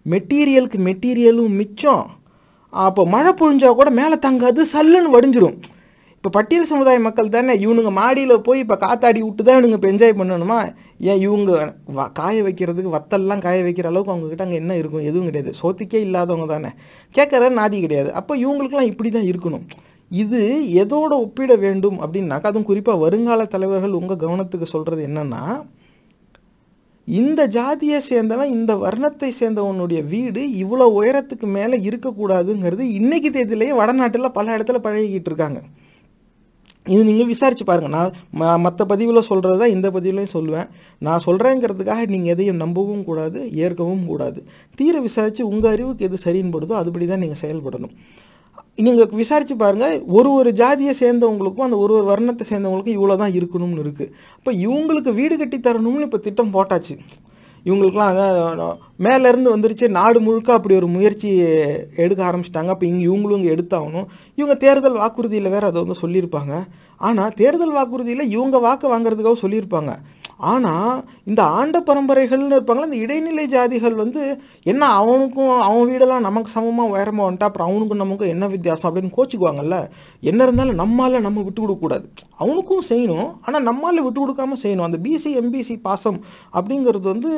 மெட்டீரியலுக்கு 0.06 0.80
மெட்டீரியலும் 0.90 1.56
மிச்சம். 1.56 2.06
அப்போ 2.76 3.06
மழை 3.06 3.32
பொழிஞ்சா 3.32 3.74
கூட 3.74 3.90
மேலே 3.90 4.14
தங்காது 4.14 4.66
சல்லுன்னு 4.74 5.14
வடிஞ்சிரும். 5.14 5.58
இப்போ 6.16 6.30
பட்டியல் 6.30 6.66
சமுதாய 6.66 7.00
மக்கள் 7.00 7.30
தானே 7.30 7.54
இவனுங்க 7.54 7.92
மாடியில் 7.92 8.42
போய் 8.42 8.60
இப்போ 8.60 8.76
காத்தாடி 8.76 9.20
விட்டு 9.20 9.44
தான் 9.44 9.64
இவனுங்க 9.64 9.72
இப்போ 9.72 9.90
என்ஜாய் 9.90 10.20
பண்ணணுமா? 10.20 10.74
ஏன் 11.00 11.20
இவங்க 11.20 11.76
வ- 11.96 12.12
காய 12.12 12.44
வைக்கிறதுக்கு 12.44 12.96
வத்தல்லாம் 12.96 13.40
காய 13.40 13.64
வைக்கிற 13.64 13.86
அளவுக்கு 13.86 14.14
அவங்கக்கிட்ட 14.14 14.42
அங்கே 14.42 14.56
என்ன 14.56 14.76
இருக்கும்? 14.76 15.02
எதுவும் 15.02 15.26
கிடையாது. 15.26 15.54
சோத்துக்கே 15.64 15.94
இல்லாதவங்க 15.94 16.46
தானே. 16.46 16.70
கேட்குற 17.16 17.54
நாதி 17.54 17.80
கிடையாது. 17.80 18.14
அப்போ 18.14 18.38
இவங்களுக்குலாம் 18.38 18.82
இப்படி 18.82 19.10
தான் 19.10 19.24
இருக்கணும். 19.24 19.66
இது 20.10 20.62
எதோட 20.74 21.10
ஒப்பிட 21.10 21.56
வேண்டும் 21.56 22.02
அப்படின்னாக்கா 22.02 22.44
அதுவும் 22.44 22.64
குறிப்பாக 22.64 23.00
வருங்கால 23.00 23.46
தலைவர்கள் 23.46 23.92
உங்கள் 23.92 24.18
கவனத்துக்கு 24.18 24.64
சொல்கிறது 24.64 25.08
என்னென்னா 25.08 25.66
இந்த 27.08 27.42
ஜாதியை 27.56 27.98
சேர்ந்தவன் 28.10 28.54
இந்த 28.58 28.74
வர்ணத்தை 28.84 29.30
சேர்ந்தவனுடைய 29.40 30.00
வீடு 30.14 30.44
இவ்வளோ 30.64 30.86
உயரத்துக்கு 31.00 31.48
மேலே 31.58 31.78
இருக்கக்கூடாதுங்கிறது 31.88 32.84
இன்னைக்கு 33.00 33.30
தேதியிலேயே 33.36 33.74
வடநாட்டில் 33.80 34.36
பல 34.38 34.56
இடத்துல 34.58 34.80
பழகிக்கிட்டு 34.86 35.30
இருக்காங்க. 35.32 35.60
இது 36.94 37.04
நீங்கள் 37.10 37.30
விசாரிச்சு 37.34 37.66
பாருங்கள் 37.70 38.12
நான் 38.42 38.64
மற்ற 38.66 38.82
பதிவில் 38.92 39.28
சொல்கிறது 39.30 39.58
தான் 39.62 39.74
இந்த 39.76 39.88
பதிவிலையும் 39.96 40.36
சொல்லுவேன். 40.36 40.68
நான் 41.06 41.24
சொல்கிறேங்கிறதுக்காக 41.28 42.04
நீங்கள் 42.14 42.34
எதையும் 42.34 42.62
நம்பவும் 42.64 43.06
கூடாது 43.10 43.40
ஏற்கவும் 43.66 44.06
கூடாது. 44.12 44.40
தீர 44.80 45.00
விசாரித்து 45.08 45.44
உங்கள் 45.52 45.74
அறிவுக்கு 45.76 46.08
எது 46.10 46.20
சரின்னு 46.26 46.56
படுதோ 46.56 46.76
அதுபடி 46.82 47.08
தான் 47.12 47.24
நீங்கள் 47.26 47.44
செயல்படணும். 47.44 47.96
நீங்கள் 48.86 49.12
விசாரித்து 49.20 49.56
பாருங்கள் 49.62 49.94
ஒரு 50.18 50.30
ஒரு 50.40 50.50
ஜாதியை 50.62 50.94
சேர்ந்தவங்களுக்கும் 51.02 51.66
அந்த 51.68 51.78
ஒரு 51.84 51.94
ஒரு 51.98 52.06
வர்ணத்தை 52.12 52.46
சேர்ந்தவங்களுக்கும் 52.50 52.98
இவ்வளோ 52.98 53.16
தான் 53.22 53.36
இருக்கணும்னு 53.40 53.84
இருக்குது 53.84 54.12
அப்போ 54.38 54.52
இவங்களுக்கு 54.66 55.12
வீடு 55.20 55.36
கட்டி 55.42 55.60
தரணும்னு 55.68 56.08
இப்போ 56.08 56.20
திட்டம் 56.28 56.56
போட்டாச்சு. 56.56 56.96
இவங்களுக்குலாம் 57.68 58.12
அதான் 58.14 58.82
மேலேருந்து 59.06 59.54
வந்துருச்சு 59.54 59.86
நாடு 60.00 60.20
முழுக்க 60.26 60.50
அப்படி 60.58 60.74
ஒரு 60.80 60.88
முயற்சி 60.96 61.30
எடுக்க 62.04 62.22
ஆரம்பிச்சிட்டாங்க. 62.28 62.74
அப்போ 62.74 62.86
இங்கே 62.90 63.06
இவங்களும் 63.10 63.40
இங்கே 63.40 63.54
எடுத்தாகணும். 63.56 64.08
இவங்க 64.40 64.56
தேர்தல் 64.66 65.00
வாக்குறுதியில் 65.02 65.54
வேறு 65.56 65.70
அதை 65.70 65.80
வந்து 65.84 66.02
சொல்லியிருப்பாங்க. 66.04 66.54
ஆனால் 67.02 67.34
தேர்தல் 67.42 67.76
வாக்குறுதியில் 67.78 68.32
இவங்க 68.36 68.60
வாக்கு 68.68 68.88
வாங்குறதுக்காக 68.94 69.40
சொல்லியிருப்பாங்க. 69.46 69.94
ஆனால் 70.40 70.96
இந்த 71.30 71.42
ஆண்ட 71.58 71.78
பரம்பரைகள்னு 71.88 72.56
இருப்பாங்களா 72.58 72.88
இந்த 72.90 72.98
இடைநிலை 73.06 73.46
ஜாதிகள் 73.54 73.96
வந்து 74.02 74.22
என்ன 74.72 74.90
அவனுக்கும் 75.00 75.52
அவன் 75.68 75.88
வீடெல்லாம் 75.90 76.26
நமக்கு 76.28 76.50
சமமாக 76.56 76.94
உயரமாக 76.94 77.26
வந்துட்டா 77.28 77.48
அப்புறம் 77.50 77.70
அவனுக்கும் 77.70 78.02
நமக்கும் 78.04 78.32
என்ன 78.34 78.48
வித்தியாசம் 78.54 78.88
அப்படின்னு 78.90 79.16
கோச்சிக்குவாங்கல்ல? 79.18 79.78
என்ன 80.30 80.44
இருந்தாலும் 80.48 80.80
நம்மால் 80.82 81.26
நம்ம 81.28 81.44
விட்டு 81.46 81.62
கொடுக்கக்கூடாது 81.62 82.08
அவனுக்கும் 82.44 82.86
செய்யணும் 82.90 83.30
ஆனால் 83.46 83.66
நம்மால் 83.70 84.04
விட்டு 84.08 84.20
கொடுக்காம 84.24 84.58
செய்யணும். 84.64 84.88
அந்த 84.90 85.00
பிசி 85.06 85.32
எம்பிசி 85.42 85.78
பாசம் 85.88 86.20
அப்படிங்கிறது 86.58 87.08
வந்து 87.14 87.32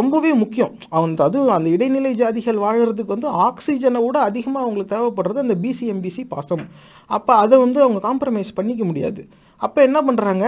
ரொம்பவே 0.00 0.32
முக்கியம். 0.42 0.74
அவன் 0.96 1.16
அது 1.28 1.40
அந்த 1.58 1.68
இடைநிலை 1.76 2.12
ஜாதிகள் 2.22 2.62
வாழறதுக்கு 2.66 3.16
வந்து 3.16 3.30
ஆக்சிஜனை 3.48 4.02
விட 4.06 4.18
அதிகமாக 4.30 4.64
அவங்களுக்கு 4.64 4.94
தேவைப்படுறது 4.96 5.44
அந்த 5.46 5.56
பிசி 5.64 5.86
எம்பிசி 5.94 6.24
பாசம். 6.34 6.64
அப்போ 7.10 7.34
அதை 7.34 7.56
வந்து 7.58 7.80
அவங்க 7.82 8.00
காம்ப்ரமைஸ் 8.08 8.56
பண்ணிக்க 8.60 8.84
முடியாது. 8.84 9.22
அப்போ 9.62 9.80
என்ன 9.88 9.98
பண்ணுறாங்க 10.06 10.46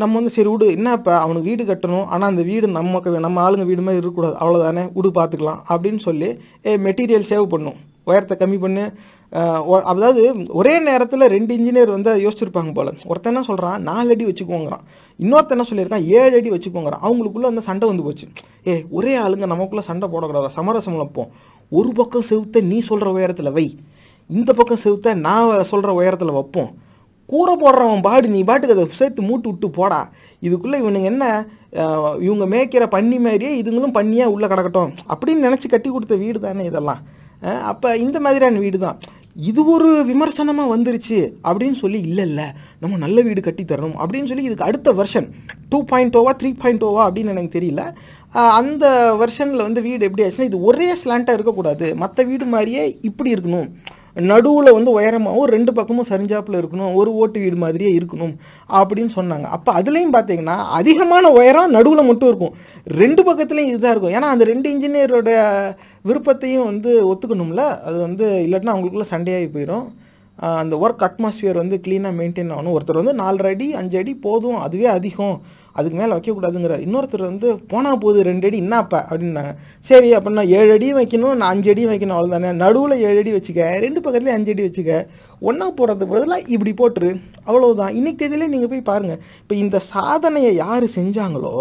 நம்ம 0.00 0.14
வந்து 0.18 0.32
சரி 0.36 0.50
விடு 0.52 0.66
என்ன 0.76 0.88
இப்போ? 0.98 1.12
அவனுக்கு 1.24 1.48
வீடு 1.50 1.62
கட்டணும். 1.70 2.06
ஆனால் 2.14 2.30
அந்த 2.32 2.42
வீடு 2.48 2.66
நமக்கு 2.78 3.26
நம்ம 3.26 3.40
ஆளுங்க 3.44 3.64
வீடு 3.70 3.84
மாதிரி 3.86 4.00
இருக்கக்கூடாது. 4.00 4.36
அவ்வளோதானே 4.42 4.84
விடு 4.96 5.10
பார்த்துக்கலாம் 5.18 5.60
அப்படின்னு 5.72 6.00
சொல்லி 6.08 6.28
ஏ 6.68 6.74
மெட்டீரியல் 6.86 7.30
சேவ் 7.30 7.46
பண்ணும் 7.54 7.78
உயரத்தை 8.10 8.34
கம்மி 8.42 8.58
பண்ணு. 8.64 8.84
அதாவது 9.92 10.22
ஒரே 10.58 10.74
நேரத்தில் 10.88 11.24
ரெண்டு 11.34 11.52
இன்ஜினியர் 11.58 11.90
வந்து 11.94 12.10
அதை 12.12 12.20
யோசிச்சிருப்பாங்க 12.26 12.70
போல 12.76 12.92
ஒருத்தன் 13.10 13.32
என்ன 13.32 13.42
சொல்கிறான் 13.48 13.82
நாலு 13.88 14.12
அடி 14.14 14.24
வச்சுக்கோங்கிறான். 14.28 14.84
இன்னொருத்தன் 15.20 15.56
என்ன 15.56 15.66
சொல்லியிருக்கான்? 15.70 16.06
ஏழு 16.20 16.34
அடி 16.38 16.50
வச்சுக்கோங்கிறான். 16.54 17.02
அவங்களுக்குள்ள 17.06 17.52
அந்த 17.52 17.62
சண்டை 17.68 17.88
வந்து 17.90 18.06
போச்சு. 18.06 18.26
ஏ 18.68 18.74
ஒரே 18.98 19.14
ஆளுங்க 19.24 19.48
நமக்குள்ளே 19.54 19.84
சண்டை 19.90 20.08
போடக்கூடாதா? 20.14 20.50
சமரசம் 20.58 20.98
வைப்போம் 21.02 21.30
ஒரு 21.78 21.90
பக்கம் 21.98 22.28
செவுத்த 22.30 22.62
நீ 22.72 22.78
சொல்கிற 22.90 23.08
உயரத்தில் 23.16 23.54
வை. 23.58 23.66
இந்த 24.30 24.50
பக்கம் 24.60 24.82
செவுத்த 24.84 25.14
நான் 25.26 25.68
சொல்கிற 25.72 25.92
உயரத்தில் 26.00 26.36
வைப்போம். 26.38 26.70
கூரை 27.32 27.54
போடுறவன் 27.62 28.04
பாடு 28.06 28.26
நீ 28.34 28.40
பாட்டுக்கு 28.48 28.76
அதை 28.76 28.86
சேர்த்து 29.00 29.28
மூட்டு 29.28 29.48
விட்டு 29.50 29.68
போடா. 29.78 30.00
இதுக்குள்ளே 30.46 30.80
இவனுங்க 30.82 31.10
என்ன 31.12 31.24
இவங்க 32.26 32.44
மேய்க்கிற 32.52 32.84
பன்னி 32.96 33.16
மாதிரியே 33.24 33.52
இதுங்களும் 33.60 33.96
பண்ணியாக 33.96 34.34
உள்ளே 34.34 34.46
கிடக்கட்டும். 34.52 34.92
அப்படின்னு 35.12 35.46
நினச்சி 35.48 35.68
கட்டி 35.72 35.88
கொடுத்த 35.94 36.16
வீடு 36.24 36.38
தானே 36.46 36.64
இதெல்லாம். 36.70 37.00
அப்போ 37.70 37.88
இந்த 38.04 38.18
மாதிரியான 38.26 38.60
வீடு 38.64 38.78
தான். 38.84 38.98
இது 39.48 39.60
ஒரு 39.72 39.88
விமர்சனமாக 40.10 40.72
வந்துருச்சு 40.74 41.18
அப்படின்னு 41.48 41.76
சொல்லி 41.82 41.98
இல்லை 42.08 42.24
இல்லை. 42.30 42.46
நம்ம 42.82 42.96
நல்ல 43.02 43.18
வீடு 43.26 43.40
கட்டித்தரணும் 43.48 43.98
அப்படின்னு 44.02 44.30
சொல்லி 44.30 44.48
இதுக்கு 44.48 44.68
அடுத்த 44.68 44.92
வருஷன் 45.00 45.28
டூ 45.72 45.78
பாயிண்ட் 45.92 46.16
ஓவா 46.20 46.32
த்ரீ 46.40 46.50
பாயிண்ட் 46.62 46.86
ஓவா 46.88 47.02
அப்படின்னு 47.08 47.34
எனக்கு 47.34 47.56
தெரியல. 47.58 47.84
அந்த 48.60 48.86
வெர்ஷனில் 49.20 49.66
வந்து 49.66 49.82
வீடு 49.88 50.06
எப்படி 50.08 50.24
ஆச்சுன்னா 50.24 50.48
இது 50.50 50.64
ஒரே 50.70 50.88
ஸ்லாண்டாக 51.02 51.38
இருக்கக்கூடாது. 51.38 51.86
மற்ற 52.02 52.24
வீடு 52.30 52.46
மாதிரியே 52.54 52.82
இப்படி 53.10 53.30
இருக்கணும். 53.36 53.70
நடுவில் 54.20 54.72
வந்து 54.72 55.00
உயரமாகவும் 55.00 55.50
ரெண்டு 55.54 55.72
பக்கமும் 55.72 56.08
சரிஞ்சாப்பில் 56.08 56.58
இருக்கணும் 56.60 56.94
ஒரு 56.94 57.14
ஓட்டு 57.14 57.40
வீடு 57.40 57.56
மாதிரியே 57.56 57.98
இருக்கணும் 57.98 58.32
அப்படின்னு 58.68 59.10
சொன்னாங்க. 59.16 59.42
அப்போ 59.42 59.72
அதுலேயும் 59.80 60.14
பார்த்தீங்கன்னா 60.16 60.56
அதிகமான 60.78 61.30
உயரம் 61.30 61.70
நடுவில் 61.70 62.08
மட்டும் 62.10 62.28
இருக்கும். 62.28 62.54
ரெண்டு 62.84 63.22
பக்கத்துலேயும் 63.22 63.70
இதுதான் 63.72 63.92
இருக்கும். 63.92 64.14
ஏன்னா 64.14 64.30
அந்த 64.34 64.44
ரெண்டு 64.44 64.70
இன்ஜினியரோட 64.74 65.30
விருப்பத்தையும் 66.02 66.64
வந்து 66.64 66.90
ஒத்துக்கணும்ல. 67.12 67.64
அது 67.88 68.00
வந்து 68.00 68.26
இல்லாட்டினா 68.46 68.74
அவங்களுக்குள்ள 68.74 69.08
சண்டையாகி 69.14 69.48
போயிடும். 69.56 69.86
அந்த 70.38 70.76
ஒர்க் 70.76 71.04
அட்மாஸ்ஃபியர் 71.06 71.62
வந்து 71.62 71.80
க்ளீனாக 71.84 72.16
மெயின்டைன் 72.18 72.52
ஆகணும். 72.56 72.74
ஒருத்தர் 72.78 73.00
வந்து 73.02 73.14
நாலரை 73.22 73.52
அடி 73.54 73.74
அஞ்சு 73.74 73.98
அடி 73.98 74.14
போதும். 74.14 74.58
அதுவே 74.58 74.84
அதிகம். 74.84 75.42
அதுக்கு 75.78 75.96
மேலே 76.00 76.12
வைக்கக்கூடாதுங்கிறார். 76.14 76.84
இன்னொருத்தர் 76.86 77.24
வந்து 77.30 77.48
போனால் 77.72 78.00
போகுது 78.04 78.28
ரெண்டு 78.30 78.46
அடி 78.48 78.58
என்னப்பா 78.64 79.00
அப்படின்னாங்க. 79.10 79.52
சரி 79.90 80.08
அப்படின்னா 80.18 80.44
ஏழு 80.58 80.70
அடியும் 80.76 81.00
வைக்கணும் 81.00 81.36
நான் 81.40 81.52
அஞ்சு 81.54 81.70
அடியும் 81.72 81.92
வைக்கணும் 81.92 82.16
அவ்வளோதானே 82.18 82.52
நடுவில் 82.62 83.02
ஏழு 83.08 83.20
அடி 83.22 83.34
வச்சுக்க 83.36 83.68
ரெண்டு 83.86 84.02
பக்கத்துலேயும் 84.06 84.38
அஞ்சு 84.38 84.54
அடி 84.54 84.64
வச்சுக்க. 84.68 85.02
ஒன்றா 85.48 85.68
போடுறதுக்கு 85.78 86.14
பதிலாக 86.14 86.50
இப்படி 86.54 86.72
போட்டுரு. 86.80 87.10
அவ்வளோதான் 87.48 87.94
இன்னைக்கு 87.98 88.20
தேதியிலே 88.22 88.50
நீங்கள் 88.54 88.72
போய் 88.72 88.88
பாருங்கள் 88.90 89.20
இப்போ 89.42 89.56
இந்த 89.64 89.78
சாதனையை 89.92 90.52
யார் 90.64 90.86
செஞ்சாங்களோ 90.98 91.54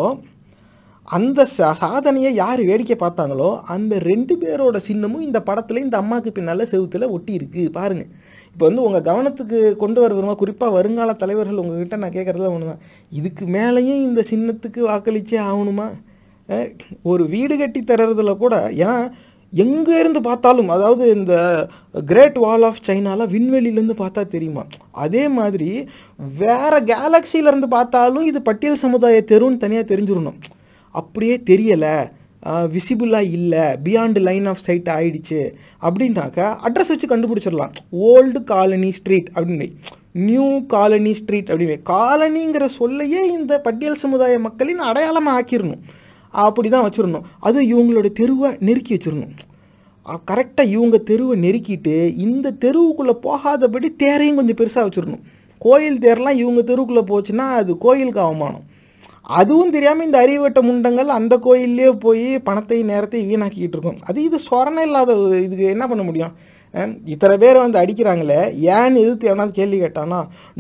அந்த 1.18 1.42
சா 1.54 1.68
சாதனையை 1.82 2.32
யார் 2.40 2.62
வேடிக்கை 2.70 2.96
பார்த்தாங்களோ 3.02 3.50
அந்த 3.74 3.94
ரெண்டு 4.08 4.34
பேரோட 4.42 4.78
சின்னமும் 4.88 5.26
இந்த 5.28 5.40
படத்தில் 5.50 5.84
இந்த 5.84 5.96
அம்மாவுக்கு 6.02 6.32
பின்னால் 6.38 6.70
செவுத்தில் 6.72 7.06
ஒட்டி 7.16 7.32
இருக்குது 7.38 7.70
பாருங்கள் 7.78 8.10
இப்போ 8.58 8.68
வந்து 8.70 8.86
உங்கள் 8.86 9.04
கவனத்துக்கு 9.08 9.58
கொண்டு 9.82 10.00
வர 10.02 10.12
விரும்ப 10.18 10.34
குறிப்பாக 10.40 10.74
வருங்கால 10.76 11.12
தலைவர்கள் 11.24 11.60
உங்ககிட்ட 11.64 11.98
நான் 12.04 12.14
கேட்குறதுல 12.16 12.48
ஒன்று 12.54 12.70
தான் 12.70 12.80
இதுக்கு 13.18 13.44
மேலேயும் 13.56 14.00
இந்த 14.06 14.22
சின்னத்துக்கு 14.30 14.80
வாக்களிச்சே 14.88 15.38
ஆகணுமா? 15.50 15.86
ஒரு 17.12 17.24
வீடு 17.34 17.56
கட்டி 17.62 17.82
தர்றதுல 17.92 18.34
கூட 18.44 18.56
ஏன்னா 18.82 18.96
எங்கேருந்து 19.54 20.22
பார்த்தாலும் 20.30 20.74
அதாவது 20.76 21.04
இந்த 21.18 21.36
கிரேட் 22.12 22.40
வால் 22.46 22.66
ஆஃப் 22.70 22.82
சைனாலாம் 22.88 23.34
விண்வெளியிலேருந்து 23.36 23.98
பார்த்தா 24.04 24.24
தெரியுமா? 24.36 24.64
அதே 25.06 25.24
மாதிரி 25.38 25.70
வேறு 26.42 26.80
கேலக்சியிலேருந்து 26.94 27.70
பார்த்தாலும் 27.78 28.28
இது 28.32 28.42
பட்டியல் 28.50 28.84
சமுதாய 28.86 29.24
தெருன்னு 29.34 29.64
தனியாக 29.66 29.92
தெரிஞ்சிடணும் 29.94 30.40
அப்படியே 30.96 31.38
தெரியலை. 31.52 31.98
விசிபிளாக 32.74 33.32
இல்லை 33.38 33.66
பியாண்ட் 33.86 34.20
லைன் 34.28 34.48
ஆஃப் 34.52 34.64
சைட் 34.68 34.90
ஆயிடுச்சு 34.96 35.40
அப்படின்னாக்கா 35.88 36.48
அட்ரஸ் 36.68 36.92
வச்சு 36.94 37.08
கண்டுபிடிச்சிடலாம். 37.14 37.74
ஓல்டு 38.10 38.42
காலனி 38.54 38.92
ஸ்ட்ரீட் 38.98 39.30
அப்படின்னு 39.36 39.68
நியூ 40.28 40.48
காலனி 40.74 41.14
ஸ்ட்ரீட் 41.20 41.50
அப்படின்னு 41.52 41.78
காலனிங்கிற 41.94 42.66
சொல்லையே 42.80 43.24
இந்த 43.38 43.54
பட்டியல் 43.66 44.02
சமுதாய 44.04 44.40
மக்களின் 44.46 44.88
அடையாளமாக 44.90 45.40
ஆக்கிடணும் 45.40 45.84
அப்படி 46.46 46.70
தான் 46.70 46.86
வச்சிடணும். 46.88 47.28
அது 47.48 47.60
இவங்களோட 47.74 48.08
தெருவை 48.22 48.50
நெருக்கி 48.68 48.94
வச்சிடணும். 48.96 49.36
கரெக்டாக 50.30 50.74
இவங்க 50.76 50.98
தெருவை 51.10 51.36
நெருக்கிட்டு 51.46 51.96
இந்த 52.26 52.56
தெருவுக்குள்ளே 52.64 53.16
போகாதபடி 53.28 53.90
தேரையும் 54.04 54.40
கொஞ்சம் 54.40 54.60
பெருசாக 54.62 54.86
வச்சிடணும். 54.88 55.24
கோயில் 55.62 56.02
தேரெலாம் 56.06 56.42
இவங்க 56.44 56.62
தெருவுக்குள்ளே 56.70 57.04
போச்சுன்னா 57.12 57.46
அது 57.60 57.72
கோயிலுக்கு 57.86 58.22
அவமானம். 58.26 58.66
அதுவும் 59.28 59.72
தெரியாமல் 59.72 60.08
இந்த 60.08 60.18
அறிவட்ட 60.24 60.60
முண்டங்கள் 60.66 61.10
அந்த 61.16 61.36
கோயிலே 61.44 61.88
போய் 62.04 62.28
பணத்தை 62.46 62.78
நேரத்தையும் 62.90 63.32
வீணாக்கிக்கிட்டு 63.32 63.78
இருக்கும் 63.78 64.02
அது 64.08 64.20
இது 64.24 64.38
சொரணை 64.46 64.86
இல்லாத 64.88 65.16
இதுக்கு 65.42 65.66
என்ன 65.74 65.86
பண்ண 65.90 66.04
முடியும்? 66.04 66.36
இத்தனை 67.08 67.36
பேர் 67.42 67.58
வந்து 67.60 67.78
அடிக்கிறாங்களே 67.82 68.40
ஏன்னு 68.72 69.02
எதிர்த்து 69.04 69.30
எவனாவது 69.30 69.54
கேள்வி 69.54 69.78
கேட்டானா 69.78 70.18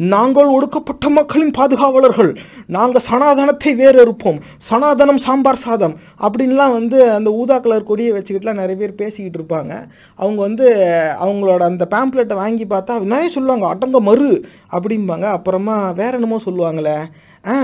நாங்கள் 0.07 0.53
ஒடுக்கப்பட்ட 0.53 1.09
மக்களின் 1.17 1.51
பாதுகாவலர்கள் 1.57 2.31
நாங்கள் 2.75 3.05
சனாதனத்தை 3.07 3.71
வேறு 3.81 3.99
இருப்போம் 4.01 4.39
சனாதனம் 4.67 5.21
சாம்பார் 5.25 5.61
சாதம் 5.63 5.95
அப்படின்லாம் 6.21 6.75
வந்து 6.77 6.99
அந்த 7.13 7.31
ஊதா 7.39 7.57
கலர் 7.59 7.89
கொடியை 7.89 8.13
வச்சுக்கிட்டுலாம் 8.15 8.61
நிறைய 8.61 8.77
பேர் 8.77 8.99
பேசிக்கிட்டு 9.01 9.39
இருப்பாங்க 9.39 9.73
அவங்க 10.19 10.39
வந்து 10.41 10.67
அவங்களோட 11.23 11.61
அந்த 11.69 11.87
பேம்ப்ளெட்டை 11.93 12.37
வாங்கி 12.37 12.67
பார்த்தா 12.67 12.95
நிறைய 13.07 13.29
சொல்லுவாங்க 13.29 13.67
அடங்க 13.67 14.01
மறு 14.03 14.31
அப்படிம்பாங்க. 14.71 15.27
அப்புறமா 15.37 15.77
வேற 15.93 16.11
என்னமோ 16.15 16.39
சொல்லுவாங்களே 16.45 16.97
ஆ, 17.47 17.57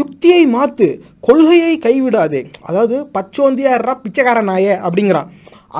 யுக்தியை 0.00 0.42
மாற்று 0.56 0.88
கொள்கையை 1.28 1.74
கைவிடாதே. 1.86 2.40
அதாவது 2.68 2.96
பச்சோந்தியாடுறா 3.16 3.94
பிச்சைக்காரனாயே 4.04 4.74
அப்படிங்கிறான். 4.86 5.30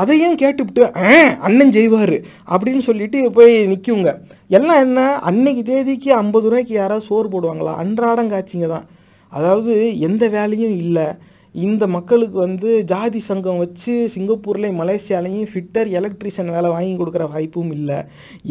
அதையும் 0.01 0.37
கேட்டுவிட்டு 0.43 0.83
ஆ 1.05 1.15
அண்ணன் 1.47 1.73
செய்வார் 1.77 2.17
அப்படின்னு 2.53 2.83
சொல்லிட்டு 2.89 3.21
போய் 3.39 3.55
நிற்குங்க 3.73 4.11
எல்லாம் 4.59 4.83
என்ன 4.87 5.01
அன்னைக்கு 5.31 5.63
தேதிக்கு 5.71 6.11
ஐம்பது 6.23 6.47
ரூபாய்க்கு 6.51 6.75
யாராவது 6.75 7.09
சோறு 7.09 7.29
போடுவாங்களா? 7.33 7.73
அன்றாடம் 7.83 8.31
காய்ச்சிங்க 8.33 8.69
தான். 8.75 8.87
அதாவது 9.33 9.75
எந்த 10.09 10.25
வேலையும் 10.37 10.77
இல்லை. 10.85 11.09
இந்த 11.55 11.85
மக்களுக்கு 11.97 12.37
வந்து 12.47 12.71
ஜாதி 12.93 13.21
சங்கம் 13.29 13.61
வச்சு 13.63 13.95
சிங்கப்பூர்லேயும் 14.15 14.81
மலேசியாலையும் 14.81 15.49
ஃபிட்டர் 15.53 15.89
எலக்ட்ரிஷியன் 15.99 16.53
வேலை 16.57 16.69
வாங்கி 16.75 16.95
கொடுக்குற 16.97 17.25
வாய்ப்பும் 17.35 17.73
இல்லை. 17.79 17.99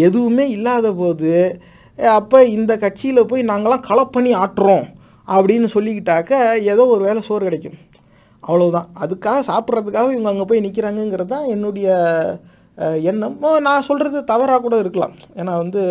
எதுவுமே 0.08 0.46
இல்லாத 0.56 0.92
போது 1.02 1.32
அப்போ 2.18 2.40
இந்த 2.58 2.74
கட்சியில் 2.84 3.28
போய் 3.32 3.50
நாங்களாம் 3.52 3.86
களப்பணி 3.90 4.32
ஆட்டுறோம் 4.44 4.86
அப்படின்னு 5.28 5.68
சொல்லிக்கிட்டாக்க 5.74 6.32
ஏதோ 6.74 6.84
ஒரு 6.94 7.02
வேளை 7.08 7.22
சோறு 7.28 7.44
கிடைக்கும். 7.48 7.78
அவ்வளோதான் 8.44 8.88
அதுக்காக 9.04 9.40
சாப்பிட்றதுக்காக 9.50 10.14
இவங்க 10.16 10.32
அங்கே 10.34 10.46
போய் 10.50 10.64
நிற்கிறாங்கங்கிறது 10.66 11.32
தான் 11.36 11.50
என்னுடைய 11.56 11.90
எண்ணம். 13.12 13.38
நான் 13.68 13.88
சொல்கிறது 13.90 14.18
தவறாக 14.32 14.62
கூட 14.66 14.76
இருக்கலாம். 14.84 15.16
ஏன்னா 15.40 15.54
வந்து 15.64 15.82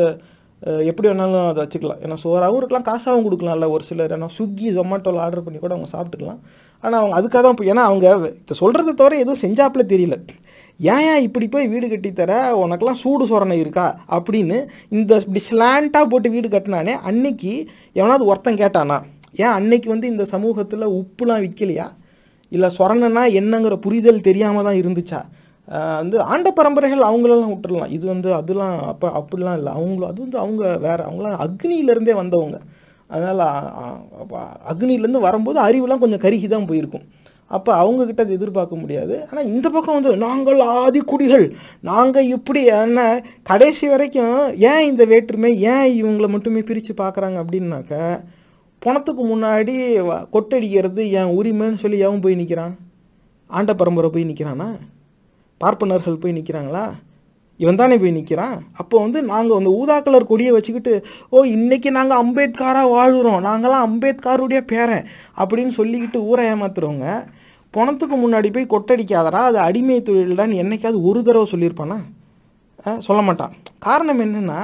எப்படி 0.91 1.07
வேணாலும் 1.09 1.49
அதை 1.51 1.61
வச்சுக்கலாம். 1.65 2.01
ஏன்னா 2.05 2.17
சோறாகவும் 2.23 2.61
இருக்கலாம் 2.61 2.87
காசாகவும் 2.89 3.27
கொடுக்கலாம்ல 3.27 3.67
ஒரு 3.75 3.85
சிலர். 3.89 4.15
ஏன்னா 4.17 4.29
ஸ்விக்கி 4.37 4.69
ஜொமேட்டோவில் 4.79 5.23
ஆர்டர் 5.25 5.45
பண்ணி 5.47 5.59
கூட 5.65 5.75
அவங்க 5.77 5.91
சாப்பிட்டுக்கலாம். 5.95 6.41
ஆனால் 6.85 7.01
அவங்க 7.01 7.15
அதுக்காக 7.19 7.43
தான் 7.47 7.59
போய் 7.59 7.71
ஏன்னா 7.73 7.85
அவங்க 7.91 8.07
இதை 8.45 8.57
சொல்கிறத 8.63 8.95
தவிர 9.01 9.17
எதுவும் 9.25 9.43
செஞ்சாப்பில் 9.45 9.91
தெரியல. 9.93 10.17
ஏன் 10.81 11.05
ஏன் 11.11 11.25
இப்படி 11.27 11.47
போய் 11.53 11.71
வீடு 11.73 11.87
கட்டித்தர 11.93 12.33
உனக்கெல்லாம் 12.65 13.01
சூடு 13.03 13.25
சொரணை 13.31 13.57
இருக்கா? 13.63 13.87
அப்படின்னு 14.17 14.59
இந்த 14.97 15.13
இப்படி 15.23 15.41
ஸ்லாண்டாக 15.49 16.07
போட்டு 16.11 16.29
வீடு 16.35 16.49
கட்டினானே 16.49 16.95
அன்னைக்கு 17.11 17.53
எவனாவது 18.01 18.29
ஒருத்தன் 18.31 18.61
கேட்டானா 18.63 18.99
ஏன் 19.45 19.55
அன்னைக்கு 19.57 19.89
வந்து 19.95 20.07
இந்த 20.13 20.25
சமூகத்தில் 20.35 20.93
உப்புலாம் 21.01 21.43
விற்கலையா 21.45 21.89
இல்லை 22.53 22.69
சொரணன்னா 22.79 23.25
என்னங்கிற 23.41 23.75
புரிதல் 23.87 24.27
தெரியாமல் 24.29 24.67
தான் 24.69 24.79
இருந்துச்சா? 24.83 25.21
வந்து 26.01 26.17
ஆண்ட 26.33 26.49
பரம்பரைகள் 26.59 27.09
அவங்களெல்லாம் 27.09 27.53
விட்டுடலாம் 27.53 27.93
இது 27.97 28.05
வந்து 28.13 28.29
அதெல்லாம் 28.41 28.77
அப்போ 28.93 29.07
அப்படிலாம் 29.19 29.59
இல்லை. 29.61 29.73
அவங்களும் 29.79 30.11
அது 30.13 30.21
வந்து 30.25 30.39
அவங்க 30.45 30.63
வேறு 30.87 31.03
அவங்களாம் 31.09 31.43
அக்னியிலேருந்தே 31.47 32.15
வந்தவங்க. 32.23 32.59
அதனால் 33.11 33.45
அக்னியிலேருந்து 34.73 35.27
வரும்போது 35.27 35.59
அறிவுலாம் 35.67 36.03
கொஞ்சம் 36.05 36.25
கருகி 36.25 36.49
தான் 36.55 36.69
போயிருக்கும். 36.71 37.07
அப்போ 37.51 37.83
அவங்கக்கிட்ட 37.83 38.21
அது 38.21 38.33
எதிர்பார்க்க 38.33 38.77
முடியாது. 38.77 39.29
ஆனால் 39.31 39.47
இந்த 39.47 39.71
பக்கம் 39.71 39.95
வந்து 39.95 40.17
நாங்கள் 40.17 40.61
ஆதி 40.61 41.01
குடிகள். 41.01 41.47
நாங்கள் 41.81 42.27
இப்படி 42.27 42.65
என்ன 42.65 43.23
கடைசி 43.43 43.89
வரைக்கும் 43.89 44.37
ஏன் 44.57 44.87
இந்த 44.87 45.05
வேற்றுமை 45.05 45.61
ஏன் 45.63 46.05
இவங்களை 46.05 46.29
மட்டுமே 46.29 46.63
பிரித்து 46.63 46.95
பார்க்குறாங்க? 46.95 47.45
அப்படின்னாக்க 47.45 47.95
பணத்துக்கு 48.79 49.23
முன்னாடி 49.27 49.75
வ- 50.09 50.25
கொட்டடிக்கிறது 50.33 51.11
என் 51.11 51.35
உரிமைன்னு 51.39 51.75
சொல்லி 51.75 51.99
எவன் 51.99 52.21
போய் 52.21 52.35
நிற்கிறான் 52.35 52.75
ஆண்ட 53.51 53.75
பரம்பரை 53.75 54.11
போய் 54.11 54.25
நிற்கிறானா 54.25 54.69
பார்ப்பனர்கள் 55.61 56.17
போய் 56.17 56.33
நிற்கிறாங்களா 56.33 56.87
இவன் 57.57 57.77
தானே 57.77 57.99
போய் 57.99 58.11
நிற்கிறான் 58.11 58.67
அப்போ 58.73 59.01
வந்து 59.01 59.23
நாங்கள் 59.23 59.57
அந்த 59.57 59.71
ஊதா 59.71 60.01
கலர் 60.01 60.27
கொடியை 60.27 60.53
வச்சுக்கிட்டு 60.53 61.05
ஓ 61.29 61.43
இன்னைக்கு 61.43 61.91
நாங்கள் 61.91 62.19
அம்பேத்கராக 62.19 62.91
வாழ்கிறோம் 62.91 63.45
நாங்களாம் 63.45 63.87
அம்பேத்கருடைய 63.89 64.61
பேரன். 64.61 65.07
அப்படின்னு 65.39 65.71
சொல்லிக்கிட்டு 65.77 66.17
ஊரை 66.17 66.47
ஏமாத்துறவங்க 66.47 67.09
பணத்துக்கு 67.79 68.17
முன்னாடி 68.25 68.49
போய் 68.55 68.73
கொட்டடிக்காதடா 68.75 69.41
அது 69.51 69.59
அடிமை 69.69 69.99
தொழில்டான்னு 70.09 70.61
என்னைக்காவது 70.65 71.01
ஒரு 71.11 71.21
தடவை 71.29 71.47
சொல்லியிருப்பானா? 71.55 71.99
சொல்ல 73.07 73.21
மாட்டான். 73.29 73.53
காரணம் 73.87 74.21
என்னென்னா 74.25 74.59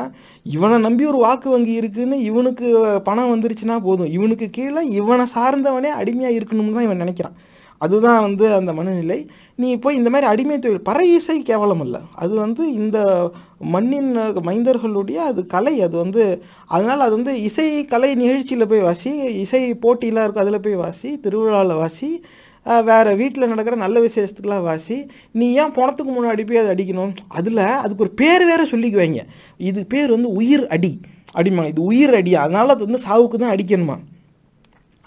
இவனை 0.57 0.77
நம்பி 0.85 1.05
ஒரு 1.11 1.19
வாக்கு 1.25 1.49
வங்கி 1.55 1.73
இருக்குன்னு 1.81 2.17
இவனுக்கு 2.29 2.67
பணம் 3.09 3.33
வந்துருச்சுன்னா 3.33 3.77
போதும். 3.87 4.13
இவனுக்கு 4.17 4.47
கீழே 4.57 4.83
இவனை 5.01 5.25
சார்ந்தவனே 5.35 5.91
அடிமையாக 6.01 6.37
இருக்கணும்னு 6.39 6.77
தான் 6.77 6.87
இவன் 6.89 7.03
நினைக்கிறான். 7.05 7.37
அதுதான் 7.81 8.21
வந்து 8.27 8.45
அந்த 8.59 8.71
மனநிலை. 8.79 9.19
நீ 9.63 9.69
போய் 9.85 9.99
இந்த 10.01 10.11
மாதிரி 10.13 10.27
அடிமை 10.33 10.57
தொழில் 10.59 10.87
பற 10.89 10.99
இசை 11.17 11.37
கேவலம் 11.49 11.83
அல்ல 11.85 11.97
அது 12.23 12.35
வந்து 12.45 12.65
இந்த 12.81 12.99
மண்ணின் 13.75 14.11
மைந்தர்களுடைய 14.49 15.19
அது 15.31 15.41
கலை. 15.55 15.75
அது 15.87 15.97
வந்து 16.05 16.23
அதனால் 16.75 17.05
அது 17.07 17.15
வந்து 17.19 17.35
இசை 17.49 17.69
கலை 17.93 18.11
நிகழ்ச்சியில் 18.23 18.71
போய் 18.73 18.87
வாசி 18.89 19.13
இசை 19.45 19.63
போட்டியெலாம் 19.85 20.27
இருக்கும் 20.27 20.45
அதில் 20.47 20.65
போய் 20.67 20.83
வாசி 20.85 21.11
திருவிழாவில் 21.27 21.81
வாசி 21.83 22.11
வேறு 22.89 23.11
வீட்டில் 23.21 23.51
நடக்கிற 23.53 23.75
நல்ல 23.83 23.97
விசேஷத்துக்கெலாம் 24.07 24.67
வாசி 24.69 24.97
நீ 25.39 25.47
ஏன் 25.63 25.75
பணத்துக்கு 25.79 26.13
முன்னாடி 26.17 26.43
போய் 26.49 26.61
அதை 26.63 26.71
அடிக்கணும்? 26.75 27.13
அதில் 27.39 27.63
அதுக்கு 27.83 28.05
ஒரு 28.07 28.13
பேர் 28.21 28.45
வேறு 28.51 28.65
சொல்லிக்குவாங்க. 28.73 29.23
இது 29.71 29.81
பேர் 29.95 30.15
வந்து 30.17 30.31
உயிர் 30.41 30.65
அடி 30.77 30.93
அப்படிம்பாங்க 31.35 31.73
இது 31.75 31.83
உயிர் 31.91 32.15
அடி. 32.21 32.33
அதனால் 32.45 32.75
அது 32.75 32.87
வந்து 32.89 33.03
சாவுக்கு 33.07 33.39
தான் 33.43 33.55
அடிக்கணுமா? 33.57 33.97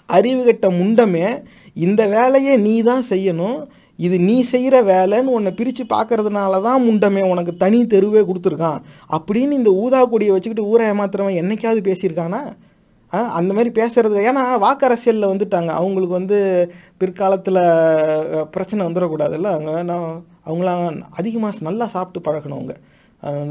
அறிவு 0.08 0.42
கெட்ட 0.44 0.68
முண்டமே 0.80 1.26
இந்த 1.86 2.02
வேலையை 2.14 2.54
நீ 2.66 2.76
தான் 2.90 3.04
செய்யணும். 3.10 3.58
இது 4.06 4.16
நீ 4.28 4.36
செய்கிற 4.52 4.76
வேலைன்னு 4.92 5.34
உன்னை 5.36 5.50
பிரித்து 5.58 5.84
பார்க்கறதுனால 5.92 6.60
தான் 6.66 6.84
முண்டமே 6.86 7.22
உனக்கு 7.32 7.52
தனி 7.62 7.78
தெருவே 7.94 8.22
கொடுத்துருக்கான். 8.28 8.80
அப்படின்னு 9.16 9.58
இந்த 9.60 9.70
ஊதா 9.84 10.00
கொடியை 10.12 10.32
வச்சுக்கிட்டு 10.34 10.70
ஊரை 10.72 10.84
ஏமாத்துறவன் 10.92 11.38
என்னைக்காவது 11.42 11.82
பேசியிருக்கானா? 11.88 12.42
அந்த 13.38 13.50
மாதிரி 13.56 13.70
பேசுறது 13.80 14.16
ஏன்னா 14.28 14.42
வாக்கு 14.64 14.86
அரசியலில் 14.88 15.30
வந்துட்டாங்க. 15.32 15.70
அவங்களுக்கு 15.80 16.14
வந்து 16.20 16.38
பிற்காலத்தில் 17.00 17.60
பிரச்சனை 18.54 18.80
வந்துடக்கூடாதுல்ல. 18.86 19.50
அவங்க 19.56 19.72
நான் 19.90 20.08
அவங்களாம் 20.48 21.00
அதிகமாக 21.20 21.66
நல்லா 21.68 21.86
சாப்பிட்டு 21.94 22.20
பழகணும் 22.28 22.58
அவங்க. 22.58 22.76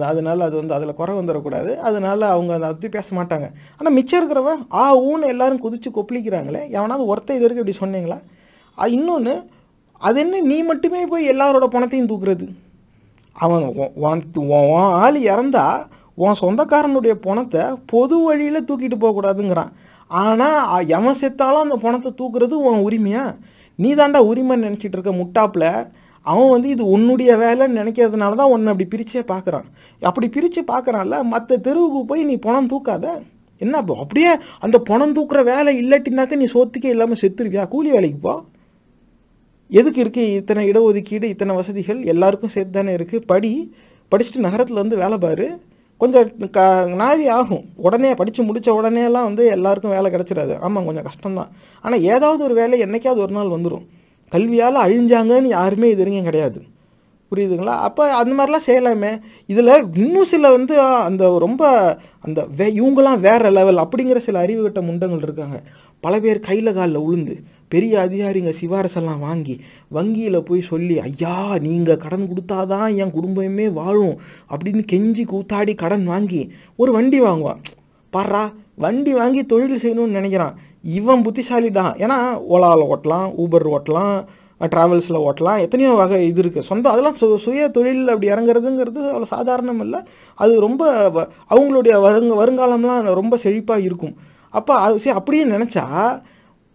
அதனால 0.10 0.46
அது 0.48 0.56
வந்து 0.60 0.76
அதில் 0.76 0.98
குறை 1.00 1.14
வந்துடக்கூடாது. 1.20 1.72
அதனால 1.88 2.20
அவங்க 2.36 2.52
அதை 2.58 2.68
பற்றி 2.70 2.90
பேச 2.98 3.16
மாட்டாங்க. 3.18 3.48
ஆனால் 3.78 3.96
மிச்சம் 3.98 4.20
இருக்கிறவன் 4.20 4.62
ஆ 4.82 4.84
ஊன்னு 5.10 5.32
எல்லாரும் 5.34 5.64
குதிச்சு 5.66 5.90
கொப்பளிக்கிறாங்களே. 5.98 6.62
எவனாவது 6.78 7.10
ஒருத்தன் 7.12 7.38
இது 7.38 7.46
வரைக்கும் 7.46 7.66
இப்படி 7.66 7.82
சொன்னீங்களா? 7.84 8.20
இன்னொன்று 8.98 9.36
அது 10.08 10.18
என்ன 10.24 10.40
நீ 10.52 10.58
மட்டுமே 10.72 11.04
போய் 11.12 11.32
எல்லாரோட 11.34 11.66
பணத்தையும் 11.76 12.10
தூக்குறது? 12.10 12.48
அவன் 13.36 13.64
ஆள் 15.04 15.18
இறந்தா 15.32 15.66
உன் 16.22 16.40
சொந்தக்காரனுடைய 16.42 17.14
பணத்தை 17.28 17.64
பொது 17.92 18.18
வழியில் 18.26 18.66
தூக்கிட்டு 18.70 18.98
போகக்கூடாதுங்கிறான் 19.04 19.72
ஆனால் 20.22 20.88
எவன் 20.98 21.20
செத்தாலும் 21.22 21.66
அந்த 21.66 21.78
பணத்தை 21.86 22.10
தூக்குறது 22.20 22.56
உன் 22.68 22.84
உரிமையா? 22.88 23.24
நீ 23.80 23.90
தாண்டா 24.00 24.20
உரிமை 24.32 24.56
நினச்சிட்டு 24.66 24.98
இருக்க 24.98 25.14
முட்டாப்பில். 25.22 25.70
அவன் 26.26 26.52
வந்து 26.54 26.70
இது 26.76 26.84
உன்னுடைய 26.96 27.32
வேலைன்னு 27.42 27.80
நினைக்கிறதுனால 27.82 28.38
தான் 28.40 28.52
உன்னை 28.54 28.72
அப்படி 28.74 28.88
பிரிச்சே 28.94 29.22
பார்க்குறான் 29.34 29.68
அப்படி 30.02 30.28
பிரித்து 30.36 30.62
பார்க்குறான்ல 30.72 31.18
மற்ற 31.34 31.58
தெருவுக்கு 31.68 32.00
போய் 32.10 32.24
நீ 32.30 32.36
பணம் 32.48 32.72
தூக்காத. 32.74 33.06
என்ன 33.62 33.78
அப்படியே 34.04 34.32
அந்த 34.66 34.78
பணம் 34.90 35.16
தூக்குற 35.18 35.40
வேலை 35.52 35.72
இல்லாட்டினாக்க 35.84 36.42
நீ 36.42 36.48
சோத்துக்கே 36.56 36.92
இல்லாமல் 36.96 37.22
செத்துருவியா? 37.22 37.64
கூலி 37.74 37.90
வேலைக்கு 37.96 38.20
போ. 38.28 38.36
எதுக்கு 39.80 40.00
இருக்கு 40.04 40.24
இத்தனை 40.40 40.62
இடஒதுக்கீடு 40.72 41.28
இத்தனை 41.34 41.54
வசதிகள்? 41.62 42.02
எல்லாருக்கும் 42.14 42.54
சேர்த்து 42.56 42.76
தானே 42.78 42.92
இருக்குது 42.98 43.26
படி 43.32 43.52
படிச்சுட்டு 44.12 44.46
நகரத்தில் 44.48 44.84
வந்து 44.84 45.02
வேலை 45.04 45.18
பாரு. 45.26 45.48
கொஞ்சம் 45.98 46.50
க 46.52 46.86
நாழி 46.96 47.28
ஆகும். 47.28 47.64
உடனே 47.76 48.16
படித்து 48.16 48.44
முடித்த 48.44 48.72
உடனேலாம் 48.72 49.28
வந்து 49.30 49.46
எல்லாருக்கும் 49.48 49.92
வேலை 49.92 50.12
கிடச்சிடாது. 50.12 50.60
ஆமாம் 50.60 50.86
கொஞ்சம் 50.86 51.08
கஷ்டம்தான். 51.10 51.52
ஆனால் 51.82 52.02
ஏதாவது 52.02 52.44
ஒரு 52.44 52.54
வேலை 52.54 52.84
என்னைக்காவது 52.84 53.24
ஒரு 53.26 53.34
நாள் 53.34 53.54
வந்துடும் 53.56 53.86
கல்வியால் 54.32 54.84
அழிஞ்சாங்கன்னு 54.86 55.54
யாருமே 55.58 55.90
இது 55.90 55.98
வரைக்கும் 55.98 56.24
கிடையாது. 56.24 56.62
புரியுதுங்களா? 57.32 57.76
அப்போ 57.88 58.04
அந்த 58.14 58.34
மாதிரிலாம் 58.38 58.68
செய்யலாமே. 58.68 59.20
இதில் 59.46 59.72
இன்னும் 59.96 60.26
சில 60.26 60.52
வந்து 60.52 60.82
அந்த 60.82 61.38
ரொம்ப 61.40 61.64
அந்த 62.22 62.46
வே 62.58 62.68
இவங்களாம் 62.80 63.20
வேற 63.20 63.50
லெவல் 63.50 63.78
அப்படிங்கிற 63.78 64.18
சில 64.18 64.46
அறிவுகட்ட 64.46 64.82
முண்டங்கள் 64.82 65.22
இருக்காங்க. 65.22 65.64
பல 66.00 66.20
பேர் 66.20 66.40
கையில் 66.40 66.74
காலில் 66.74 67.06
உளுந்து. 67.08 67.36
பெரிய 67.68 68.08
அதிகாரிங்க 68.10 68.54
சிபாரசெல்லாம் 68.62 69.20
வாங்கி 69.20 69.60
வங்கியில் 69.88 70.44
போய் 70.44 70.62
சொல்லி 70.62 71.00
ஐயா 71.00 71.58
நீங்கள் 71.58 71.98
கடன் 71.98 72.30
கொடுத்தாதான் 72.30 72.96
என் 72.96 73.12
குடும்பமே 73.12 73.70
வாழும் 73.70 74.20
அப்படின்னு 74.50 74.84
கெஞ்சி 74.92 75.24
கூத்தாடி 75.28 75.76
கடன் 75.76 76.06
வாங்கி 76.06 76.52
ஒரு 76.76 76.92
வண்டி 76.92 77.22
வாங்குவான். 77.22 77.62
பாடுறா 78.14 78.54
வண்டி 78.76 79.14
வாங்கி 79.14 79.46
தொழில் 79.46 79.82
செய்யணும்னு 79.82 80.18
நினைக்கிறான். 80.18 80.54
இவன் 80.84 81.26
புத்திசாலிடான் 81.26 81.94
ஏன்னா 82.04 82.42
ஓலாவில் 82.52 82.94
ஓட்டலாம் 82.94 83.34
ஊபர் 83.38 83.78
ஓட்டலாம் 83.78 84.26
ட்ராவல்ஸில் 84.60 85.24
ஓட்டலாம் 85.28 85.60
எத்தனையோ 85.60 85.94
வகை 85.94 86.28
இது 86.28 86.42
இருக்குது 86.42 86.60
சொந்தம் 86.60 86.92
அதெல்லாம் 86.92 87.16
சு 87.22 87.36
சுய 87.36 87.68
தொழில் 87.68 88.08
அப்படி 88.08 88.32
இறங்குறதுங்கிறது 88.32 89.02
அவ்வளோ 89.14 89.22
சாதாரணம் 89.22 89.80
இல்லை. 89.80 90.00
அது 90.36 90.60
ரொம்ப 90.60 91.10
வ- 91.10 91.54
அவங்களுடைய 91.54 91.94
வருங்க 92.06 92.34
வருங்காலம்லாம் 92.42 93.14
ரொம்ப 93.14 93.38
செழிப்பாக 93.44 93.82
இருக்கும். 93.82 94.16
அப்போ 94.50 94.74
அது 94.76 95.00
சரி 95.00 95.18
அப்படியே 95.18 95.46
நினச்சா 95.46 95.86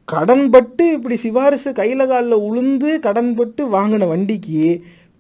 கடன்பட்டு 0.08 0.84
இப்படி 0.96 1.16
சிபாரிசு 1.24 1.70
கையில் 1.78 2.08
காலில் 2.10 2.44
உளுந்து 2.46 2.90
கடன்பட்டு 3.06 3.62
வாங்கின 3.74 4.06
வண்டிக்கு 4.12 4.64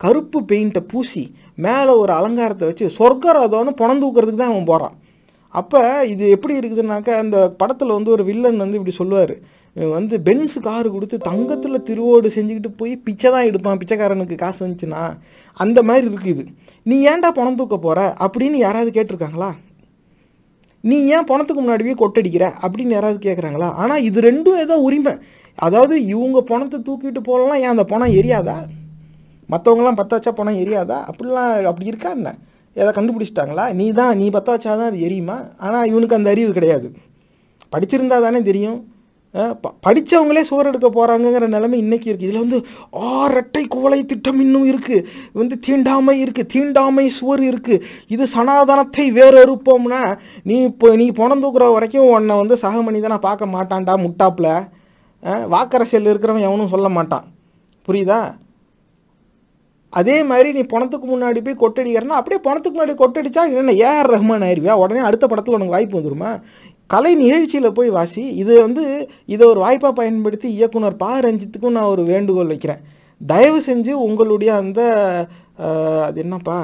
கருப்பு 0.04 0.38
பெயிண்ட்டை 0.50 0.82
பூசி 0.90 1.22
மேலே 1.64 1.92
ஒரு 2.02 2.12
அலங்காரத்தை 2.18 2.66
வச்சு 2.68 2.86
சொர்க்கரதம்னு 2.98 3.72
பணம் 3.80 4.02
தூக்கிறதுக்கு 4.02 4.42
தான் 4.42 4.52
அவன் 4.54 4.68
போகிறான் 4.70 4.96
அப்போ 5.60 5.80
இது 6.12 6.24
எப்படி 6.34 6.54
இருக்குதுன்னாக்க 6.58 7.10
அந்த 7.22 7.38
படத்தில் 7.60 7.96
வந்து 7.96 8.12
ஒரு 8.16 8.22
வில்லன் 8.28 8.62
வந்து 8.64 8.78
இப்படி 8.78 8.94
சொல்லுவார். 8.98 9.34
வந்து 9.96 10.14
பென்ஸ் 10.26 10.56
காரு 10.66 10.88
கொடுத்து 10.94 11.16
தங்கத்தில் 11.26 11.84
திருவோடு 11.88 12.28
செஞ்சுக்கிட்டு 12.36 12.70
போய் 12.80 12.94
பிச்சை 13.06 13.28
தான் 13.34 13.48
எடுப்பான். 13.48 13.78
பிச்சைக்காரனுக்கு 13.80 14.36
காசு 14.44 14.60
வந்துச்சுன்னா 14.64 15.02
அந்த 15.64 15.78
மாதிரி 15.88 16.06
இருக்குது. 16.12 16.44
நீ 16.86 16.96
ஏன்டா 17.10 17.30
பணம் 17.38 17.58
தூக்க 17.60 17.76
போகிற 17.86 18.00
அப்படின்னு 18.24 18.58
யாராவது 18.66 18.90
கேட்டிருக்காங்களா? 18.96 19.50
நீ 20.84 20.96
ஏன் 21.06 21.24
பணத்துக்கு 21.24 21.62
முன்னாடியே 21.62 21.94
கொட்டடிக்கிற? 21.94 22.44
அப்படின்னு 22.62 22.88
யாராவது 22.88 23.18
கேட்குறாங்களா 23.28 23.72
ஆனால் 23.72 24.02
இது 24.02 24.20
ரெண்டும் 24.20 24.58
ஏதோ 24.58 24.78
உரிமை. 24.78 25.12
அதாவது 25.54 26.04
இவங்க 26.04 26.42
பணத்தை 26.42 26.78
தூக்கிட்டு 26.80 27.20
போகலாம் 27.20 27.60
ஏன் 27.64 27.74
அந்த 27.74 27.84
பணம் 27.84 28.14
எரியாதா? 28.20 28.56
மற்றவங்களாம் 29.50 29.98
பற்ற 30.00 30.18
வச்சா 30.18 30.30
பணம் 30.30 30.60
எரியாதா? 30.64 30.98
அப்படிலாம் 31.10 31.64
அப்படி 31.64 31.86
இருக்கா 31.86 32.10
என்ன? 32.10 32.34
எதை 32.76 32.90
கண்டுபிடிச்சிட்டாங்களா? 32.92 33.72
நீ 33.72 33.92
தான் 33.92 34.16
நீ 34.16 34.30
பற்ற 34.30 34.56
வச்சா 34.56 34.72
தான் 34.76 34.90
அது 34.90 34.98
எரியுமா? 35.08 35.36
ஆனால் 35.58 35.86
இவனுக்கு 35.86 36.14
அந்த 36.14 36.30
அறிவு 36.30 36.52
கிடையாது. 36.52 36.92
படிச்சிருந்தா 37.72 38.20
தானே 38.20 38.42
தெரியும். 38.42 38.78
படித்தவங்களே 39.84 40.42
சுவர் 40.48 40.68
எடுக்க 40.70 40.88
போகிறாங்கங்கிற 40.88 41.46
நிலைமை 41.54 41.76
இன்றைக்கி 41.84 42.08
இருக்குது 42.10 42.28
இதில் 42.28 42.42
வந்து 42.44 42.58
ஆறட்டை 43.12 43.62
குவளை 43.74 44.00
திட்டம் 44.10 44.40
இன்னும் 44.44 44.66
இருக்குது 44.72 45.06
வந்து 45.40 45.56
தீண்டாமை 45.66 46.16
இருக்குது 46.24 46.50
தீண்டாமை 46.54 47.06
சுவர் 47.18 47.42
இருக்குது 47.50 47.82
இது 48.14 48.26
சனாதனத்தை 48.34 49.06
வேறறுப்போம்னா 49.18 50.02
நீ 50.50 50.58
இப்போ 50.70 50.90
நீ 51.02 51.08
பணம் 51.20 51.42
தூக்குற 51.44 51.66
வரைக்கும் 51.76 52.10
உன்னை 52.16 52.36
வந்து 52.42 52.56
சக 52.64 52.82
மனிதனா 52.88 53.18
பார்க்க 53.28 53.54
மாட்டான்டா 53.56 53.96
முட்டாப்பில். 54.04 54.52
வாக்கரசியல் 55.54 56.08
இருக்கிறவன் 56.10 56.46
எவனும் 56.48 56.72
சொல்ல 56.72 56.88
மாட்டான். 56.98 57.26
புரியுதா? 57.88 58.22
அதே 60.00 60.16
மாதிரி 60.28 60.48
நீ 60.56 60.62
பணத்துக்கு 60.72 61.06
முன்னாடி 61.10 61.40
போய் 61.46 61.62
கொட்டடிக்கிறனா 61.62 62.18
அப்படியே 62.20 62.40
பணத்துக்கு 62.46 62.76
முன்னாடி 62.76 62.94
கொட்டடிச்சா 63.00 63.42
என்ன 63.62 63.74
ஏஆர் 63.88 64.10
ரஹ்மான் 64.14 64.44
ஆயிருவியா? 64.46 64.74
உடனே 64.82 65.00
அடுத்த 65.08 65.24
படத்தில் 65.30 65.56
உனக்கு 65.56 65.74
வாய்ப்பு 65.74 65.98
வந்துருமா? 65.98 66.30
கலை 66.92 67.12
நிகழ்ச்சியில் 67.14 67.76
போய் 67.76 67.90
வாசி 67.96 68.22
இது 68.42 68.52
வந்து 68.60 68.84
இதை 69.26 69.44
ஒரு 69.48 69.60
வாய்ப்பாக 69.64 69.94
பயன்படுத்தி 70.00 70.48
இயக்குனர் 70.56 71.00
பா. 71.02 71.10
ரஞ்சித்துக்கும் 71.26 71.76
நான் 71.76 71.92
ஒரு 71.94 72.02
வேண்டுகோள் 72.04 72.50
வைக்கிறேன். 72.52 72.82
தயவு 73.20 73.60
செஞ்சு 73.66 73.92
உங்களுடைய 74.06 74.50
அந்த 74.54 74.80
அது 76.06 76.18
என்னப்பா? 76.20 76.58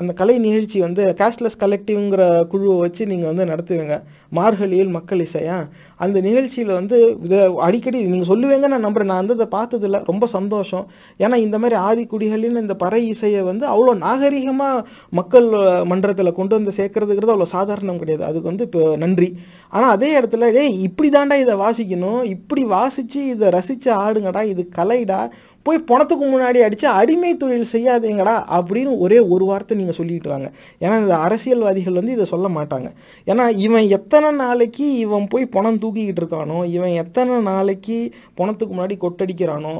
அந்த 0.00 0.12
கலை 0.20 0.34
நிகழ்ச்சி 0.46 0.78
வந்து 0.86 1.02
கேஷ்லெஸ் 1.20 1.60
கலெக்டிவ்ங்கிற 1.62 2.22
குழுவை 2.52 2.76
வச்சு 2.82 3.02
நீங்கள் 3.10 3.30
வந்து 3.30 3.44
நடத்துவீங்க. 3.52 3.96
மார்கழியில் 4.38 4.92
மக்கள் 4.96 5.22
இசையா? 5.24 5.56
அந்த 6.04 6.18
நிகழ்ச்சியில் 6.26 6.72
வந்து 6.78 6.98
இதை 7.26 7.40
அடிக்கடி 7.66 7.98
நீங்கள் 8.12 8.30
சொல்லுவீங்க 8.30 8.66
நான் 8.72 8.86
நம்புகிறேன் 8.86 9.10
நான் 9.12 9.22
வந்து 9.22 9.36
இதை 9.38 9.48
பார்த்ததில்ல. 9.56 9.98
ரொம்ப 10.10 10.26
சந்தோஷம். 10.36 10.84
ஏன்னா 11.24 11.36
இந்த 11.46 11.56
மாதிரி 11.62 11.76
ஆதிக்குடிகளின் 11.88 12.60
இந்த 12.64 12.76
பறை 12.84 13.02
இசையை 13.14 13.42
வந்து 13.50 13.66
அவ்வளோ 13.72 13.94
நாகரிகமாக 14.06 14.84
மக்கள் 15.20 15.48
மன்றத்தில் 15.92 16.36
கொண்டு 16.38 16.54
வந்து 16.58 16.74
சேர்க்கறதுங்கிறது 16.78 17.34
அவ்வளோ 17.34 17.50
சாதாரணம் 17.56 18.00
கிடையாது. 18.02 18.24
அதுக்கு 18.30 18.50
வந்து 18.52 18.66
இப்போ 18.68 18.84
நன்றி. 19.04 19.30
ஆனால் 19.76 19.92
அதே 19.96 20.10
இடத்துல 20.20 20.46
ஏய் 20.62 20.78
இப்படி 20.88 21.08
தாண்டா 21.16 21.38
இதை 21.44 21.56
வாசிக்கணும். 21.64 22.22
இப்படி 22.34 22.62
வாசித்து 22.76 23.20
இதை 23.34 23.48
ரசித்து 23.58 23.90
ஆடுங்கடா. 24.04 24.42
இது 24.52 24.62
கலைடா. 24.78 25.20
போய் 25.66 25.78
பணத்துக்கு 25.90 26.24
முன்னாடி 26.32 26.58
அடித்து 26.66 26.86
அடிமை 27.00 27.30
தொழில் 27.36 27.72
செய்யாதீங்கடா 27.72 28.34
அப்படின்னு 28.56 28.92
ஒரே 29.04 29.18
ஒரு 29.34 29.44
வார்த்தை 29.50 29.76
நீங்கள் 29.80 29.98
சொல்லிட்டு 29.98 30.28
வாங்க. 30.32 30.48
ஏன்னா 30.84 30.96
இந்த 31.04 31.16
அரசியல்வாதிகள் 31.26 31.98
வந்து 32.00 32.14
இதை 32.16 32.26
சொல்ல 32.34 32.48
மாட்டாங்க. 32.58 32.90
ஏன்னா 33.30 33.46
இவன் 33.66 33.88
எத்தனை 33.98 34.30
நாளைக்கு 34.42 34.86
இவன் 35.04 35.26
போய் 35.32 35.52
பணம் 35.56 35.80
தூக்கிக்கிட்டு 35.84 36.22
இருக்கானோ 36.22 36.60
இவன் 36.76 36.94
எத்தனை 37.02 37.36
நாளைக்கு 37.50 37.98
பணத்துக்கு 38.40 38.74
முன்னாடி 38.76 38.96
கொட்டடிக்கிறானோ 39.06 39.74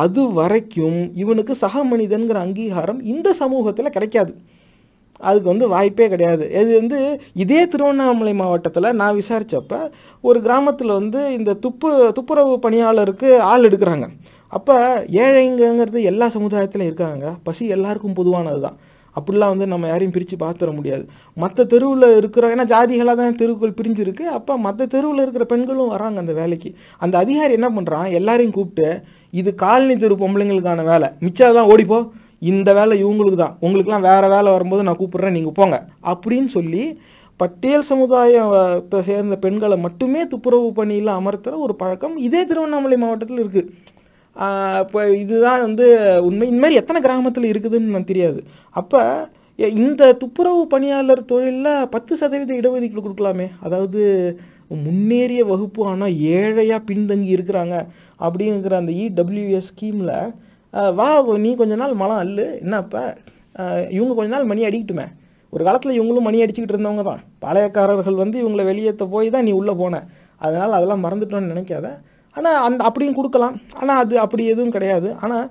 அது 0.00 0.22
வரைக்கும் 0.38 0.98
இவனுக்கு 1.22 1.54
சக 1.62 1.84
மனிதன்கிற 1.92 2.38
அங்கீகாரம் 2.46 3.00
இந்த 3.12 3.28
சமூகத்தில் 3.42 3.94
கிடைக்காது. 3.96 4.34
அதுக்கு 5.20 5.48
வந்து 5.52 5.66
வாய்ப்பே 5.72 6.06
கிடையாது. 6.12 6.44
இது 6.60 6.70
வந்து 6.80 6.98
இதே 7.42 7.60
திருவண்ணாமலை 7.72 8.32
மாவட்டத்தில் 8.42 8.96
நான் 9.00 9.18
விசாரித்தப்ப 9.20 9.74
ஒரு 10.28 10.38
கிராமத்தில் 10.46 10.92
வந்து 11.00 11.20
இந்த 11.38 11.52
துப்பு 11.64 11.90
துப்புரவு 12.18 12.54
பணியாளருக்கு 12.66 13.28
ஆள் 13.50 13.66
எடுக்கிறாங்க. 13.68 14.08
அப்போ 14.52 14.76
ஏழைங்கிறது 15.24 16.00
எல்லா 16.10 16.26
சமுதாயத்திலும் 16.36 16.88
இருக்காங்க. 16.90 17.26
பசி 17.46 17.64
எல்லாருக்கும் 17.76 18.18
பொதுவானது 18.20 18.60
தான் 18.66 18.78
அப்படிலாம் 19.16 19.52
வந்து 19.52 19.66
நம்ம 19.72 19.88
யாரையும் 19.90 20.14
பிரித்து 20.14 20.36
பார்த்துட 20.42 20.70
முடியாது. 20.76 21.04
மற்ற 21.42 21.64
தெருவில் 21.72 22.06
இருக்கிற 22.20 22.50
ஏன்னா 22.54 22.64
ஜாதிகளாக 22.72 23.16
தான் 23.20 23.38
தெருவுகள் 23.40 23.74
பிரிஞ்சிருக்கு. 23.78 24.24
அப்போ 24.38 24.52
மற்ற 24.66 24.86
தெருவில் 24.94 25.22
இருக்கிற 25.24 25.44
பெண்களும் 25.52 25.92
வராங்க 25.94 26.18
அந்த 26.24 26.34
வேலைக்கு. 26.40 26.70
அந்த 27.04 27.14
அதிகாரி 27.24 27.52
என்ன 27.58 27.70
பண்ணுறான் 27.76 28.08
எல்லாரையும் 28.18 28.56
கூப்பிட்டு 28.58 28.88
இது 29.40 29.50
காலனி 29.64 29.96
தெரு 30.04 30.16
பொம்பளைங்களுக்கான 30.24 30.84
வேலை. 30.92 31.10
மிச்சம் 31.26 31.72
ஓடிப்போ 31.74 31.98
இந்த 32.52 32.70
வேலை 32.78 32.94
இவங்களுக்கு 33.02 33.38
தான். 33.42 33.56
உங்களுக்குலாம் 33.64 34.06
வேறு 34.10 34.28
வேலை 34.36 34.48
வரும்போது 34.56 34.86
நான் 34.86 35.00
கூப்பிட்றேன் 35.00 35.36
நீங்கள் 35.38 35.58
போங்க. 35.60 35.76
அப்படின்னு 36.12 36.50
சொல்லி 36.56 36.84
பட்டியல் 37.40 37.86
சமுதாயத்தை 37.90 38.98
சேர்ந்த 39.06 39.36
பெண்களை 39.44 39.76
மட்டுமே 39.84 40.20
துப்புரவு 40.32 40.68
பணியில் 40.78 41.16
அமர்த்துகிற 41.20 41.60
ஒரு 41.66 41.74
பழக்கம் 41.80 42.14
இதே 42.26 42.42
திருவண்ணாமலை 42.50 42.96
மாவட்டத்தில் 43.04 43.42
இருக்குது 43.44 43.70
இப்போ 44.82 45.00
இதுதான் 45.22 45.62
வந்து 45.66 45.86
உண்மை. 46.28 46.46
இந்த 46.50 46.60
மாதிரி 46.64 46.80
எத்தனை 46.82 46.98
கிராமத்தில் 47.06 47.50
இருக்குதுன்னு 47.52 47.94
நான் 47.96 48.10
தெரியாது. 48.10 48.40
அப்போ 48.80 49.00
இந்த 49.82 50.02
துப்புரவு 50.22 50.60
பணியாளர் 50.74 51.28
தொழிலில் 51.32 51.88
பத்து 51.94 52.12
சதவீத 52.20 52.52
இடஒதுக்கீடு 52.60 53.04
கொடுக்கலாமே. 53.06 53.46
அதாவது 53.64 54.00
முன்னேறிய 54.84 55.42
வகுப்பு 55.50 55.80
ஆனால் 55.90 56.14
ஏழையாக 56.36 56.86
பின்தங்கி 56.90 57.30
இருக்கிறாங்க 57.36 57.74
அப்படிங்கிற 58.26 58.76
அந்த 58.82 58.92
இடபிள்யூஎஸ் 59.04 59.68
ஸ்கீமில் 59.70 60.14
வா 60.98 61.08
நீ 61.44 61.50
கொஞ்ச 61.60 61.74
நாள் 61.82 62.00
மலம் 62.02 62.22
அல்லு 62.24 62.46
என்னப்பா 62.64 63.02
இவங்க 63.96 64.12
கொஞ்ச 64.18 64.30
நாள் 64.34 64.48
மணி 64.50 64.62
அடிக்கட்டுமே. 64.68 65.06
ஒரு 65.54 65.62
காலத்தில் 65.66 65.96
இவங்களும் 65.96 66.26
மணி 66.26 66.38
அடிச்சுக்கிட்டு 66.42 66.74
இருந்தவங்க 66.76 67.02
தான். 67.08 67.22
பழையக்காரர்கள் 67.44 68.16
வந்து 68.22 68.36
இவங்களை 68.42 68.64
வெளியேற்ற 68.68 69.04
போய் 69.14 69.28
தான் 69.34 69.46
நீ 69.48 69.52
உள்ளே 69.60 69.74
போன. 69.80 70.00
அதனால் 70.44 70.76
அதெல்லாம் 70.78 71.04
மறந்துட்டோன்னு 71.06 71.52
நினைக்காத. 71.52 71.88
ஆனால் 72.36 72.58
அந்த 72.66 72.80
அப்படியும் 72.88 73.18
கொடுக்கலாம். 73.18 73.56
ஆனால் 73.80 74.00
அது 74.02 74.14
அப்படி 74.24 74.42
எதுவும் 74.52 74.74
கிடையாது. 74.76 75.08
ஆனால் 75.24 75.46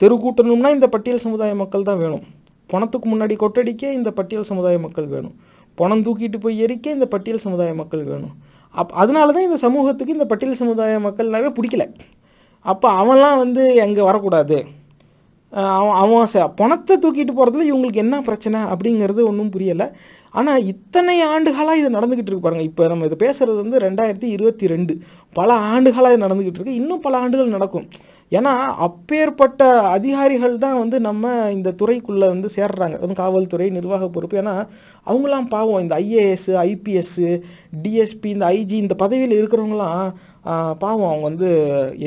தெரு 0.00 0.14
கூட்டணும்னா 0.24 0.70
இந்த 0.76 0.86
பட்டியல் 0.94 1.24
சமுதாய 1.24 1.54
மக்கள் 1.62 1.88
தான் 1.88 2.00
வேணும். 2.02 2.24
பணத்துக்கு 2.70 3.06
முன்னாடி 3.12 3.34
கொட்டடிக்க 3.42 3.92
இந்த 3.98 4.10
பட்டியல் 4.18 4.48
சமுதாய 4.50 4.76
மக்கள் 4.84 5.08
வேணும். 5.14 5.34
பணம் 5.78 6.04
தூக்கிட்டு 6.06 6.38
போய் 6.44 6.60
எரிக்க 6.64 6.86
இந்த 6.96 7.06
பட்டியல் 7.14 7.44
சமுதாய 7.46 7.72
மக்கள் 7.80 8.04
வேணும். 8.10 8.34
அப் 8.80 8.92
அதனால 9.02 9.32
தான் 9.36 9.46
இந்த 9.48 9.58
சமூகத்துக்கு 9.66 10.16
இந்த 10.16 10.26
பட்டியல் 10.32 10.60
சமுதாய 10.62 10.98
மக்கள்னாவே 11.06 11.50
பிடிக்கல. 11.56 11.84
அப்போ 12.64 12.88
அவன்லாம் 13.02 13.40
வந்து 13.42 13.62
எங்கே 13.84 14.02
வரக்கூடாது? 14.08 14.58
அவன் 15.78 15.96
அவன் 16.02 16.54
பணத்தை 16.60 16.96
தூக்கிட்டு 17.04 17.32
போகிறதுல 17.38 17.64
இவங்களுக்கு 17.70 18.02
என்ன 18.04 18.16
பிரச்சனை 18.28 18.58
அப்படிங்கிறது 18.72 19.20
ஒன்றும் 19.30 19.52
புரியலை. 19.54 19.86
ஆனால் 20.38 20.64
இத்தனை 20.72 21.14
ஆண்டுகளாக 21.32 21.80
இது 21.80 21.88
நடந்துக்கிட்டு 21.96 22.30
இருக்கு 22.30 22.46
பாருங்கள் 22.46 22.68
இப்போ 22.68 22.82
நம்ம 22.90 23.06
இதை 23.08 23.16
பேசுகிறது 23.22 23.58
வந்து 23.64 23.78
ரெண்டாயிரத்தி 23.86 24.28
இருபத்தி 24.36 24.66
ரெண்டு. 24.72 24.94
பல 25.38 25.50
ஆண்டுகளாக 25.72 26.14
இது 26.14 26.24
நடந்துக்கிட்டு 26.26 26.60
இருக்கு. 26.60 26.78
இன்னும் 26.80 27.04
பல 27.06 27.18
ஆண்டுகள் 27.24 27.54
நடக்கும். 27.56 27.86
ஏன்னா 28.38 28.52
அப்பேற்பட்ட 28.86 29.62
அதிகாரிகள் 29.96 30.54
தான் 30.64 30.78
வந்து 30.80 30.96
நம்ம 31.08 31.32
இந்த 31.56 31.70
துறைக்குள்ளே 31.80 32.26
வந்து 32.34 32.48
சேர்றாங்க. 32.56 32.96
அதுவும் 33.00 33.20
காவல்துறை 33.22 33.68
நிர்வாக 33.78 34.08
பொறுப்பு. 34.16 34.36
ஏன்னா 34.42 34.54
அவங்களாம் 35.10 35.48
பாவம். 35.56 35.82
இந்த 35.84 35.94
ஐஏஎஸ் 36.06 36.50
ஐபிஎஸ்ஸு 36.66 37.30
டிஎஸ்பி 37.84 38.30
இந்த 38.36 38.46
ஐஜி 38.56 38.76
இந்த 38.84 38.96
பதவியில் 39.04 39.38
இருக்கிறவங்களாம் 39.40 40.04
பாவம். 40.84 41.10
அவங்க 41.12 41.26
வந்து 41.30 41.48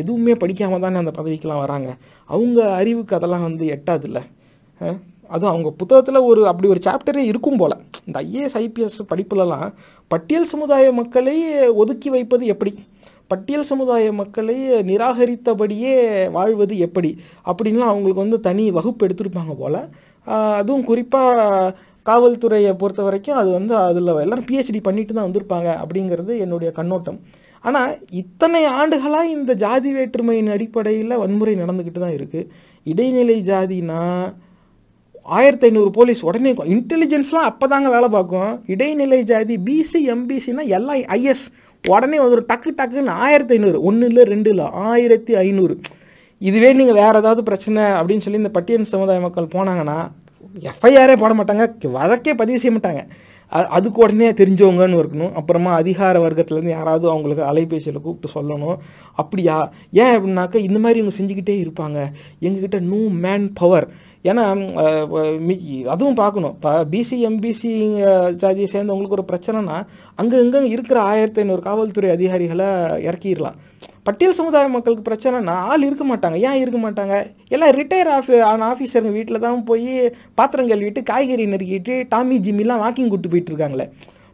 எதுவுமே 0.01 0.36
படிக்காமல் 0.43 0.86
தானே 0.86 1.01
அந்த 1.03 1.13
பதவிக்கெலாம் 1.19 1.63
வராங்க. 1.65 1.89
அவங்க 2.30 2.59
அறிவுக்கு 2.82 3.17
அதெல்லாம் 3.19 3.47
வந்து 3.49 3.65
எட்டாதில்ல. 3.78 4.21
அதுவும் 5.30 5.51
அவங்க 5.53 5.69
புத்தகத்தில் 5.82 6.28
ஒரு 6.30 6.41
அப்படி 6.51 6.67
ஒரு 6.74 6.82
சாப்டரே 6.88 7.24
இருக்கும் 7.32 7.59
போல். 7.61 7.76
இந்த 8.07 8.17
ஐஏஎஸ் 8.28 8.57
ஐபிஎஸ் 8.63 8.99
படிப்புலலாம் 9.11 9.69
பட்டியல் 10.11 10.49
சமுதாய 10.53 10.91
மக்களை 10.99 11.36
ஒதுக்கி 11.82 12.09
வைப்பது 12.15 12.45
எப்படி? 12.53 12.74
பட்டியல் 13.32 13.69
சமுதாய 13.69 14.11
மக்களை 14.21 14.57
நிராகரித்தபடியே 14.89 15.95
வாழ்வது 16.38 16.76
எப்படி? 16.88 17.11
அப்படின்லாம் 17.49 17.91
அவங்களுக்கு 17.91 18.26
வந்து 18.26 18.39
தனி 18.47 18.65
வகுப்பு 18.78 19.07
எடுத்திருப்பாங்க 19.07 19.55
போல். 19.61 19.80
அதுவும் 20.59 20.86
குறிப்பாக 20.89 21.74
காவல்துறையை 22.05 22.71
பொறுத்த 22.82 23.01
வரைக்கும் 23.07 23.39
அது 23.41 23.49
வந்து 23.57 23.74
அதில் 23.88 24.19
எல்லாரும் 24.24 24.47
பிஹெச்டி 24.49 24.82
பண்ணிட்டு 24.88 25.13
தான் 25.13 25.28
வந்திருப்பாங்க 25.28 25.69
அப்படிங்கிறது 25.84 26.34
என்னுடைய 26.45 26.69
கண்ணோட்டம். 26.80 27.19
ஆனால் 27.63 27.91
இத்தனை 28.21 28.61
ஆண்டுகளாக 28.80 29.34
இந்த 29.36 29.51
ஜாதி 29.63 29.89
வேற்றுமையின் 29.97 30.53
அடிப்படையில் 30.55 31.21
வன்முறை 31.21 31.53
நடந்துக்கிட்டு 31.61 32.01
தான் 32.05 32.17
இருக்குது 32.17 32.49
இடைநிலை 32.84 33.38
ஜாதினா 33.51 34.01
ஆயிரத்தி 35.24 35.65
ஐநூறு 35.65 35.89
போலீஸ் 35.89 36.21
உடனே 36.26 36.53
இன்டெலிஜென்ஸ்லாம் 36.53 37.49
அப்போ 37.49 37.67
தாங்க 37.67 37.89
வேலை 37.89 38.09
பார்க்கும். 38.09 38.63
இடைநிலை 38.67 39.24
ஜாதி 39.24 39.57
பிசி 39.57 39.99
எம்பிசினா 40.13 40.63
எல்லாம் 40.78 41.01
ஐஎஸ் 41.17 41.45
உடனே 41.84 42.19
வந்துடும் 42.19 42.49
டக்கு 42.51 42.71
டக்குன்னு 42.80 43.13
ஆயிரத்தி 43.26 43.53
ஐநூறு 43.53 43.82
ஒன்று 43.82 44.07
இல்லை 44.07 44.24
ரெண்டு 44.24 44.49
இல்லை 44.49 44.65
ஆயிரத்தி 44.65 45.36
ஐநூறு. 45.36 45.80
இதுவே 46.38 46.74
நீங்கள் 46.74 46.99
வேறு 47.01 47.17
ஏதாவது 47.17 47.43
பிரச்சனை 47.43 47.84
அப்படின்னு 47.84 48.26
சொல்லி 48.26 48.43
இந்த 48.43 48.49
பட்டியல் 48.49 48.91
சமுதாய 48.93 49.19
மக்கள் 49.19 49.53
போனாங்கன்னா 49.55 49.99
எஃப்ஐஆரே 50.71 51.17
போட 51.17 51.34
மாட்டாங்க. 51.34 51.89
வழக்கே 51.91 52.34
பதிவு 52.34 52.59
செய்ய 52.59 52.78
மாட்டாங்க. 52.78 53.03
அதுக்கு 53.51 54.01
உடனே 54.01 54.32
தெரிஞ்சவங்கன்னு 54.32 54.99
இருக்கணும். 55.01 55.34
அப்புறமா 55.34 55.74
அதிகார 55.74 56.19
வர்க்கத்துலேருந்து 56.19 56.69
யாராவது 56.69 57.09
அவங்களுக்கு 57.09 57.43
அலைபேசியில் 57.43 58.01
கூப்பிட்டு 58.01 58.30
சொல்லணும். 58.36 58.78
அப்படியா? 59.15 59.71
ஏன் 59.91 60.15
அப்படின்னாக்கா 60.15 60.55
இந்த 60.55 60.80
மாதிரி 60.80 60.99
இவங்க 60.99 61.15
செஞ்சுக்கிட்டே 61.19 61.55
இருப்பாங்க. 61.65 61.99
எங்ககிட்ட 62.41 62.80
நோ 62.80 63.01
மேன் 63.26 63.53
பவர் 63.53 63.88
ஏன்னா 64.24 64.43
மி- 65.47 65.86
அதுவும் 65.86 66.15
பார்க்கணும். 66.15 66.51
இப்போ 66.51 66.86
பிசி 66.91 67.15
எம்பிசி 67.30 67.71
ஜாதியை 68.32 68.69
சேர்ந்தவங்களுக்கு 68.71 69.09
ஒரு 69.09 69.24
பிரச்சனைனா 69.32 69.86
அங்கே 70.15 70.38
இங்கே 70.41 70.67
இருக்கிற 70.67 70.99
ஆயிரத்தி 71.01 71.41
ஐநூறு 71.41 71.61
காவல்துறை 71.61 72.09
அதிகாரிகளை 72.09 72.65
இறக்கிடலாம். 73.07 73.57
பட்டியல் 74.03 74.34
சமுதாய 74.34 74.67
மக்களுக்கு 74.67 75.11
பிரச்சனைனா 75.11 75.47
ஆள் 75.47 75.84
இருக்க 75.84 76.15
மாட்டாங்க. 76.15 76.34
ஏன் 76.34 76.59
இருக்க 76.59 76.80
மாட்டாங்க? 76.80 77.32
எல்லாம் 77.47 77.69
ரிட்டையர் 77.69 78.11
ஆஃபி 78.19 78.41
ஆன 78.41 78.74
ஆஃபீஸருங்க 78.74 79.11
வீட்டில் 79.11 79.39
தான் 79.39 79.63
போய் 79.63 80.13
பாத்திரம் 80.36 80.69
கழுவிட்டு 80.69 81.03
காய்கறி 81.03 81.45
நறுக்கிட்டு 81.45 82.05
டாமி 82.09 82.39
ஜிம்மிலாம் 82.39 82.82
வாக்கிங் 82.86 83.07
கூட்டு 83.07 83.30
போயிட்டு 83.30 83.53
இருக்காங்களே. 83.53 83.89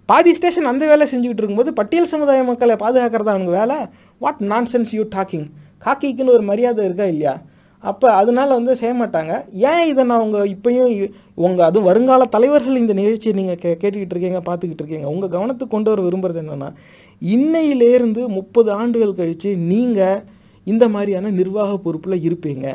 பாதி 0.05 0.33
ஸ்டேஷன் 0.33 0.65
அந்த 0.65 0.87
வேலை 0.87 1.07
செஞ்சுக்கிட்டு 1.11 1.41
இருக்கும்போது 1.41 1.73
பட்டியல் 1.73 2.05
சமுதாய 2.05 2.43
மக்களை 2.43 2.75
பாதுகாக்கிறதா 2.75 3.33
அவனுக்கு 3.35 3.51
வேலை? 3.51 3.75
வாட் 4.19 4.39
நான் 4.39 4.67
சென்ஸ் 4.71 4.91
யூ 4.91 5.03
டாக்கிங் 5.15 5.45
காக்கிக்குன்னு 5.85 6.29
ஒரு 6.29 6.41
மரியாதை 6.41 6.85
இருக்கா 6.85 7.03
இல்லையா? 7.03 7.41
அப்போ 7.84 8.07
அதனால் 8.19 8.55
வந்து 8.57 8.73
செய்ய 8.80 8.93
மாட்டாங்க. 9.01 9.34
ஏன் 9.71 9.86
இதை 9.89 10.03
நான் 10.09 10.23
உங்கள் 10.25 10.49
இப்பயும் 10.53 10.89
உங்கள் 11.45 11.65
அது 11.65 11.67
அதுவும் 11.69 11.88
வருங்கால 11.89 12.23
தலைவர்கள் 12.36 12.80
இந்த 12.82 12.93
நிகழ்ச்சியை 12.99 13.34
நீங்கள் 13.39 13.59
கே 13.61 13.69
கேட்டுக்கிட்டு 13.82 14.15
இருக்கீங்க 14.15 14.39
பார்த்துக்கிட்டு 14.47 14.84
இருக்கீங்க. 14.84 15.07
உங்கள் 15.13 15.32
கவனத்துக்கு 15.36 15.73
கொண்டு 15.75 15.91
வர 15.91 16.01
விரும்புகிறது 16.07 16.41
என்னென்னா 16.43 16.69
இன்னையிலேருந்து 17.21 18.21
முப்பது 18.38 18.69
ஆண்டுகள் 18.80 19.17
கழித்து 19.19 19.49
நீங்கள் 19.71 20.23
இந்த 20.67 20.86
மாதிரியான 20.95 21.32
நிர்வாக 21.39 21.77
பொறுப்பில் 21.86 22.23
இருப்பீங்க. 22.27 22.67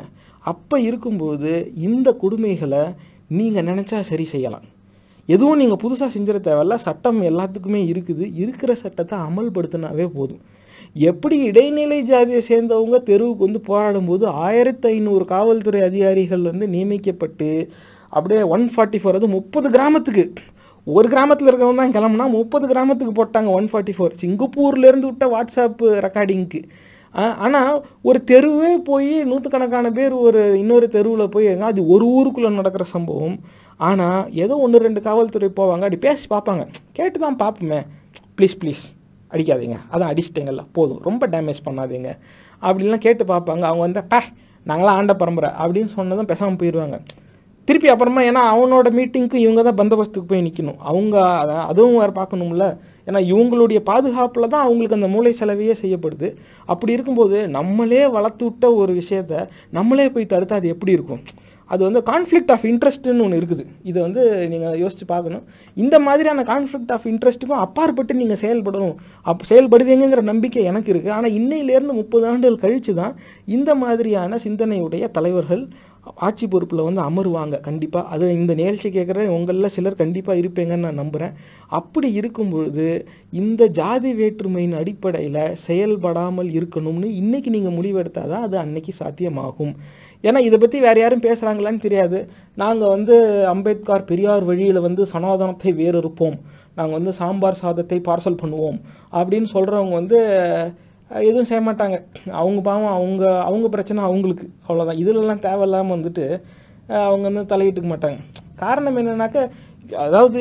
அப்போ 0.53 0.77
இருக்கும்போது 0.89 1.53
இந்த 1.89 2.09
கொடுமைகளை 2.23 2.83
நீங்கள் 3.39 3.69
நினச்சா 3.71 4.01
சரி 4.11 4.27
செய்யலாம். 4.33 4.67
எதுவும் 5.35 5.61
நீங்கள் 5.61 5.83
புதுசாக 5.85 6.11
செஞ்சிட 6.17 6.39
தேவையில்ல. 6.49 6.75
சட்டம் 6.87 7.21
எல்லாத்துக்குமே 7.31 7.81
இருக்குது. 7.93 8.25
இருக்கிற 8.43 8.73
சட்டத்தை 8.83 9.19
அமல்படுத்தினாவே 9.29 10.07
போதும். 10.17 10.43
எப்படி 10.97 11.37
இடைநிலை 11.49 11.99
ஜாதியை 12.03 12.41
சேர்ந்தவங்க 12.49 12.99
தெருவுக்கு 13.03 13.47
வந்து 13.47 13.61
போராடும்போது 13.69 14.25
ஆயிரத்தி 14.47 14.87
ஐநூறு 14.89 15.25
காவல்துறை 15.25 15.81
அதிகாரிகள் 15.81 16.43
வந்து 16.51 16.67
நியமிக்கப்பட்டு 16.69 17.49
அப்படியே 18.13 18.43
ஒன் 18.57 18.67
ஃபார்ட்டி 18.75 18.99
ஃபோர் 19.03 19.19
அது 19.19 19.29
முப்பது 19.29 19.69
கிராமத்துக்கு 19.71 20.25
ஒரு 20.87 21.09
கிராமத்தில் 21.09 21.51
இருக்கவங்க 21.51 21.81
தான் 21.83 21.95
கிளம்புனா 21.97 22.27
முப்பது 22.39 22.65
கிராமத்துக்கு 22.73 23.15
போட்டாங்க 23.21 23.51
ஒன் 23.59 23.69
ஃபார்ட்டி 23.71 23.95
ஃபோர் 23.97 24.17
சிங்கப்பூர்லேருந்து 24.23 25.11
விட்ட 25.11 25.27
வாட்ஸ்அப் 25.35 25.83
ரெக்கார்டிங்க்கு 26.07 26.61
ஆனால் 27.45 27.75
ஒரு 28.09 28.19
தெருவே 28.31 28.73
போய் 28.89 29.13
நூற்றுக்கணக்கான 29.31 29.91
பேர் 29.99 30.15
ஒரு 30.27 30.41
இன்னொரு 30.63 30.87
தெருவில் 30.97 31.33
போய் 31.35 31.49
அது 31.71 31.83
ஒரு 31.95 32.07
ஊருக்குள்ளே 32.17 32.51
நடக்கிற 32.61 32.85
சம்பவம். 32.95 33.37
ஆனால் 33.81 34.21
ஏதோ 34.45 34.55
ஒன்று 34.65 34.85
ரெண்டு 34.87 35.01
காவல்துறை 35.03 35.51
போவாங்க 35.61 35.85
அப்படி 35.87 36.01
பேசி 36.07 36.27
பார்ப்பாங்க. 36.35 36.65
கேட்டு 36.93 37.19
தான் 37.19 37.41
பார்ப்போமே. 37.43 37.81
Please 38.39 38.57
please. 38.63 38.85
அடிக்காதீங்க. 39.35 39.77
அதான் 39.93 40.11
அடிச்சிட்டீங்கல்ல 40.13 40.65
போதும். 40.79 41.03
ரொம்ப 41.09 41.27
டேமேஜ் 41.35 41.61
பண்ணாதீங்க. 41.69 42.11
அப்படின்லாம் 42.63 43.05
கேட்டு 43.07 43.25
பார்ப்பாங்க. 43.33 43.65
அவங்க 43.71 43.85
வந்து 43.89 44.03
பே 44.15 44.21
நாங்களாம் 44.67 44.99
ஆண்ட 44.99 45.15
பரம்பரை 45.23 45.51
அப்படின்னு 45.63 45.91
சொன்னதும் 45.99 46.31
பேசாமல் 46.33 46.59
போயிடுவாங்க 46.61 46.99
திருப்பி 47.69 47.89
அப்புறமா 47.93 48.23
ஏன்னா 48.29 48.41
அவனோட 48.55 48.89
மீட்டிங்க்கு 48.97 49.37
இவங்க 49.43 49.61
தான் 49.67 49.77
பந்தோபஸ்துக்கு 49.79 50.31
போய் 50.31 50.43
நிற்கணும் 50.47 50.81
அவங்க 50.91 51.15
அதுவும் 51.71 51.97
வேறு 52.01 52.13
பார்க்கணும்ல. 52.19 52.65
ஏன்னா 53.09 53.21
இவங்களுடைய 53.31 53.79
பாதுகாப்பில் 53.89 54.51
தான் 54.55 54.65
அவங்களுக்கு 54.67 54.99
அந்த 54.99 55.09
மூளை 55.15 55.33
செலவையே 55.39 55.75
செய்யப்படுது. 55.83 56.29
அப்படி 56.73 56.95
இருக்கும்போது 56.97 57.39
நம்மளே 57.57 58.03
வளர்த்து 58.17 58.45
விட்ட 58.45 58.73
ஒரு 58.81 58.93
விஷயத்த 59.01 59.43
நம்மளே 59.79 60.07
போய் 60.15 60.33
தடுத்தா 60.33 60.59
அது 60.61 60.75
எப்படி 60.75 60.93
இருக்கும்? 60.99 61.23
அது 61.71 61.83
வந்து 61.87 62.01
கான்ஃப்ளிக்ட் 62.11 62.53
ஆஃப் 62.55 62.67
இன்ட்ரெஸ்ட்னு 62.71 63.25
ஒன்று 63.27 63.39
இருக்குது. 63.41 63.65
இதை 63.91 63.99
வந்து 64.07 64.23
நீங்கள் 64.53 64.77
யோசித்து 64.83 65.07
பார்க்கணும். 65.13 65.45
இந்த 65.77 65.99
மாதிரியான 66.07 66.45
கான்ஃப்ளிக்ட் 66.53 66.93
ஆஃப் 66.97 67.07
இன்ட்ரெஸ்ட்டுக்கும் 67.13 67.63
அப்பாற்பட்டு 67.67 68.21
நீங்கள் 68.21 68.43
செயல்படணும். 68.45 68.97
அப் 69.31 69.49
செயல்படுவீங்கிற 69.51 70.23
நம்பிக்கை 70.33 70.65
எனக்கு 70.73 70.93
இருக்குது 70.93 71.17
ஆனால் 71.17 71.37
இன்னையிலேருந்து 71.41 71.99
முப்பது 72.03 72.27
ஆண்டுகள் 72.33 72.63
கழித்து 72.67 72.95
தான் 73.01 73.17
இந்த 73.57 73.71
மாதிரியான 73.83 74.39
சிந்தனையுடைய 74.47 75.05
தலைவர்கள் 75.19 75.65
ஆட்சி 76.27 76.47
பொறுப்பில் 76.53 76.87
வந்து 76.87 77.01
அமருவாங்க. 77.09 77.57
கண்டிப்பாக 77.67 78.11
அது 78.15 78.25
இந்த 78.39 78.53
நிகழ்ச்சி 78.59 78.89
கேட்குற 78.97 79.27
உங்களில் 79.37 79.75
சிலர் 79.77 80.01
கண்டிப்பாக 80.01 80.41
இருப்பீங்கன்னு 80.41 80.87
நான் 80.87 81.01
நம்புகிறேன் 81.03 81.37
அப்படி 81.79 82.09
இருக்கும் 82.21 82.51
பொழுது 82.55 82.89
இந்த 83.43 83.69
ஜாதி 83.79 84.11
வேற்றுமையின் 84.21 84.77
அடிப்படையில் 84.81 85.43
செயல்படாமல் 85.67 86.51
இருக்கணும்னு 86.59 87.11
இன்றைக்கி 87.23 87.51
நீங்கள் 87.57 87.77
முடிவெடுத்தால் 87.79 88.33
தான் 88.35 88.47
அது 88.49 88.59
அன்னைக்கு 88.65 88.95
சாத்தியமாகும். 89.01 89.75
ஏன்னா 90.29 90.41
இதை 90.49 90.57
பற்றி 90.59 90.79
வேறு 90.87 90.99
யாரும் 91.03 91.25
பேசுகிறாங்களான்னு 91.27 91.85
தெரியாது. 91.87 92.19
நாங்கள் 92.63 92.93
வந்து 92.95 93.15
அம்பேத்கர் 93.53 94.09
பெரியார் 94.11 94.49
வழியில் 94.51 94.87
வந்து 94.87 95.03
சனாதனத்தை 95.13 95.73
வேறறுப்போம். 95.83 96.37
நாங்கள் 96.79 96.99
வந்து 96.99 97.13
சாம்பார் 97.21 97.61
சாதத்தை 97.63 97.99
பார்சல் 98.09 98.41
பண்ணுவோம். 98.43 98.79
அப்படின்னு 99.19 99.49
சொல்கிறவங்க 99.57 99.95
வந்து 100.01 100.19
எதுவும் 101.11 101.49
செய்ய 101.51 101.63
மாட்டாங்க. 101.67 101.97
அவங்க 102.41 102.61
பாவம் 102.69 102.95
அவங்க 102.99 103.25
அவங்க 103.49 103.67
பிரச்சனை 103.75 104.01
அவங்களுக்கு. 104.09 104.47
அவ்வளோதான் 104.67 105.03
இதுலலாம் 105.03 105.45
தேவையில்லாமல் 105.49 105.97
வந்துட்டு 105.97 106.25
அவங்க 107.09 107.25
வந்து 107.31 107.53
தலையிட்டுக்க 107.53 107.91
மாட்டாங்க. 107.93 108.19
காரணம் 108.65 108.99
என்னன்னாக்க 109.03 109.39
அதாவது 110.05 110.41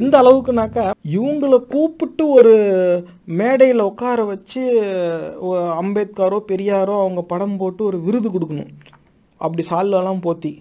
எந்த 0.00 0.14
அளவுக்குனாக்கா 0.22 0.82
இவங்கள 1.16 1.54
கூப்பிட்டு 1.72 2.24
ஒரு 2.38 2.52
மேடையில் 3.40 3.88
உட்கார 3.88 4.18
வச்சு 4.30 4.62
அம்பேத்காரோ 5.80 5.80
அம்பேத்கரோ 5.80 6.38
பெரியாரோ 6.50 6.96
அவங்க 7.04 7.22
படம் 7.32 7.56
போட்டு 7.60 7.82
ஒரு 7.88 7.98
விருது 8.06 8.28
கொடுக்கணும். 8.34 8.70
அப்படி 9.42 9.62
சால்வெல்லாம் 9.70 10.24
போத்தி 10.26 10.52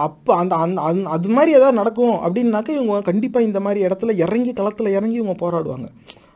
அப்போ 0.00 0.32
அந்த 0.34 0.54
அந்த 0.56 0.80
அந் 0.82 1.00
அது 1.06 1.28
மாதிரி 1.28 1.50
ஏதாவது 1.52 1.78
நடக்கும் 1.78 2.16
அப்படின்னாக்கா 2.26 2.72
இவங்க 2.78 3.00
கண்டிப்பாக 3.02 3.46
இந்த 3.46 3.60
மாதிரி 3.60 3.80
இடத்துல 3.86 4.12
இறங்கி 4.24 4.52
களத்தில் 4.52 4.94
இறங்கி 4.98 5.16
இவங்க 5.22 5.36
போராடுவாங்க. 5.40 5.86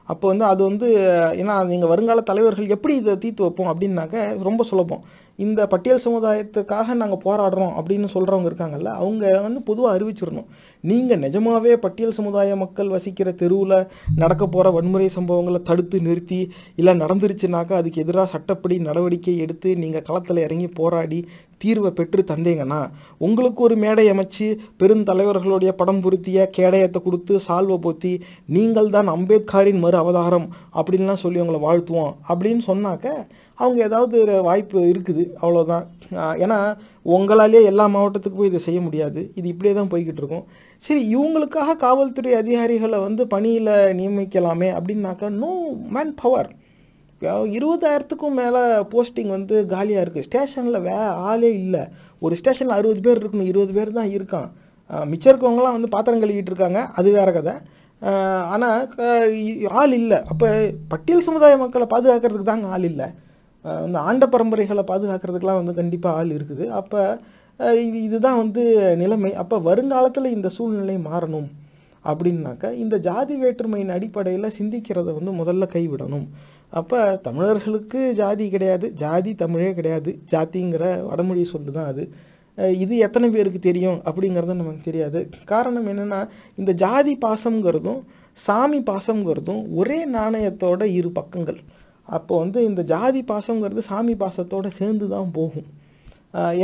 அப்போ 0.09 0.25
வந்து 0.29 0.45
அது 0.45 0.63
வந்து 0.65 0.87
ஏன்னா 1.43 1.55
நீங்கள் 1.67 1.91
வருங்கால 1.93 2.21
தலைவர்கள் 2.21 2.69
எப்படி 2.69 2.95
இதை 2.97 3.15
தீர்த்து 3.19 3.45
வைப்போம் 3.45 3.71
அப்படின்னாக்க 3.73 4.17
ரொம்ப 4.43 4.65
சுலபம். 4.65 5.03
இந்த 5.39 5.67
பட்டியல் 5.67 6.05
சமுதாயத்துக்காக 6.05 6.95
நாங்கள் 6.95 7.23
போராடுறோம் 7.25 7.75
அப்படின்னு 7.79 8.09
சொல்கிறவங்க 8.15 8.49
இருக்காங்கல்ல 8.51 8.93
அவங்க 9.01 9.41
வந்து 9.41 9.61
பொதுவாக 9.63 9.93
அறிவிச்சிடணும். 9.99 10.49
நீங்கள் 10.85 11.19
நிஜமாகவே 11.19 11.73
பட்டியல் 11.77 12.17
சமுதாய 12.19 12.57
மக்கள் 12.57 12.89
வசிக்கிற 12.89 13.29
தெருவில் 13.33 13.77
நடக்க 14.17 14.43
போகிற 14.47 14.71
வன்முறை 14.71 15.09
சம்பவங்களை 15.17 15.61
தடுத்து 15.63 16.01
நிறுத்தி 16.01 16.41
இல்லை 16.77 16.95
நடந்துருச்சுனாக்கா 16.95 17.73
அதுக்கு 17.73 18.03
எதிராக 18.03 18.27
சட்டப்படி 18.27 18.79
நடவடிக்கை 18.79 19.37
எடுத்து 19.39 19.77
நீங்கள் 19.77 20.03
களத்தில் 20.03 20.45
இறங்கி 20.47 20.69
போராடி 20.71 21.21
தீர்வை 21.59 21.91
பெற்று 21.91 22.23
தந்தீங்கன்னா 22.23 22.81
உங்களுக்கு 23.19 23.61
ஒரு 23.63 23.77
மேடை 23.77 24.05
அமைச்சு 24.13 24.47
பெருந்தலைவர்களுடைய 24.83 25.71
படம் 25.73 26.01
பொருத்திய 26.01 26.51
கேடயத்தை 26.57 27.01
கொடுத்து 27.03 27.41
சால்வை 27.49 27.79
போத்தி 27.79 28.13
நீங்கள் 28.49 28.91
தான் 28.91 29.09
அம்பேத்கரின் 29.09 29.79
மறு 29.79 29.97
அவதாரம் 29.97 30.47
அப்படின்லாம் 30.75 31.23
சொல்லி 31.23 31.41
உங்களை 31.41 31.61
வாழ்த்துவோம் 31.61 32.15
அப்படின்னு 32.29 32.65
சொன்னாக்க 32.67 33.07
அவங்க 33.63 33.79
ஏதாவது 33.89 34.15
ஒரு 34.25 34.35
வாய்ப்பு 34.49 34.79
இருக்குது 34.93 35.25
அவ்வளோதான் 35.43 35.87
ஏன்னா 36.45 36.59
உங்களாலே 37.17 37.61
எல்லா 37.71 37.85
மாவட்டத்துக்கும் 37.95 38.41
போய் 38.41 38.51
இதை 38.51 38.61
செய்ய 38.67 38.81
முடியாது. 38.87 39.21
இது 39.39 39.47
இப்படியே 39.53 39.73
தான் 39.79 39.91
போய்கிட்டு 39.93 40.23
இருக்கும். 40.23 40.45
சரி 40.87 41.03
இவங்களுக்காக 41.15 41.77
காவல்துறை 41.85 42.33
அதிகாரிகளை 42.43 42.99
வந்து 43.07 43.23
பணியில் 43.35 43.73
நியமிக்கலாமே 44.01 44.71
அப்படின்னாக்கா 44.79 45.29
நோ 45.43 45.53
மேன் 45.97 46.15
பவர் 46.23 46.51
இருபதாயிரத்துக்கும் 47.59 48.37
மேலே 48.41 48.61
போஸ்டிங் 48.93 49.33
வந்து 49.37 49.55
காலியாக 49.73 50.05
இருக்குது 50.05 50.27
ஸ்டேஷனில் 50.29 50.83
வே 50.85 50.97
ஆளே 51.31 51.51
இல்லை. 51.63 51.83
ஒரு 52.25 52.35
ஸ்டேஷனில் 52.41 52.77
அறுபது 52.77 53.01
பேர் 53.07 53.21
இருக்கணும். 53.23 53.49
இருபது 53.53 53.73
பேர் 53.79 53.97
தான் 53.99 54.13
இருக்கான். 54.17 54.49
மிச்சம் 55.13 55.33
இருக்கவங்களாம் 55.33 55.77
வந்து 55.77 55.91
பாத்திரம் 55.95 56.23
கழுவிட்டு 56.23 56.53
இருக்காங்க. 56.53 56.83
அது 56.99 57.09
வேற 57.17 57.31
கதை. 57.39 57.55
ஆனால் 58.55 58.79
ஆள் 59.81 59.95
இல்லை. 60.01 60.19
அப்போ 60.33 60.49
பட்டியல் 60.93 61.27
சமுதாய 61.29 61.57
மக்களை 61.65 61.89
பாதுகாக்கிறதுக்கு 61.95 62.51
தாங்க 62.53 62.69
ஆள் 62.77 62.87
இல்லை. 62.91 63.09
இந்த 63.89 63.99
ஆண்ட 64.09 64.25
பரம்பரைகளை 64.35 64.85
பாதுகாக்கிறதுக்கெலாம் 64.91 65.61
வந்து 65.61 65.75
கண்டிப்பாக 65.81 66.19
ஆள் 66.19 66.31
இருக்குது. 66.39 66.67
அப்போ 66.81 67.01
இது 67.87 67.99
இதுதான் 68.09 68.41
வந்து 68.43 68.63
நிலைமை. 69.03 69.31
அப்போ 69.43 69.57
வருங்காலத்தில் 69.69 70.35
இந்த 70.37 70.49
சூழ்நிலை 70.57 70.97
மாறணும் 71.09 71.49
அப்படின்னாக்க 72.05 72.71
இந்த 72.83 72.97
ஜாதி 73.09 73.35
வேற்றுமையின் 73.43 73.95
அடிப்படையில் 73.97 74.57
சிந்திக்கிறத 74.59 75.09
வந்து 75.19 75.33
முதல்ல 75.41 75.67
கைவிடணும். 75.75 76.27
அப்போ 76.79 76.99
தமிழர்களுக்கு 77.27 78.01
ஜாதி 78.21 78.47
கிடையாது 78.55 78.87
ஜாதி 79.03 79.33
தமிழே 79.43 79.71
கிடையாது. 79.79 80.11
ஜாதிங்கிற 80.33 80.85
வடமொழி 81.11 81.45
சொல்லு 81.53 81.73
தான் 81.79 81.91
அது 81.93 82.05
இது 82.83 82.95
எத்தனை 83.07 83.27
பேருக்கு 83.35 83.61
தெரியும் 83.67 83.99
அப்படிங்கிறது 84.09 84.55
நமக்கு 84.61 84.89
தெரியாது. 84.89 85.19
காரணம் 85.51 85.89
என்னென்னா 85.93 86.21
இந்த 86.61 86.73
ஜாதி 86.83 87.15
பாசம்ங்கிறதும் 87.25 88.01
சாமி 88.47 88.81
பாசம்ங்கிறதும் 88.91 89.61
ஒரே 89.81 89.99
நாணயத்தோட 90.17 90.83
இரு 90.99 91.11
பக்கங்கள். 91.19 91.61
அப்போ 92.17 92.35
வந்து 92.43 92.59
இந்த 92.69 92.83
ஜாதி 92.93 93.21
பாசங்கிறது 93.31 93.83
சாமி 93.91 94.15
பாசத்தோடு 94.23 94.71
சேர்ந்து 94.81 95.07
தான் 95.15 95.31
போகும் 95.39 95.69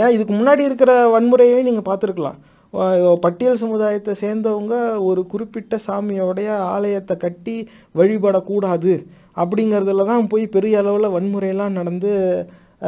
ஏன் 0.03 0.15
இதுக்கு 0.15 0.35
முன்னாடி 0.39 0.63
இருக்கிற 0.69 0.93
வன்முறையே 1.15 1.59
நீங்கள் 1.69 1.89
பார்த்துருக்கலாம். 1.89 2.41
பட்டியல் 3.25 3.61
சமுதாயத்தை 3.63 4.13
சேர்ந்தவங்க 4.23 4.75
ஒரு 5.09 5.21
குறிப்பிட்ட 5.33 5.79
சாமியோடைய 5.87 6.49
ஆலயத்தை 6.75 7.15
கட்டி 7.25 7.57
வழிபடக்கூடாது 7.99 8.95
அப்படிங்கிறதுல 9.43 10.07
தான் 10.11 10.29
போய் 10.33 10.45
பெரிய 10.57 10.81
அளவில் 10.83 11.15
வன்முறையெல்லாம் 11.17 11.79
நடந்து 11.79 12.11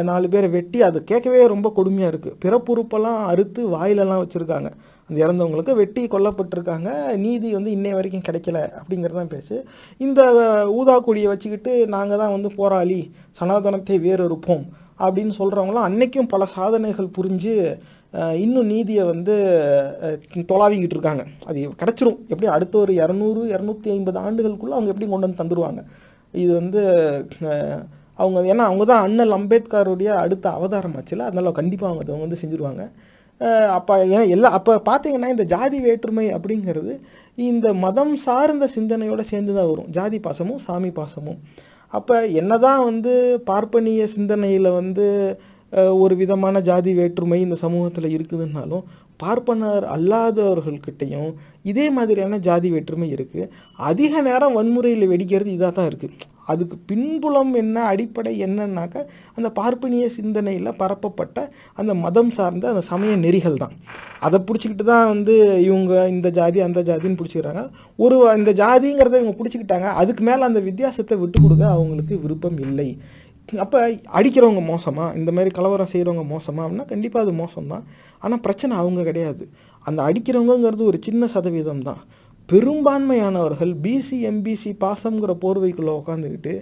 நாலு 0.09 0.27
பேரை 0.33 0.49
வெட்டி 0.57 0.79
அது 0.89 0.99
கேட்கவே 1.11 1.43
ரொம்ப 1.55 1.69
கொடுமையாக 1.77 2.13
இருக்குது 2.13 2.39
பிறப்புறுப்பெல்லாம் 2.45 3.21
அறுத்து 3.31 3.61
வாயிலெல்லாம் 3.75 4.23
வச்சுருக்காங்க. 4.23 4.71
அந்த 5.09 5.19
இறந்தவங்களுக்கு 5.25 5.75
வெட்டி 5.81 6.03
கொல்லப்பட்டிருக்காங்க. 6.13 6.91
நீதி 7.25 7.49
வந்து 7.59 7.71
இன்னை 7.77 7.93
வரைக்கும் 7.97 8.27
கிடைக்கல 8.29 8.61
அப்படிங்கிறது 8.79 9.19
தான் 9.21 9.33
பேச்சு 9.35 9.57
இந்த 10.07 10.21
ஊதா 10.79 10.97
கொடியை 11.09 11.29
வச்சுக்கிட்டு 11.33 11.75
நாங்கள் 11.95 12.21
தான் 12.23 12.35
வந்து 12.37 12.51
போராளி 12.61 13.01
சனாதனத்தை 13.41 13.99
வேறறுப்போம் 14.07 14.65
அப்படின்னு 15.05 15.33
சொல்கிறவங்களாம் 15.41 15.89
அன்னைக்கும் 15.91 16.33
பல 16.35 16.45
சாதனைகள் 16.57 17.15
புரிஞ்சு 17.19 17.55
இன்னும் 18.43 18.71
நீதியை 18.73 19.03
வந்து 19.13 19.35
தொலாவிக்கிட்டு 20.51 20.97
இருக்காங்க. 20.97 21.23
அது 21.49 21.59
கிடச்சிரும். 21.81 22.19
எப்படி 22.33 22.47
அடுத்த 22.57 22.75
ஒரு 22.83 22.93
இரநூறு 23.03 23.41
இரநூத்தி 23.55 23.89
ஐம்பது 23.95 24.19
ஆண்டுகளுக்குள்ளே 24.27 24.77
அவங்க 24.77 24.93
எப்படி 24.93 25.09
கொண்டு 25.11 25.27
வந்து 25.27 25.41
தந்துடுவாங்க 25.43 25.81
இது 26.43 26.53
வந்து 26.61 26.81
அவங்க 28.23 28.39
ஏன்னா 28.53 28.65
அவங்க 28.71 28.85
தான் 28.91 29.05
அண்ணல் 29.07 29.37
அம்பேத்கருடைய 29.39 30.11
அடுத்த 30.23 30.47
அவதாரம் 30.59 30.97
ஆச்சுல. 30.99 31.27
அதனால 31.31 31.53
கண்டிப்பாக 31.59 31.91
அவங்க 31.91 32.05
அதை 32.07 32.21
வந்து 32.27 32.41
செஞ்சுருவாங்க. 32.43 32.85
அப்போ 33.71 33.95
ஏன்னா 34.07 34.29
எல்லா 34.29 34.49
அப்போ 34.51 34.83
பார்த்தீங்கன்னா 34.87 35.29
இந்த 35.29 35.45
ஜாதி 35.45 35.81
வேற்றுமை 35.81 36.27
அப்படிங்கிறது 36.33 36.93
இந்த 37.35 37.75
மதம் 37.75 38.17
சார்ந்த 38.17 38.67
சிந்தனையோடு 38.67 39.23
சேர்ந்து 39.23 39.55
தான் 39.55 39.69
வரும். 39.71 39.89
ஜாதி 39.91 40.19
பாசமும் 40.19 40.61
சாமி 40.67 40.91
பாசமும். 40.91 41.39
அப்போ 41.93 42.27
என்னதான் 42.27 42.85
வந்து 42.85 43.43
பார்ப்பனிய 43.45 44.07
சிந்தனையில் 44.07 44.71
வந்து 44.71 45.07
ஒரு 46.03 46.15
விதமான 46.23 46.61
ஜாதி 46.69 46.93
வேற்றுமை 47.01 47.41
இந்த 47.47 47.57
சமூகத்தில் 47.65 48.15
இருக்குதுன்னாலும் 48.17 48.87
பார்ப்பனர் 49.23 49.85
அல்லாதவர்கள்கிட்டையும் 49.97 51.31
இதே 51.71 51.87
மாதிரியான 51.97 52.39
ஜாதி 52.47 52.71
வேற்றுமை 52.75 53.09
இருக்குது 53.17 53.51
அதிக 53.91 54.23
நேரம் 54.31 54.57
வன்முறையில் 54.59 55.11
வெடிக்கிறது 55.13 55.51
இதாக 55.57 55.73
தான் 55.79 55.91
இருக்குது 55.91 56.35
அதுக்கு 56.53 56.77
பின்புலம் 56.91 57.53
என்ன 57.61 57.77
அடிப்படை 57.93 58.33
என்னன்னாக்க 58.47 58.97
அந்த 59.37 59.49
பார்ப்பனிய 59.59 60.05
சிந்தனையில் 60.17 60.77
பரப்பப்பட்ட 60.83 61.39
அந்த 61.81 61.93
மதம் 62.05 62.31
சார்ந்த 62.37 62.69
அந்த 62.73 62.83
சமய 62.91 63.15
நெறிகள் 63.25 63.61
தான். 63.63 63.75
அதை 64.27 64.39
பிடிச்சிக்கிட்டு 64.49 64.87
தான் 64.93 65.11
வந்து 65.13 65.35
இவங்க 65.69 65.93
இந்த 66.15 66.29
ஜாதி 66.39 66.61
அந்த 66.69 66.81
ஜாதின்னு 66.91 67.19
பிடிச்சிக்கிறாங்க. 67.21 67.65
ஒரு 67.99 68.17
இந்த 68.41 68.53
ஜாதிங்கிறத 68.63 69.21
இவங்க 69.23 69.37
பிடிச்சிக்கிட்டாங்க. 69.41 69.89
அதுக்கு 70.03 70.25
மேலே 70.29 70.43
அந்த 70.51 70.61
வித்தியாசத்தை 70.69 71.17
விட்டு 71.23 71.41
கொடுக்க 71.45 71.65
அவங்களுக்கு 71.77 72.17
விருப்பம் 72.25 72.61
இல்லை. 72.69 72.89
அப்போ 73.65 73.79
அடிக்கிறவங்க 74.19 74.65
மோசமாக 74.65 75.17
இந்த 75.19 75.33
மாதிரி 75.33 75.51
கலவரம் 75.55 75.91
செய்கிறவங்க 75.93 76.27
மோசமாக 76.27 76.65
அப்படின்னா 76.67 76.87
கண்டிப்பாக 76.87 77.25
அது 77.27 77.35
மோசம்தான். 77.43 77.85
ஆனால் 78.19 78.41
பிரச்சனை 78.41 78.77
அவங்க 78.77 79.03
கிடையாது. 79.03 79.49
அந்த 79.81 80.01
அடிக்கிறவங்கங்கிறது 80.03 80.83
ஒரு 80.83 80.99
சின்ன 81.01 81.27
சதவீதம் 81.27 81.83
தான். 81.83 82.01
பெரும்பான்மையானவர்கள் 82.49 83.73
பிசி 83.85 84.19
எம்பிசி 84.31 84.73
பாசம்ங்கிற 84.85 85.35
போர்வைக்குள்ளே 85.45 85.95
உட்காந்துக்கிட்டு 86.01 86.55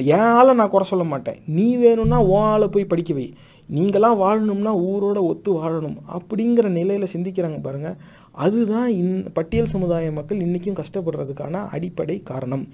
என் 0.00 0.30
ஆளை 0.38 0.54
நான் 0.54 0.68
குறை 0.68 0.86
சொல்ல 0.86 1.04
மாட்டேன். 1.04 1.38
நீ 1.44 1.76
வேணும்னா 1.76 2.24
ஓ 2.24 2.38
ஆளை 2.40 2.68
போய் 2.68 2.90
படிக்க 2.92 3.14
வை. 3.14 3.34
நீங்களாம் 3.70 4.20
வாழணும்னா 4.22 4.72
ஊரோட 4.90 5.18
ஒத்து 5.30 5.50
வாழணும். 5.60 5.98
அப்படிங்கிற 6.16 6.68
நிலையில் 6.68 7.12
சிந்திக்கிறாங்க 7.14 7.60
பாருங்கள் 7.60 7.98
அதுதான் 8.32 8.88
இந் 8.88 9.14
பட்டியல் 9.32 9.66
சமுதாய 9.66 10.10
மக்கள் 10.12 10.40
இன்றைக்கும் 10.40 10.76
கஷ்டப்படுறதுக்கான 10.80 11.62
அடிப்படை 11.68 12.22
காரணம். 12.22 12.68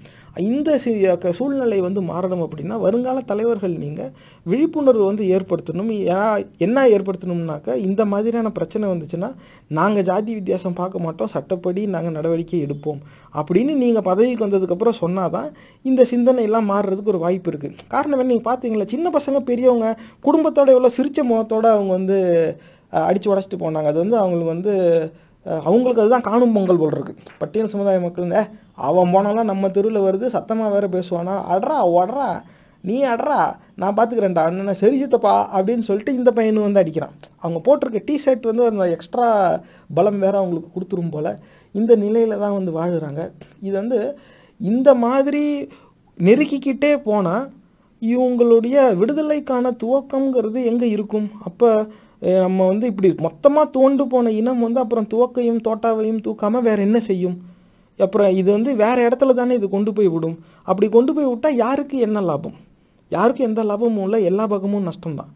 இந்த 0.51 0.69
சூழ்நிலை 1.37 1.77
வந்து 1.85 2.01
மாறணும் 2.09 2.43
அப்படின்னா 2.45 2.77
வருங்கால 2.85 3.21
தலைவர்கள் 3.31 3.75
நீங்கள் 3.83 4.11
விழிப்புணர்வு 4.51 5.03
வந்து 5.09 5.23
ஏற்படுத்தணும். 5.35 5.91
ஏன்னா 6.11 6.27
என்ன 6.65 6.83
ஏற்படுத்தணும்னாக்க 6.95 7.77
இந்த 7.87 8.01
மாதிரியான 8.13 8.51
பிரச்சனை 8.57 8.85
வந்துச்சுன்னா 8.93 9.29
நாங்கள் 9.79 10.07
ஜாதி 10.09 10.31
வித்தியாசம் 10.39 10.77
பார்க்க 10.81 11.05
மாட்டோம். 11.05 11.31
சட்டப்படி 11.35 11.81
நாங்கள் 11.95 12.15
நடவடிக்கை 12.17 12.59
எடுப்போம். 12.67 13.01
அப்படின்னு 13.39 13.73
நீங்கள் 13.83 14.07
பதவிக்கு 14.09 14.45
வந்ததுக்கப்புறம் 14.47 14.99
சொன்னால் 15.03 15.33
தான் 15.37 15.49
இந்த 15.89 16.01
சிந்தனை 16.13 16.43
எல்லாம் 16.49 16.69
மாறுறதுக்கு 16.73 17.13
ஒரு 17.15 17.23
வாய்ப்பு 17.25 17.51
இருக்குது 17.51 17.89
காரணம் 17.95 18.19
என்ன 18.21 18.31
நீங்கள் 18.33 18.49
பார்த்தீங்களா 18.51 18.93
சின்ன 18.95 19.09
பசங்க 19.17 19.41
பெரியவங்க 19.51 19.89
குடும்பத்தோட 20.27 20.69
எவ்வளோ 20.75 20.95
சிரிச்ச 20.99 21.19
முகத்தோடு 21.31 21.69
அவங்க 21.75 21.91
வந்து 21.99 22.17
அடித்து 23.09 23.31
உடச்சிட்டு 23.31 23.57
போனாங்க. 23.61 23.87
அது 23.91 23.99
வந்து 24.03 24.17
அவங்களுக்கு 24.19 24.53
வந்து 24.53 24.73
அவங்களுக்கு 25.45 26.01
அதுதான் 26.01 26.27
காணும் 26.29 26.53
பொங்கல் 26.53 26.77
போல் 26.77 26.91
இருக்கு. 26.91 27.13
பட்டியல் 27.37 27.67
சமுதாய 27.67 27.99
மக்கள் 27.99 28.31
"ஏ, 28.31 28.43
அவன் 28.87 29.11
போனாலாம் 29.13 29.51
நம்ம 29.51 29.69
தெருவில் 29.69 30.05
வருது 30.07 30.25
சத்தமாக 30.25 30.71
வேற 30.71 30.85
பேசுவானா? 30.87 31.35
அட்ரா 31.55 31.77
ஒட்றா 31.99 32.29
நீ 32.83 33.03
அட்ரா 33.03 33.39
நான் 33.75 33.95
பார்த்துக்கிறேன்டா 33.97 34.43
அண்ணன் 34.47 34.79
சரி 34.81 34.97
சித்தப்பா 34.99 35.49
அப்படின்னு 35.53 35.79
சொல்லிட்டு 35.79 36.13
இந்த 36.13 36.31
பையனு 36.31 36.65
வந்து 36.65 36.81
அடிக்கிறான். 36.81 37.13
அவங்க 37.37 37.59
போட்டிருக்க 37.65 38.01
டிஷர்ட் 38.09 38.45
வந்து 38.45 38.65
அந்த 38.65 38.87
எக்ஸ்ட்ரா 38.89 39.27
பலம் 39.93 40.19
வேறு 40.19 40.37
அவங்களுக்கு 40.37 40.73
கொடுத்துரும் 40.75 41.09
போல் 41.09 41.31
இந்த 41.75 41.95
நிலையில் 41.95 42.41
தான் 42.43 42.53
வந்து 42.53 42.71
வாழுறாங்க. 42.71 43.21
இது 43.61 43.75
வந்து 43.75 43.99
இந்த 44.61 44.89
மாதிரி 44.95 45.43
நெருக்கிக்கிட்டே 46.19 46.97
போனால் 47.03 47.45
இவங்களுடைய 48.01 48.75
விடுதலைக்கான 48.95 49.71
துவக்கம்ங்கிறது 49.83 50.59
எங்கே 50.63 50.89
இருக்கும்? 50.89 51.27
அப்போ 51.43 51.69
நம்ம 52.45 52.65
வந்து 52.71 52.85
இப்படி 52.91 53.09
மொத்தமாக 53.25 53.71
தோண்டு 53.75 54.03
போன 54.11 54.31
இனம் 54.31 54.63
வந்து 54.65 54.79
அப்புறம் 54.83 55.07
துவக்கையும் 55.13 55.59
தோட்டாவையும் 55.67 56.21
தூக்காமல் 56.27 56.65
வேறு 56.67 56.81
என்ன 56.81 56.99
செய்யும்? 56.99 57.35
அப்புறம் 57.99 58.31
இது 58.39 58.49
வந்து 58.51 58.71
வேறு 58.75 59.01
இடத்துல 59.07 59.33
தானே 59.39 59.55
இது 59.59 59.67
கொண்டு 59.69 59.91
போய் 59.93 60.09
விடும். 60.13 60.37
அப்படி 60.69 60.87
கொண்டு 60.89 61.11
போய் 61.15 61.29
விட்டால் 61.31 61.59
யாருக்கு 61.65 61.97
என்ன 62.07 62.21
லாபம்? 62.21 62.55
யாருக்கும் 63.11 63.47
எந்த 63.49 63.63
லாபமும் 63.63 64.05
இல்லை 64.05 64.19
எல்லா 64.29 64.45
பக்கமும் 64.53 64.87
நஷ்டம்தான். 64.89 65.31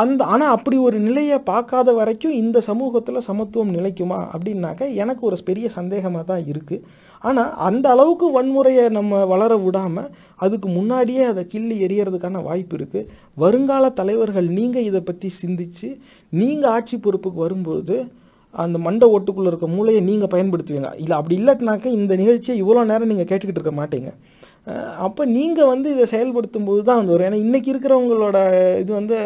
அந்த 0.00 0.20
ஆனால் 0.24 0.54
அப்படி 0.56 0.76
ஒரு 0.86 0.98
நிலையை 0.98 1.38
பார்க்காத 1.50 1.92
வரைக்கும் 1.92 2.36
இந்த 2.42 2.58
சமூகத்தில் 2.60 3.26
சமத்துவம் 3.28 3.74
நிலைக்குமா? 3.76 4.18
அப்படின்னாக்க 4.34 4.92
எனக்கு 5.02 5.22
ஒரு 5.28 5.36
பெரிய 5.48 5.68
சந்தேகமாக 5.78 6.24
தான் 6.24 6.44
இருக்குது 6.52 6.84
ஆனால் 7.28 7.52
அந்த 7.68 7.86
அளவுக்கு 7.94 8.26
வன்முறையை 8.36 8.84
நம்ம 8.98 9.20
வளர 9.32 9.52
விடாமல் 9.66 10.10
அதுக்கு 10.44 10.68
முன்னாடியே 10.76 11.22
அதை 11.32 11.42
கிள்ளி 11.52 11.76
எறியறதுக்கான 11.86 12.42
வாய்ப்பு 12.48 12.74
இருக்குது 12.78 13.08
வருங்கால 13.42 13.90
தலைவர்கள் 14.00 14.48
நீங்கள் 14.58 14.86
இதை 14.88 15.00
பற்றி 15.08 15.28
சிந்திச்சு 15.42 15.88
நீங்கள் 16.42 16.72
ஆட்சி 16.76 16.96
பொறுப்புக்கு 17.06 17.40
வரும்போது 17.46 17.96
அந்த 18.62 18.76
மண்டை 18.86 19.06
ஓட்டுக்குள்ளே 19.14 19.50
இருக்க 19.50 19.66
மூளையை 19.76 20.00
நீங்கள் 20.08 20.32
பயன்படுத்துவீங்க. 20.34 20.90
இல்லை 21.02 21.14
அப்படி 21.20 21.34
இல்லாட்டினாக்க 21.40 21.86
இந்த 21.98 22.12
நிகழ்ச்சியை 22.22 22.56
இவ்வளோ 22.62 22.82
நேரம் 22.90 23.10
நீங்கள் 23.12 23.28
கேட்டுக்கிட்டு 23.30 23.60
இருக்க 23.60 23.74
மாட்டீங்க. 23.80 24.10
அப்போ 25.06 25.22
நீங்கள் 25.36 25.70
வந்து 25.72 25.88
இதை 25.94 26.04
செயல்படுத்தும் 26.12 26.68
போது 26.68 26.82
தான் 26.88 27.00
வந்து 27.00 27.12
வரும். 27.14 27.26
ஏன்னா 27.28 27.40
இன்றைக்கி 27.46 27.68
இருக்கிறவங்களோட 27.72 28.38
இது 28.82 28.90
வந்து 29.00 29.16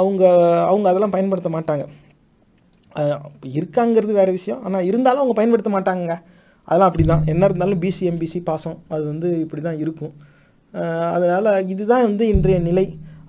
அவங்க 0.00 0.22
அவங்க 0.70 0.86
அதெல்லாம் 0.90 1.14
பயன்படுத்த 1.16 1.50
மாட்டாங்க. 1.56 1.84
இருக்காங்கிறது 3.58 4.14
வேறு 4.20 4.32
விஷயம். 4.38 4.62
ஆனால் 4.66 4.86
இருந்தாலும் 4.90 5.22
அவங்க 5.22 5.36
பயன்படுத்த 5.40 5.72
மாட்டாங்க 5.76 6.16
அதெல்லாம் 6.70 6.90
அப்படி 6.90 7.04
தான் 7.12 7.24
என்ன 7.32 7.42
இருந்தாலும் 7.48 7.80
பிசி 7.84 8.02
எம்பிசி 8.10 8.40
பாசம். 8.50 8.76
அது 8.94 9.02
வந்து 9.12 9.28
இப்படி 9.44 9.62
தான் 9.68 9.80
இருக்கும் 9.84 10.12
அதனால் 11.14 11.48
இதுதான் 11.72 12.04
வந்து 12.08 12.24
இன்றைய 12.34 12.58
நிலை. 12.68 12.84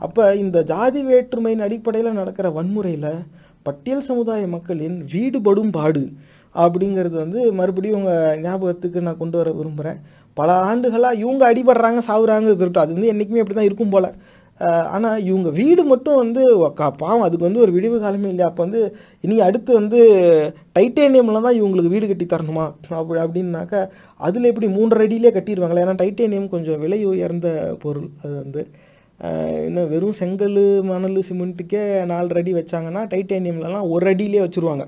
அப்போ 0.05 0.23
இந்த 0.43 0.57
ஜாதி 0.71 1.01
வேற்றுமையின் 1.09 1.63
அடிப்படையில் 1.67 2.19
நடக்கிற 2.19 2.47
வன்முறையில் 2.57 3.11
பட்டியல் 3.67 4.07
சமுதாய 4.09 4.43
மக்களின் 4.55 4.97
வீடுபடும் 5.13 5.73
பாடு 5.77 6.03
அப்படிங்கிறது 6.55 7.15
வந்து 7.23 7.39
மறுபடியும் 7.59 7.97
உங்கள் 7.99 8.39
ஞாபகத்துக்கு 8.45 9.05
நான் 9.07 9.19
கொண்டு 9.21 9.37
வர 9.39 9.49
விரும்புகிறேன் 9.59 9.99
பல 10.37 10.49
ஆண்டுகளாக 10.69 11.19
இவங்க 11.23 11.43
அடிபடுறாங்க 11.51 12.01
சாவுறாங்க 12.09 12.55
திருட்டு 12.61 12.81
அது 12.83 12.95
வந்து 12.97 13.11
என்றைக்குமே 13.13 13.41
அப்படி 13.43 13.57
தான் 13.59 13.69
இருக்கும் 13.69 13.93
போல். 13.93 14.09
ஆனால் 14.95 15.23
இவங்க 15.27 15.49
வீடு 15.59 15.83
மட்டும் 15.91 16.19
வந்து 16.21 16.41
பாவம் 17.01 17.25
அதுக்கு 17.25 17.47
வந்து 17.47 17.63
ஒரு 17.65 17.71
விடிவு 17.75 17.97
காலமே 18.03 18.29
இல்லையா? 18.31 18.49
அப்போ 18.51 18.61
வந்து 18.65 18.81
இனி 19.25 19.35
அடுத்து 19.47 19.71
வந்து 19.79 19.99
டைட்டேனியமில் 20.77 21.45
தான் 21.45 21.57
இவங்களுக்கு 21.59 21.93
வீடு 21.93 22.09
கட்டி 22.11 22.25
தரணுமா? 22.33 22.65
அப்படி 23.01 23.19
அப்படின்னாக்கா 23.25 23.81
அதில் 24.27 24.49
எப்படி 24.51 24.69
மூன்றரை 24.77 25.05
அடியிலே 25.07 25.31
கட்டிடுவாங்களே? 25.37 25.83
ஏன்னா 25.85 25.95
டைட்டேனியம் 26.03 26.53
கொஞ்சம் 26.55 26.81
விலை 26.83 26.99
உயர்ந்த 27.13 27.49
பொருள். 27.85 28.09
அது 28.23 28.33
வந்து 28.43 28.63
இன்னும் 29.69 29.89
வெறும் 29.93 30.19
செங்கல் 30.19 30.59
மணல் 30.91 31.17
சிமெண்ட்டுக்கே 31.27 31.81
நாலு 32.11 32.37
அடி 32.41 32.53
வச்சாங்கன்னா 32.59 33.01
டைட்டேனியம்லலாம் 33.11 33.89
ஒரு 33.95 34.05
அடியிலே 34.11 34.43
வச்சுருவாங்க. 34.45 34.85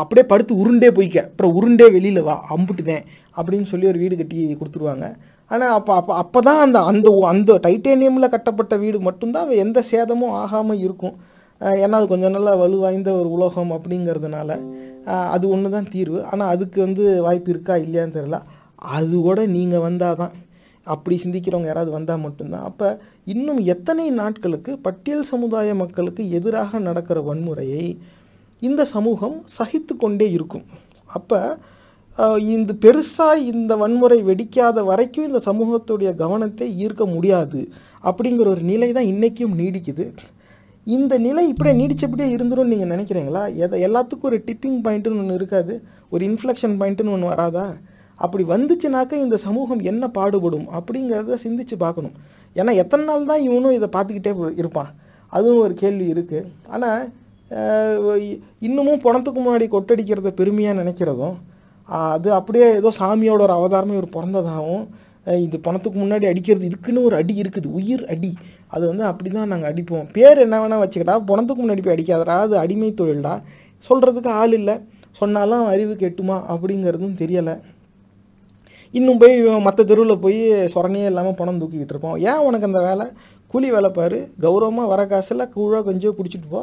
அப்படியே 0.00 0.24
படுத்து 0.30 0.52
உருண்டே 0.62 0.88
போய்க்க. 0.98 1.18
அப்புறம் 1.30 1.54
உருண்டே 1.58 1.86
வெளியில் 1.96 2.26
வா 2.28 2.36
அம்புட்டுதேன் 2.56 3.04
அப்படின்னு 3.38 3.66
சொல்லி 3.72 3.86
ஒரு 3.92 3.98
வீடு 4.02 4.14
கட்டி 4.20 4.38
கொடுத்துருவாங்க. 4.60 5.06
ஆனால் 5.50 5.72
அப்போ 5.78 5.92
அப்போ 6.00 6.12
அப்போ 6.22 6.40
தான் 6.48 6.60
அந்த 6.64 6.78
அந்த 6.90 7.08
அந்த 7.32 7.52
டைட்டேனியமில் 7.66 8.32
கட்டப்பட்ட 8.34 8.74
வீடு 8.82 8.98
மட்டும்தான் 9.08 9.48
எந்த 9.64 9.78
சேதமும் 9.90 10.36
ஆகாமல் 10.42 10.82
இருக்கும். 10.86 11.16
ஏன்னா 11.84 11.96
அது 12.00 12.06
கொஞ்சம் 12.12 12.34
நல்லா 12.36 12.52
வலுவாய்ந்த 12.60 13.10
ஒரு 13.20 13.28
உலோகம் 13.36 13.72
அப்படிங்கிறதுனால 13.76 14.50
அது 15.34 15.44
ஒன்று 15.54 15.68
தான் 15.74 15.90
தீர்வு. 15.94 16.20
ஆனால் 16.30 16.50
அதுக்கு 16.54 16.78
வந்து 16.86 17.04
வாய்ப்பு 17.26 17.50
இருக்கா 17.54 17.74
இல்லையான்னு 17.84 18.16
தெரியல. 18.18 18.38
அது 18.98 19.16
கூட 19.26 19.40
நீங்கள் 19.56 19.84
வந்தால் 19.86 20.18
தான் 20.20 20.34
அப்படி 20.86 21.16
சிந்திக்கிறவங்க 21.24 21.70
யாராவது 21.70 21.92
வந்தால் 21.96 22.22
மட்டும்தான். 22.26 22.66
அப்போ 22.70 22.88
இன்னும் 23.34 23.60
எத்தனை 23.74 24.06
நாட்களுக்கு 24.20 24.72
பட்டியல் 24.86 25.28
சமுதாய 25.32 25.74
மக்களுக்கு 25.82 26.22
எதிராக 26.38 26.78
நடக்கிற 26.88 27.18
வன்முறையை 27.28 27.84
இந்த 28.62 28.82
சமூகம் 28.94 29.36
சகித்து 29.56 29.92
கொண்டே 30.04 30.28
இருக்கும். 30.36 30.64
அப்போ 31.18 31.40
இந்த 32.54 32.72
பெருசாக 32.84 33.44
இந்த 33.52 33.72
வன்முறை 33.82 34.18
வெடிக்காத 34.28 34.82
வரைக்கும் 34.88 35.26
இந்த 35.28 35.40
சமூகத்துடைய 35.46 36.10
கவனத்தை 36.22 36.66
ஈர்க்க 36.84 37.04
முடியாது 37.14 37.60
அப்படிங்கிற 38.08 38.46
ஒரு 38.54 38.62
நிலை 38.70 38.88
தான் 38.96 39.10
இன்றைக்கும் 39.12 39.54
நீடிக்குது. 39.60 40.04
இந்த 40.86 41.14
நிலை 41.26 41.42
இப்படியே 41.52 41.74
நீடிச்சபடியே 41.80 42.28
இருந்துடும் 42.36 42.70
நீங்கள் 42.72 42.90
நினைக்கிறீங்களா? 42.94 43.42
எதை 43.64 43.78
எல்லாத்துக்கும் 43.86 44.30
ஒரு 44.30 44.38
டிப்பிங் 44.46 44.80
பாயிண்ட்டுன்னு 44.84 45.22
ஒன்று 45.22 45.38
இருக்காது. 45.40 45.74
ஒரு 46.12 46.22
இன்ஃப்ளெக்ஷன் 46.30 46.76
பாயிண்ட்டுன்னு 46.80 47.14
ஒன்று 47.16 47.32
வராதா? 47.32 47.66
அப்படி 48.24 48.44
வந்துச்சுனாக்க 48.54 49.12
இந்த 49.26 49.36
சமூகம் 49.46 49.82
என்ன 49.90 50.04
பாடுபடும் 50.18 50.66
அப்படிங்கிறத 50.78 51.38
சிந்திச்சு 51.44 51.76
பார்க்கணும். 51.84 52.16
ஏன்னா 52.56 52.72
எத்தனை 52.82 53.04
நாள் 53.10 53.28
தான் 53.30 53.44
இவனும் 53.48 53.76
இதை 53.78 53.88
பார்த்துக்கிட்டே 53.96 54.32
இருப்பான்? 54.62 54.90
அதுவும் 55.32 55.64
ஒரு 55.66 55.74
கேள்வி 55.82 56.06
இருக்குது 56.14 56.48
ஆனால் 56.74 57.02
இன்னமும் 58.66 59.04
பணத்துக்கு 59.06 59.40
முன்னாடி 59.44 59.66
கொட்டடிக்கிறத 59.76 60.30
பெருமையாக 60.40 60.80
நினைக்கிறதும் 60.82 61.36
அது 62.12 62.28
அப்படியே 62.38 62.66
ஏதோ 62.80 62.90
சாமியோட 62.98 63.40
ஒரு 63.46 63.54
அவதாரமே 63.58 63.94
ஒரு 64.00 64.08
பிறந்ததாகவும் 64.16 64.84
இது 65.44 65.56
பணத்துக்கு 65.64 65.98
முன்னாடி 66.02 66.26
அடிக்கிறது 66.30 66.68
இதுக்குன்னு 66.68 67.06
ஒரு 67.08 67.16
அடி 67.20 67.34
இருக்குது 67.42 67.68
உயிர் 67.78 68.04
அடி. 68.12 68.30
அது 68.74 68.84
வந்து 68.90 69.04
அப்படி 69.08 69.28
தான் 69.30 69.50
நாங்கள் 69.52 69.70
அடிப்போம். 69.72 70.06
பேர் 70.16 70.38
என்ன 70.44 70.58
வேணால் 70.62 70.82
வச்சுக்கிட்டா 70.82 71.16
பணத்துக்கு 71.30 71.62
முன்னாடி 71.64 71.82
போய் 71.84 71.94
அடிக்காதடா 71.96 72.36
அது 72.46 72.56
அடிமை 72.62 72.90
தொழில்டா. 73.00 73.34
சொல்கிறதுக்கு 73.88 74.30
ஆள் 74.42 74.54
இல்லை. 74.60 74.76
சொன்னாலும் 75.20 75.66
அறிவு 75.72 75.94
கெட்டுமா 76.02 76.36
அப்படிங்கிறதும் 76.52 77.18
தெரியலை. 77.22 77.54
இன்னும் 78.98 79.20
போய் 79.22 79.34
மற்ற 79.66 79.80
தெருவில் 79.90 80.22
போய் 80.22 80.40
சொரணையே 80.74 81.08
இல்லாமல் 81.10 81.36
பணம் 81.40 81.60
தூக்கிக்கிட்டு 81.60 81.94
இருப்போம். 81.94 82.16
ஏன் 82.30 82.44
உனக்கு 82.46 82.68
அந்த 82.70 82.80
வேலை? 82.88 83.06
கூலி 83.52 83.68
வேலை 83.74 83.90
பாரு 83.98 84.18
கௌரவமாக 84.44 84.90
வர 84.92 85.02
காசில் 85.12 85.50
கூழோ 85.56 85.80
கொஞ்சம் 85.88 86.16
குடிச்சிட்டு 86.18 86.48
போ. 86.54 86.62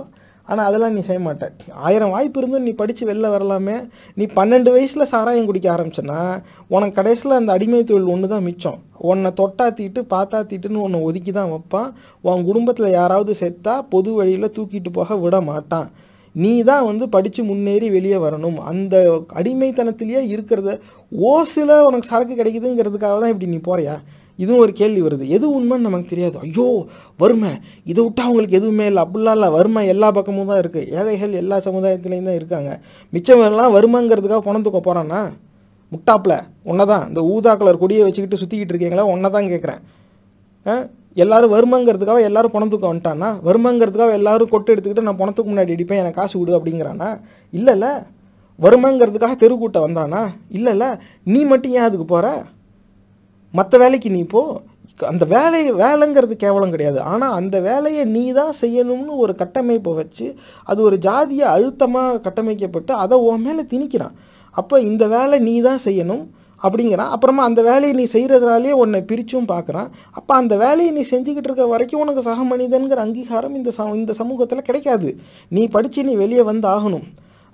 ஆனால் 0.50 0.68
அதெல்லாம் 0.70 0.94
நீ 0.98 1.02
செய்ய 1.08 1.22
மாட்டேன் 1.26 1.56
ஆயிரம் 1.88 2.12
வாய்ப்பு 2.14 2.40
இருந்தும் 2.40 2.66
நீ 2.68 2.72
படித்து 2.82 3.04
வெளில 3.10 3.30
வரலாமே. 3.34 3.76
நீ 4.20 4.26
பன்னெண்டு 4.38 4.70
வயசில் 4.76 5.10
சாராயம் 5.12 5.48
குடிக்க 5.50 5.68
ஆரம்பிச்சேன்னா 5.74 6.20
உனக்கு 6.76 6.98
கடைசியில் 7.00 7.38
அந்த 7.40 7.52
அடிமை 7.58 7.82
தொழில் 7.90 8.12
ஒன்று 8.14 8.28
தான் 8.34 8.46
மிச்சம். 8.48 8.78
உன்னை 9.10 9.32
தொட்டாத்திட்டு 9.40 10.02
பார்த்தாத்திட்டுன்னு 10.14 10.84
உன்னை 10.86 11.00
ஒதுக்கி 11.08 11.32
தான் 11.40 11.52
வைப்பான். 11.54 11.90
உன் 12.30 12.48
குடும்பத்தில் 12.50 12.96
யாராவது 13.00 13.34
செத்தா 13.42 13.76
பொது 13.96 14.12
வழியில் 14.20 14.54
தூக்கிட்டு 14.58 14.92
போக 15.00 15.18
விட 15.24 15.42
மாட்டான். 15.52 15.90
நீ 16.36 16.54
தான் 16.70 16.88
வந்து 16.90 17.06
படித்து 17.16 17.44
முன்னேறி 17.50 17.90
வெளியே 17.98 18.18
வரணும். 18.26 18.58
அந்த 18.72 18.96
அடிமைத்தனத்திலேயே 19.40 20.22
இருக்கிறத 20.34 20.72
ஓசில் 21.34 21.76
உனக்கு 21.88 22.12
சரக்கு 22.12 22.38
கிடைக்குதுங்கிறதுக்காக 22.42 23.18
தான் 23.24 23.34
இப்படி 23.34 23.52
நீ 23.54 23.60
போறியா? 23.70 23.98
இதுவும் 24.44 24.62
ஒரு 24.66 24.74
கேள்வி 24.80 25.02
வருது. 25.08 25.26
எது 25.38 25.46
உண்மைன்னு 25.58 25.88
நமக்கு 25.88 26.12
தெரியாது. 26.14 26.38
ஐயோ 26.46 26.68
வறுமை. 27.24 27.52
இதை 27.92 28.00
விட்டால் 28.06 28.28
அவங்களுக்கு 28.30 28.60
எதுவுமே 28.60 28.86
இல்லை. 28.92 29.04
அப்படிலாம் 29.06 29.38
இல்லை 29.40 29.50
வறுமை 29.58 29.84
எல்லா 29.94 30.10
பக்கமும் 30.18 30.52
தான் 30.52 30.62
இருக்குது 30.64 30.90
ஏழைகள் 31.00 31.34
எல்லா 31.44 31.60
சமுதாயத்துலேயும் 31.68 32.30
தான் 32.30 32.40
இருக்காங்க. 32.42 32.72
மிச்சம் 33.14 33.46
எல்லாம் 33.50 33.76
வறுமைங்கிறதுக்காக 33.78 34.44
பணம் 34.50 34.68
போகிறான்னா 34.68 35.22
முட்டாப்பில் 35.92 36.38
ஒன்றை 36.70 36.86
தான் 36.92 37.04
இந்த 37.10 37.22
ஊதா 37.34 37.52
கலர் 37.60 37.82
கொடியை 37.82 38.02
வச்சுக்கிட்டு 38.06 38.40
சுற்றிக்கிட்டு 38.40 38.74
இருக்கீங்களா? 38.74 39.04
ஒன்றை 39.12 39.30
தான் 39.36 39.52
கேட்குறேன் 39.52 39.82
எல்லாரும் 41.24 41.54
வருமங்கிறதுக்காக 41.54 42.22
எல்லாரும் 42.30 42.54
பணத்துக்கு 42.56 42.84
தூக்க 42.84 42.92
வந்துட்டானா 42.92 43.30
வருமங்கிறதுக்காக 43.48 44.18
எல்லாரும் 44.20 44.50
கொட்டு 44.52 44.72
எடுத்துக்கிட்டு 44.74 45.06
நான் 45.08 45.20
பணத்துக்கு 45.22 45.52
முன்னாடி 45.52 45.74
அடிப்பேன் 45.76 46.02
எனக்கு 46.02 46.20
காசு 46.20 46.34
கொடு 46.40 46.58
அப்படிங்கிறானா? 46.58 47.08
இல்லைல்ல 47.58 47.88
வருமங்கிறதுக்காக 48.66 49.36
தெருக்கூட்ட 49.44 49.80
வந்தானா? 49.86 50.22
இல்லைல்ல 50.58 50.86
நீ 51.34 51.40
மட்டும் 51.52 51.74
ஏன் 51.78 51.88
அதுக்கு 51.88 52.08
போகிற 52.14 52.28
மற்ற 53.60 53.78
வேலைக்கு 53.84 54.10
நீ 54.18 54.22
போ. 54.34 54.42
அந்த 55.12 55.26
வேலை 55.34 55.60
வேலைங்கிறது 55.82 56.36
கேவலம் 56.44 56.72
கிடையாது. 56.76 57.00
ஆனால் 57.12 57.36
அந்த 57.40 57.58
வேலையை 57.68 58.04
நீ 58.16 58.24
தான் 58.40 58.56
செய்யணும்னு 58.62 59.14
ஒரு 59.24 59.34
கட்டமைப்பை 59.42 59.92
வச்சு 60.00 60.28
அது 60.70 60.80
ஒரு 60.88 60.98
ஜாதியை 61.08 61.46
அழுத்தமாக 61.56 62.22
கட்டமைக்கப்பட்டு 62.26 62.94
அதை 63.04 63.18
உன் 63.28 63.46
மேலே 63.48 63.64
திணிக்கிறான். 63.74 64.16
அப்போ 64.56 64.76
இந்த 64.90 65.04
வேலை 65.16 65.38
நீ 65.48 65.56
தான் 65.68 65.84
செய்யணும் 65.86 66.26
அப்படிங்கிறான். 66.62 67.12
அப்புறமா 67.16 67.42
அந்த 67.50 67.62
வேலையை 67.70 67.94
நீ 68.00 68.06
செய்கிறதுனாலே 68.14 68.72
உன்னை 68.82 69.00
பிரிச்சும் 69.10 69.50
பார்க்குறான். 69.54 69.90
அப்போ 70.20 70.34
அந்த 70.42 70.54
வேலையை 70.64 70.92
நீ 70.98 71.04
செஞ்சுக்கிட்டு 71.12 71.50
இருக்க 71.50 71.66
வரைக்கும் 71.74 72.04
உனக்கு 72.04 72.22
சக 72.30 72.44
மனிதன்கிற 72.54 73.02
அங்கீகாரம் 73.06 73.58
இந்த 73.60 73.72
ச 73.78 73.90
இந்த 74.02 74.14
சமூகத்தில் 74.22 74.68
கிடைக்காது. 74.70 75.12
நீ 75.58 75.64
படித்து 75.76 76.10
நீ 76.10 76.16
வெளியே 76.24 76.46
வந்து 76.52 76.68
ஆகணும். 76.76 77.08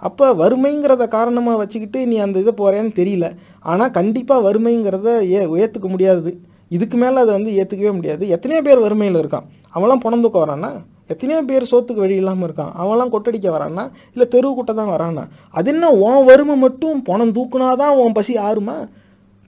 அப்போ 0.08 0.26
வறுமைங்கிறத 0.41 1.04
காரணமாக 1.18 1.58
வச்சுக்கிட்டு 1.62 1.99
நீ 2.12 2.18
அந்த 2.26 2.38
இதை 2.43 2.54
போகிறேன்னு 2.58 2.91
தெரியல. 3.01 3.28
ஆனால் 3.72 3.95
கண்டிப்பாக 3.97 4.41
வறுமைங்கிறத 4.45 5.08
ஏ 5.36 5.39
ஏற்றுக்க 5.62 5.88
முடியாது. 5.93 6.32
இதுக்கு 6.70 6.97
மேலே 7.04 7.18
அதை 7.24 7.32
வந்து 7.38 7.51
ஏற்றுக்கவே 7.62 7.91
முடியாது. 7.97 8.24
எத்தனையோ 8.36 8.64
பேர் 8.64 8.84
வறுமையில் 8.86 9.22
இருக்கான். 9.22 9.47
அவன்லாம் 9.76 10.04
பணம் 10.06 10.24
தூக்க 10.26 10.72
எத்தனையோ 11.14 11.41
பேர் 11.43 11.70
சோத்துக்கு 11.72 12.04
வழி 12.04 12.16
இல்லாமல் 12.16 12.47
இருக்கான். 12.49 12.72
அவன்லாம் 12.82 13.14
கொட்டடிக்க 13.14 13.47
வரானா 13.56 13.84
இல்லை 14.14 14.28
தெருவு 14.32 14.54
கூட்ட 14.54 14.74
தான் 14.74 14.91
வரானா 14.93 15.24
அது 15.51 15.72
என்ன 15.74 15.89
உன் 16.06 16.26
வறுமை 16.26 16.56
மட்டும் 16.56 17.01
பணம் 17.01 17.34
தூக்குனா 17.38 17.70
தான் 17.82 17.95
உன் 17.95 18.12
பசி 18.12 18.34
ஆறுமா? 18.47 18.76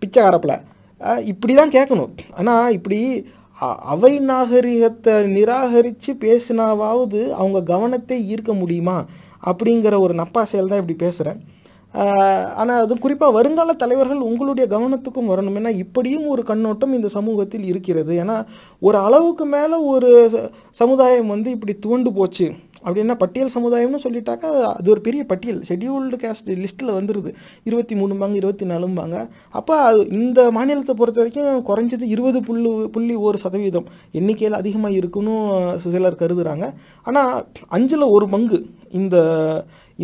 பிச்சைக்காரப்பில் 0.01 1.23
இப்படி 1.23 1.53
தான் 1.53 1.73
கேட்கணும். 1.77 2.13
ஆனால் 2.37 2.71
இப்படி 2.71 2.99
அ- 3.61 3.79
அவை 3.93 4.19
நாகரிகத்தை 4.19 5.13
நிராகரித்து 5.35 6.11
பேசினாவாவது 6.25 7.21
அவங்க 7.39 7.59
கவனத்தை 7.73 8.17
ஈர்க்க 8.33 8.51
முடியுமா? 8.61 8.97
அப்படிங்கிற 9.45 9.99
ஒரு 9.99 10.13
நப்பாசையில் 10.13 10.67
தான் 10.67 10.79
இப்படி 10.79 10.93
பேசுகிறேன் 10.93 11.39
ஆனால் 12.55 12.81
அது 12.81 12.99
குறிப்பாக 12.99 13.31
வருங்கால 13.31 13.73
தலைவர்கள் 13.73 14.17
உங்களுடைய 14.17 14.77
கவனத்துக்கும் 14.77 15.29
வரணும். 15.29 15.57
ஏன்னா 15.59 15.69
இப்படியும் 15.69 16.27
ஒரு 16.27 16.43
கண்ணோட்டம் 16.43 16.93
இந்த 16.93 17.07
சமூகத்தில் 17.07 17.65
இருக்கிறது. 17.65 18.23
ஏன்னா 18.23 18.45
ஒரு 18.79 18.97
அளவுக்கு 18.97 19.45
மேலே 19.45 19.75
ஒரு 19.75 20.29
ச- 20.33 20.49
சமுதாயம் 20.71 21.27
வந்து 21.27 21.51
இப்படி 21.51 21.73
துவண்டு 21.73 22.13
போச்சு. 22.13 22.51
அப்படின்னா 22.85 23.15
பட்டியல் 23.23 23.53
சமுதாயம்னு 23.55 24.01
சொல்லிட்டாக்கா 24.05 24.49
அது 24.71 24.87
ஒரு 24.95 25.01
பெரிய 25.07 25.21
பட்டியல். 25.31 25.59
ஷெடியூல்டு 25.69 26.17
கேஸ்ட் 26.23 26.49
லிஸ்ட்டில் 26.63 26.95
வந்துடுது 26.97 27.31
இருபத்தி 27.69 27.95
மூணும்பாங்க 28.01 28.35
இருபத்தி 28.41 28.67
நாலும்பாங்க 28.71 29.15
அப்போ 29.59 29.75
அது 29.87 30.01
இந்த 30.19 30.39
மாநிலத்தை 30.57 30.95
பொறுத்த 31.01 31.21
வரைக்கும் 31.21 31.63
குறைஞ்சது 31.69 32.11
இருபது 32.15 32.41
புள்ளி 32.49 32.71
புள்ளி 32.97 33.15
ஒரு 33.29 33.39
சதவீதம். 33.45 33.87
எண்ணிக்கையில் 34.19 34.59
அதிகமாக 34.61 34.99
இருக்குன்னு 34.99 35.35
சிலர் 35.85 36.21
கருதுகிறாங்க 36.21 36.67
ஆனால் 37.07 37.33
அஞ்சில் 37.77 38.13
ஒரு 38.17 38.27
பங்கு 38.35 38.59
இந்த 39.01 39.17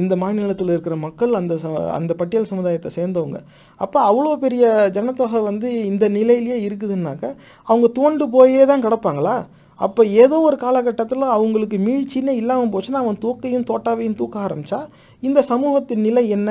இந்த 0.01 0.13
மாநிலத்தில் 0.21 0.71
இருக்கிற 0.73 0.95
மக்கள் 1.05 1.31
அந்த 1.39 1.53
ச 1.61 1.69
அந்த 1.95 2.11
பட்டியல் 2.19 2.47
சமுதாயத்தை 2.51 2.89
சேர்ந்தவங்க. 2.97 3.37
அப்போ 3.83 3.99
அவ்வளோ 4.09 4.31
பெரிய 4.43 4.65
ஜனத்தொகை 4.97 5.39
வந்து 5.47 5.69
இந்த 5.89 6.05
நிலையிலேயே 6.17 6.57
இருக்குதுன்னாக்க 6.67 7.25
அவங்க 7.67 7.87
தோண்டு 7.97 8.25
போயே 8.35 8.63
தான் 8.71 8.83
கிடப்பாங்களா? 8.85 9.35
அப்போ 9.81 10.01
ஏதோ 10.23 10.37
ஒரு 10.39 10.57
காலகட்டத்தில் 10.57 11.33
அவங்களுக்கு 11.37 11.77
மீழ்ச்சின்னே 11.77 12.33
இல்லாமல் 12.41 12.73
போச்சுன்னா 12.73 13.01
அவன் 13.03 13.21
தூக்கையும் 13.23 13.65
தோட்டாவையும் 13.71 14.19
தூக்க 14.21 14.37
ஆரம்பித்தா 14.47 14.79
இந்த 15.23 15.39
சமூகத்தின் 15.51 16.05
நிலை 16.07 16.23
என்ன? 16.37 16.49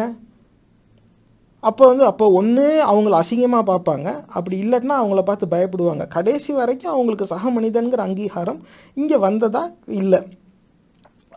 அப்போ 1.62 1.84
வந்து 1.86 2.04
அப்போ 2.10 2.26
ஒன்று 2.30 2.66
அவங்கள 2.90 3.14
அசிங்கமாக 3.22 3.64
பார்ப்பாங்க. 3.70 4.08
அப்படி 4.36 4.56
இல்லைன்னா 4.64 4.94
அவங்கள 5.00 5.22
பார்த்து 5.22 5.46
பயப்படுவாங்க. 5.54 6.04
கடைசி 6.08 6.52
வரைக்கும் 6.52 6.94
அவங்களுக்கு 6.94 7.30
சக 7.32 7.50
மனிதன்கிற 7.50 8.02
அங்கீகாரம் 8.08 8.60
இங்கே 8.96 9.18
வந்ததா? 9.26 9.64
இல்லை. 10.00 10.20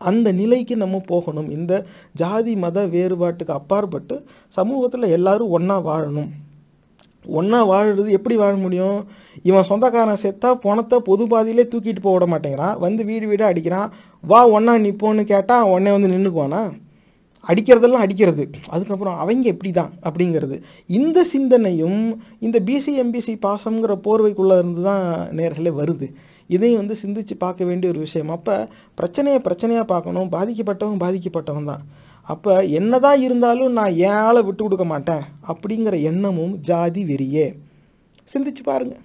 அந்த 0.02 0.28
நிலைக்கு 0.32 0.76
நம்ம 0.84 1.02
போகணும். 1.12 1.50
இந்த 1.50 1.74
ஜாதி 2.22 2.54
மத 2.56 2.88
வேறுபாட்டுக்கு 2.96 3.54
அப்பாற்பட்டு 3.60 4.16
சமூகத்தில் 4.58 5.14
எல்லோரும் 5.18 5.54
ஒன்றா 5.58 5.78
வாழணும். 5.90 6.32
ஒன்றா 7.26 7.60
வாழுறது 7.72 8.10
எப்படி 8.10 8.36
வாழ 8.36 8.54
முடியும்? 8.56 8.98
இவன் 9.44 9.68
சொந்தக்காரன் 9.70 10.22
செத்தா 10.24 10.54
பணத்தை 10.54 11.00
பொது 11.10 11.26
பாதியிலே 11.28 11.66
தூக்கிட்டு 11.74 12.02
போக 12.02 12.14
விட 12.16 12.26
மாட்டேங்கிறான். 12.34 12.78
வந்து 12.78 13.06
வீடு 13.06 13.28
வீடாக 13.28 13.52
அடிக்கிறான். 13.54 13.92
வா 14.24 14.48
ஒன்றா 14.48 14.76
நிற்போன்னு 14.78 15.24
கேட்டால் 15.24 15.64
உடனே 15.64 15.92
வந்து 15.92 16.12
நின்றுக்குவானா 16.14 16.62
அடிக்கிறதெல்லாம் 17.48 18.04
அடிக்கிறது. 18.06 18.44
அதுக்கப்புறம் 18.70 19.18
அவங்க 19.18 19.50
எப்படி 19.50 19.72
தான் 19.72 19.92
அப்படிங்கிறது. 20.08 20.62
இந்த 20.88 21.24
சிந்தனையும் 21.24 22.20
இந்த 22.40 22.60
பிசி 22.60 22.92
எம்பிசி 23.04 23.34
பாசம்ங்கிற 23.46 23.96
போர்வைக்குள்ளே 24.06 24.58
இருந்து 24.62 24.82
தான் 24.82 25.06
நேர்களே 25.40 25.74
வருது. 25.82 26.08
இதையும் 26.48 26.80
வந்து 26.82 26.96
சிந்திச்சு 27.02 27.36
பார்க்க 27.38 27.64
வேண்டிய 27.66 27.92
ஒரு 27.92 28.00
விஷயம். 28.00 28.30
அப்போ 28.30 28.68
பிரச்சனையை 28.96 29.42
பிரச்சனையாக 29.48 29.84
பார்க்கணும். 29.84 30.30
பாதிக்கப்பட்டவன் 30.32 31.04
பாதிக்கப்பட்டவன் 31.06 31.70
தான் 31.74 31.84
அப்போ 32.28 32.66
என்னதான் 32.66 33.22
இருந்தாலும் 33.22 33.72
நான் 33.72 33.94
ஏழை 33.94 34.42
விட்டு 34.44 34.64
கொடுக்க 34.64 34.86
மாட்டேன் 34.86 35.24
அப்படிங்கிற 35.48 36.02
எண்ணமும் 36.02 36.54
ஜாதி 36.60 37.04
வெறியே. 37.06 37.48
சிந்திச்சு 38.34 38.64
பாருங்கள் 38.64 39.03